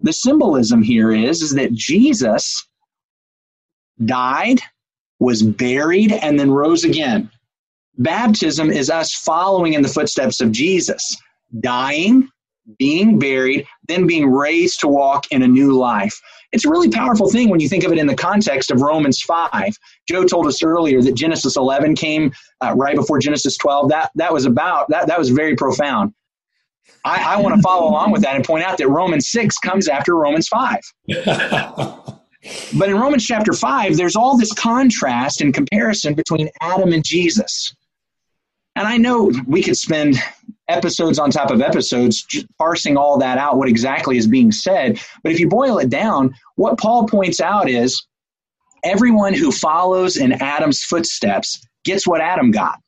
The 0.00 0.12
symbolism 0.12 0.82
here 0.82 1.12
is, 1.12 1.42
is 1.42 1.54
that 1.54 1.72
Jesus 1.72 2.66
died, 4.04 4.60
was 5.18 5.42
buried, 5.42 6.12
and 6.12 6.38
then 6.38 6.50
rose 6.50 6.84
again. 6.84 7.30
Baptism 7.96 8.70
is 8.70 8.90
us 8.90 9.12
following 9.12 9.74
in 9.74 9.82
the 9.82 9.88
footsteps 9.88 10.40
of 10.40 10.52
Jesus, 10.52 11.16
dying, 11.60 12.28
being 12.78 13.18
buried, 13.18 13.66
then 13.88 14.06
being 14.06 14.30
raised 14.30 14.80
to 14.80 14.88
walk 14.88 15.24
in 15.30 15.42
a 15.42 15.48
new 15.48 15.72
life. 15.72 16.20
It's 16.52 16.64
a 16.64 16.70
really 16.70 16.90
powerful 16.90 17.30
thing 17.30 17.48
when 17.50 17.60
you 17.60 17.68
think 17.68 17.84
of 17.84 17.92
it 17.92 17.98
in 17.98 18.06
the 18.06 18.14
context 18.14 18.70
of 18.70 18.80
Romans 18.80 19.20
5. 19.20 19.76
Joe 20.08 20.24
told 20.24 20.46
us 20.46 20.62
earlier 20.62 21.02
that 21.02 21.14
Genesis 21.14 21.56
11 21.56 21.94
came 21.96 22.32
uh, 22.62 22.74
right 22.76 22.94
before 22.94 23.18
Genesis 23.18 23.56
12. 23.58 23.88
That, 23.90 24.10
that 24.14 24.32
was 24.32 24.46
about, 24.46 24.88
that, 24.90 25.08
that 25.08 25.18
was 25.18 25.30
very 25.30 25.56
profound. 25.56 26.14
I, 27.04 27.34
I 27.34 27.40
want 27.40 27.56
to 27.56 27.62
follow 27.62 27.88
along 27.88 28.10
with 28.10 28.22
that 28.22 28.36
and 28.36 28.44
point 28.44 28.64
out 28.64 28.78
that 28.78 28.88
Romans 28.88 29.28
6 29.28 29.58
comes 29.58 29.88
after 29.88 30.14
Romans 30.14 30.48
5. 30.48 30.76
but 32.76 32.88
in 32.88 32.98
Romans 32.98 33.24
chapter 33.24 33.52
5, 33.52 33.96
there's 33.96 34.16
all 34.16 34.36
this 34.36 34.52
contrast 34.52 35.40
and 35.40 35.54
comparison 35.54 36.14
between 36.14 36.50
Adam 36.60 36.92
and 36.92 37.04
Jesus. 37.04 37.74
And 38.76 38.86
I 38.86 38.96
know 38.96 39.32
we 39.46 39.62
could 39.62 39.76
spend 39.76 40.16
episodes 40.68 41.18
on 41.18 41.30
top 41.30 41.50
of 41.50 41.60
episodes 41.60 42.26
parsing 42.58 42.96
all 42.96 43.18
that 43.18 43.38
out, 43.38 43.56
what 43.56 43.68
exactly 43.68 44.18
is 44.18 44.26
being 44.26 44.52
said. 44.52 45.00
But 45.22 45.32
if 45.32 45.40
you 45.40 45.48
boil 45.48 45.78
it 45.78 45.88
down, 45.88 46.34
what 46.56 46.78
Paul 46.78 47.06
points 47.08 47.40
out 47.40 47.68
is 47.68 48.06
everyone 48.84 49.34
who 49.34 49.50
follows 49.50 50.16
in 50.16 50.32
Adam's 50.32 50.82
footsteps 50.82 51.66
gets 51.84 52.06
what 52.06 52.20
Adam 52.20 52.50
got. 52.50 52.78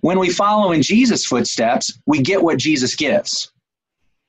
When 0.00 0.18
we 0.18 0.30
follow 0.30 0.72
in 0.72 0.82
Jesus' 0.82 1.24
footsteps, 1.24 1.98
we 2.06 2.22
get 2.22 2.42
what 2.42 2.58
Jesus 2.58 2.94
gives. 2.94 3.50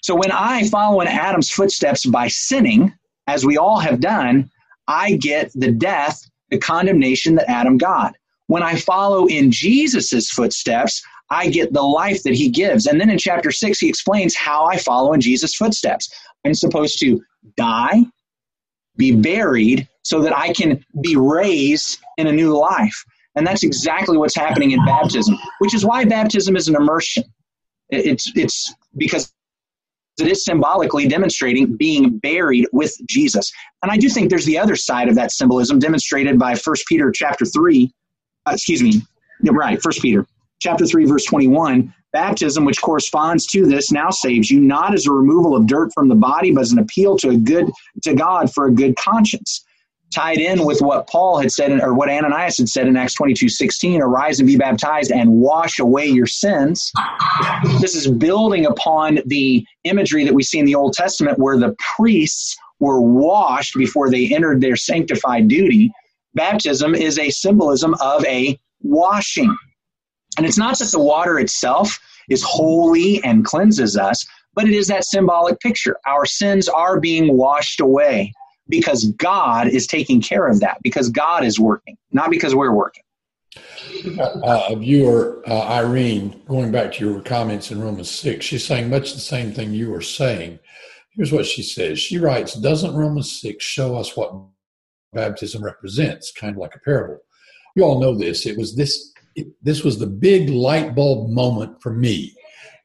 So 0.01 0.15
when 0.15 0.31
I 0.31 0.67
follow 0.69 1.01
in 1.01 1.07
Adam's 1.07 1.51
footsteps 1.51 2.05
by 2.05 2.27
sinning, 2.27 2.93
as 3.27 3.45
we 3.45 3.57
all 3.57 3.79
have 3.79 3.99
done, 3.99 4.49
I 4.87 5.17
get 5.17 5.51
the 5.53 5.71
death, 5.71 6.19
the 6.49 6.57
condemnation 6.57 7.35
that 7.35 7.49
Adam 7.49 7.77
got. 7.77 8.15
When 8.47 8.63
I 8.63 8.75
follow 8.75 9.27
in 9.27 9.51
Jesus' 9.51 10.31
footsteps, 10.31 11.03
I 11.29 11.49
get 11.49 11.73
the 11.73 11.83
life 11.83 12.23
that 12.23 12.33
he 12.33 12.49
gives. 12.49 12.87
And 12.87 12.99
then 12.99 13.11
in 13.11 13.19
chapter 13.19 13.51
six, 13.51 13.77
he 13.79 13.87
explains 13.87 14.35
how 14.35 14.65
I 14.65 14.77
follow 14.77 15.13
in 15.13 15.21
Jesus' 15.21 15.53
footsteps. 15.53 16.09
I'm 16.43 16.55
supposed 16.55 16.97
to 17.01 17.21
die, 17.55 18.05
be 18.97 19.11
buried, 19.11 19.87
so 20.01 20.21
that 20.21 20.35
I 20.35 20.51
can 20.53 20.83
be 21.01 21.15
raised 21.15 21.99
in 22.17 22.25
a 22.25 22.31
new 22.31 22.57
life. 22.57 23.05
And 23.39 23.47
that's 23.47 23.63
exactly 23.63 24.17
what's 24.17 24.35
happening 24.35 24.71
in 24.71 24.83
baptism, 24.83 25.37
which 25.59 25.73
is 25.73 25.85
why 25.85 26.03
baptism 26.03 26.57
is 26.57 26.67
an 26.67 26.75
immersion. 26.75 27.23
It's, 27.89 28.29
it's 28.35 28.75
because 28.97 29.31
it 30.19 30.27
is 30.27 30.43
symbolically 30.43 31.07
demonstrating 31.07 31.77
being 31.77 32.17
buried 32.17 32.67
with 32.73 32.93
Jesus. 33.07 33.49
And 33.81 33.93
I 33.93 33.95
do 33.95 34.09
think 34.09 34.29
there's 34.29 34.43
the 34.43 34.57
other 34.57 34.75
side 34.75 35.07
of 35.07 35.15
that 35.15 35.31
symbolism 35.31 35.79
demonstrated 35.79 36.37
by 36.37 36.53
1 36.53 36.75
Peter 36.89 37.13
chapter 37.15 37.45
3. 37.45 37.89
Uh, 38.45 38.51
excuse 38.51 38.83
me. 38.83 39.01
Right, 39.41 39.79
1 39.81 39.93
Peter 40.01 40.27
chapter 40.59 40.85
3 40.85 41.05
verse 41.05 41.23
21 41.23 41.93
baptism 42.11 42.65
which 42.65 42.81
corresponds 42.81 43.45
to 43.45 43.65
this 43.65 43.93
now 43.93 44.09
saves 44.09 44.51
you 44.51 44.59
not 44.59 44.93
as 44.93 45.05
a 45.05 45.11
removal 45.13 45.55
of 45.55 45.65
dirt 45.65 45.89
from 45.93 46.09
the 46.09 46.15
body 46.15 46.51
but 46.51 46.59
as 46.59 46.73
an 46.73 46.79
appeal 46.79 47.15
to 47.15 47.29
a 47.29 47.37
good 47.37 47.71
to 48.03 48.13
god 48.13 48.53
for 48.53 48.65
a 48.65 48.71
good 48.73 48.93
conscience 48.97 49.63
tied 50.13 50.39
in 50.39 50.65
with 50.65 50.81
what 50.81 51.07
Paul 51.07 51.39
had 51.39 51.51
said, 51.51 51.71
or 51.81 51.93
what 51.93 52.09
Ananias 52.09 52.57
had 52.57 52.69
said 52.69 52.87
in 52.87 52.97
Acts 52.97 53.13
22 53.15 53.49
16, 53.49 54.01
arise 54.01 54.39
and 54.39 54.47
be 54.47 54.55
baptized 54.55 55.11
and 55.11 55.29
wash 55.31 55.79
away 55.79 56.07
your 56.07 56.25
sins. 56.25 56.91
This 57.79 57.95
is 57.95 58.07
building 58.07 58.65
upon 58.65 59.19
the 59.25 59.65
imagery 59.83 60.23
that 60.25 60.33
we 60.33 60.43
see 60.43 60.59
in 60.59 60.65
the 60.65 60.75
Old 60.75 60.93
Testament 60.93 61.39
where 61.39 61.57
the 61.57 61.75
priests 61.95 62.57
were 62.79 63.01
washed 63.01 63.75
before 63.77 64.09
they 64.09 64.33
entered 64.33 64.61
their 64.61 64.75
sanctified 64.75 65.47
duty. 65.47 65.91
Baptism 66.33 66.95
is 66.95 67.19
a 67.19 67.29
symbolism 67.29 67.95
of 68.01 68.25
a 68.25 68.57
washing. 68.81 69.55
And 70.37 70.45
it's 70.45 70.57
not 70.57 70.77
that 70.79 70.91
the 70.91 70.99
water 70.99 71.39
itself 71.39 71.99
is 72.29 72.43
holy 72.43 73.21
and 73.23 73.43
cleanses 73.43 73.97
us, 73.97 74.25
but 74.53 74.67
it 74.67 74.73
is 74.73 74.87
that 74.87 75.03
symbolic 75.03 75.59
picture. 75.59 75.97
Our 76.07 76.25
sins 76.25 76.69
are 76.69 76.99
being 76.99 77.35
washed 77.35 77.81
away 77.81 78.33
because 78.69 79.05
God 79.13 79.67
is 79.67 79.87
taking 79.87 80.21
care 80.21 80.47
of 80.47 80.59
that, 80.61 80.77
because 80.83 81.09
God 81.09 81.43
is 81.43 81.59
working, 81.59 81.97
not 82.11 82.29
because 82.29 82.55
we're 82.55 82.73
working. 82.73 83.03
Uh, 84.19 84.75
viewer, 84.75 85.41
uh, 85.47 85.61
Irene, 85.63 86.41
going 86.47 86.71
back 86.71 86.93
to 86.93 87.09
your 87.09 87.21
comments 87.21 87.71
in 87.71 87.81
Romans 87.81 88.09
6, 88.11 88.45
she's 88.45 88.65
saying 88.65 88.89
much 88.89 89.13
the 89.13 89.19
same 89.19 89.51
thing 89.51 89.73
you 89.73 89.89
were 89.89 90.01
saying. 90.01 90.59
Here's 91.11 91.31
what 91.31 91.45
she 91.45 91.63
says. 91.63 91.99
She 91.99 92.17
writes, 92.17 92.53
Doesn't 92.53 92.95
Romans 92.95 93.41
6 93.41 93.63
show 93.63 93.97
us 93.97 94.15
what 94.15 94.33
baptism 95.11 95.63
represents? 95.63 96.31
Kind 96.31 96.55
of 96.55 96.61
like 96.61 96.75
a 96.75 96.79
parable. 96.79 97.19
You 97.75 97.83
all 97.83 97.99
know 97.99 98.15
this. 98.15 98.45
It 98.45 98.57
was 98.57 98.75
this, 98.75 99.11
this 99.61 99.83
was 99.83 99.97
the 99.97 100.07
big 100.07 100.49
light 100.49 100.95
bulb 100.95 101.29
moment 101.29 101.81
for 101.81 101.91
me. 101.91 102.35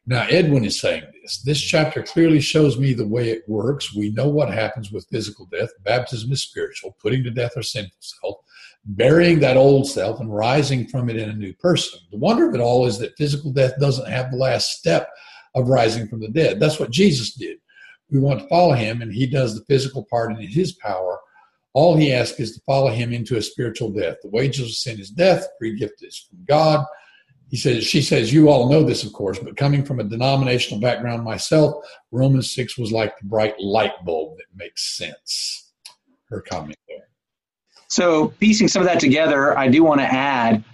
Now, 0.07 0.27
Edwin 0.29 0.65
is 0.65 0.81
saying 0.81 1.05
this. 1.45 1.61
Chapter 1.61 2.03
clearly 2.03 2.41
shows 2.41 2.79
me 2.79 2.93
the 2.93 3.07
way 3.07 3.31
it 3.31 3.49
works. 3.49 3.95
We 3.95 4.11
know 4.11 4.29
what 4.29 4.53
happens 4.53 4.93
with 4.93 5.09
physical 5.11 5.47
death. 5.47 5.71
Baptism 5.85 6.31
is 6.33 6.43
spiritual, 6.43 6.97
putting 7.01 7.23
to 7.25 7.31
death 7.31 7.53
our 7.57 7.63
sinful 7.63 7.97
self, 8.01 8.37
burying 8.85 9.41
that 9.41 9.57
old 9.57 9.89
self, 9.89 10.21
and 10.21 10.35
rising 10.35 10.87
from 10.87 11.09
it 11.09 11.17
in 11.17 11.31
a 11.31 11.35
new 11.35 11.55
person. 11.55 11.99
The 12.11 12.19
wonder 12.19 12.49
of 12.49 12.55
it 12.55 12.61
all 12.61 12.87
is 12.87 12.99
that 12.99 13.17
physical 13.17 13.53
death 13.53 13.73
doesn't 13.81 14.09
have 14.09 14.31
the 14.31 14.37
last 14.37 14.71
step 14.73 15.09
of 15.55 15.69
rising 15.69 16.09
from 16.09 16.21
the 16.21 16.29
dead. 16.29 16.61
That's 16.61 16.81
what 16.81 16.91
Jesus 16.91 17.35
did. 17.35 17.59
We 18.11 18.21
want 18.21 18.41
to 18.41 18.49
follow 18.49 18.75
him, 18.75 19.03
and 19.03 19.13
he 19.13 19.27
does 19.27 19.55
the 19.55 19.65
physical 19.65 20.05
part 20.11 20.33
in 20.33 20.47
his 20.47 20.73
power. 20.73 21.19
All 21.73 21.97
he 21.97 22.13
asks 22.13 22.39
is 22.39 22.55
to 22.55 22.63
follow 22.65 22.91
him 22.91 23.13
into 23.13 23.37
a 23.37 23.43
spiritual 23.43 23.91
death. 23.91 24.17
The 24.23 24.29
wages 24.29 24.67
of 24.67 24.75
sin 24.75 25.01
is 25.01 25.11
death, 25.11 25.47
free 25.59 25.77
gift 25.77 26.03
is 26.03 26.19
from 26.29 26.45
God 26.47 26.85
he 27.55 27.61
says, 27.61 27.85
she 27.85 28.03
says, 28.03 28.33
you 28.33 28.49
all 28.49 28.69
know 28.69 28.83
this, 28.83 29.05
of 29.05 29.13
course, 29.13 29.39
but 29.39 29.57
coming 29.57 29.85
from 29.85 30.01
a 30.01 30.03
denominational 30.03 30.81
background 30.81 31.23
myself, 31.23 31.85
Romans 32.11 32.53
6 32.53 32.77
was 32.77 32.91
like 32.91 33.17
the 33.17 33.27
bright 33.27 33.55
light 33.61 33.93
bulb 34.05 34.39
that 34.39 34.47
makes 34.57 34.97
sense. 34.97 35.71
Her 36.29 36.41
comment 36.41 36.77
there. 36.89 37.07
So, 37.87 38.31
piecing 38.41 38.67
some 38.67 38.83
of 38.83 38.89
that 38.89 38.99
together, 38.99 39.57
I 39.57 39.69
do 39.69 39.85
want 39.85 40.01
to 40.01 40.05
add 40.05 40.65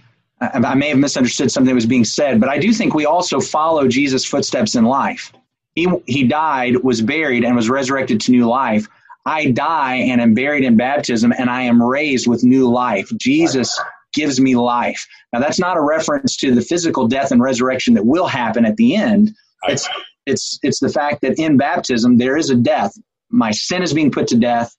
I 0.41 0.73
may 0.73 0.89
have 0.89 0.97
misunderstood 0.97 1.51
something 1.51 1.67
that 1.67 1.75
was 1.75 1.85
being 1.85 2.03
said, 2.03 2.39
but 2.39 2.49
I 2.49 2.57
do 2.57 2.73
think 2.73 2.95
we 2.95 3.05
also 3.05 3.39
follow 3.39 3.87
Jesus' 3.87 4.25
footsteps 4.25 4.73
in 4.73 4.85
life. 4.85 5.31
He, 5.75 5.87
he 6.07 6.23
died, 6.23 6.77
was 6.77 6.99
buried, 6.99 7.43
and 7.43 7.55
was 7.55 7.69
resurrected 7.69 8.19
to 8.21 8.31
new 8.31 8.47
life. 8.47 8.87
I 9.27 9.51
die 9.51 9.97
and 9.97 10.19
am 10.19 10.33
buried 10.33 10.63
in 10.63 10.77
baptism, 10.77 11.31
and 11.37 11.47
I 11.47 11.61
am 11.61 11.79
raised 11.79 12.25
with 12.25 12.43
new 12.43 12.67
life. 12.67 13.11
Jesus 13.19 13.79
gives 14.13 14.39
me 14.39 14.55
life. 14.55 15.05
Now, 15.33 15.39
that's 15.39 15.59
not 15.59 15.77
a 15.77 15.81
reference 15.81 16.35
to 16.37 16.53
the 16.53 16.61
physical 16.61 17.07
death 17.07 17.31
and 17.31 17.41
resurrection 17.41 17.93
that 17.95 18.05
will 18.05 18.27
happen 18.27 18.65
at 18.65 18.77
the 18.77 18.95
end. 18.95 19.31
It's, 19.63 19.87
it's, 20.25 20.59
it's 20.63 20.79
the 20.79 20.89
fact 20.89 21.21
that 21.21 21.39
in 21.39 21.57
baptism, 21.57 22.17
there 22.17 22.37
is 22.37 22.49
a 22.49 22.55
death. 22.55 22.93
My 23.29 23.51
sin 23.51 23.83
is 23.83 23.93
being 23.93 24.11
put 24.11 24.27
to 24.27 24.37
death, 24.37 24.75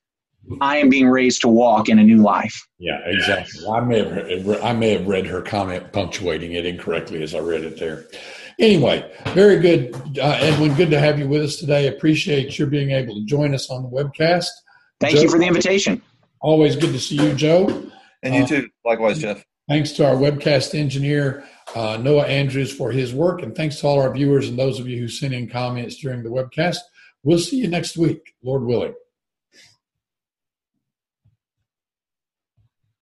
I 0.61 0.79
am 0.79 0.89
being 0.89 1.09
raised 1.09 1.43
to 1.43 1.49
walk 1.49 1.89
in 1.89 1.99
a 1.99 2.03
new 2.03 2.23
life. 2.23 2.67
Yeah, 2.79 2.99
exactly. 3.05 3.65
I 3.67 3.81
may 3.81 3.99
have 3.99 4.63
I 4.63 4.73
may 4.73 4.91
have 4.91 5.07
read 5.07 5.27
her 5.27 5.41
comment 5.41 5.93
punctuating 5.93 6.53
it 6.53 6.67
incorrectly 6.67 7.23
as 7.23 7.35
I 7.35 7.39
read 7.39 7.63
it 7.63 7.79
there. 7.79 8.07
Anyway, 8.59 9.11
very 9.29 9.59
good, 9.61 9.95
uh, 10.19 10.37
Edwin. 10.41 10.75
Good 10.75 10.91
to 10.91 11.01
have 11.01 11.19
you 11.19 11.27
with 11.27 11.43
us 11.43 11.57
today. 11.57 11.87
Appreciate 11.87 12.59
your 12.59 12.69
being 12.69 12.91
able 12.91 13.15
to 13.15 13.25
join 13.25 13.55
us 13.55 13.71
on 13.71 13.83
the 13.83 13.89
webcast. 13.89 14.49
Thank 15.01 15.17
Joe, 15.17 15.23
you 15.23 15.31
for 15.31 15.39
the 15.39 15.47
invitation. 15.47 16.03
Always 16.41 16.77
good 16.77 16.93
to 16.93 17.01
see 17.01 17.17
you, 17.17 17.35
Joe. 17.35 17.91
And 18.23 18.35
you 18.35 18.43
uh, 18.43 18.47
too. 18.47 18.69
Likewise, 18.85 19.19
Jeff. 19.19 19.45
Thanks 19.69 19.93
to 19.93 20.07
our 20.07 20.17
webcast 20.17 20.79
engineer, 20.79 21.45
uh, 21.75 21.97
Noah 21.97 22.27
Andrews, 22.27 22.75
for 22.75 22.91
his 22.91 23.15
work. 23.15 23.43
And 23.43 23.55
thanks 23.55 23.81
to 23.81 23.87
all 23.87 24.01
our 24.01 24.13
viewers 24.13 24.49
and 24.49 24.59
those 24.59 24.81
of 24.81 24.89
you 24.89 24.99
who 24.99 25.09
sent 25.09 25.35
in 25.35 25.49
comments 25.49 25.97
during 25.97 26.23
the 26.23 26.31
webcast. 26.31 26.79
We'll 27.23 27.39
see 27.39 27.59
you 27.59 27.69
next 27.69 27.97
week, 27.97 28.35
Lord 28.43 28.65
willing. 28.65 28.95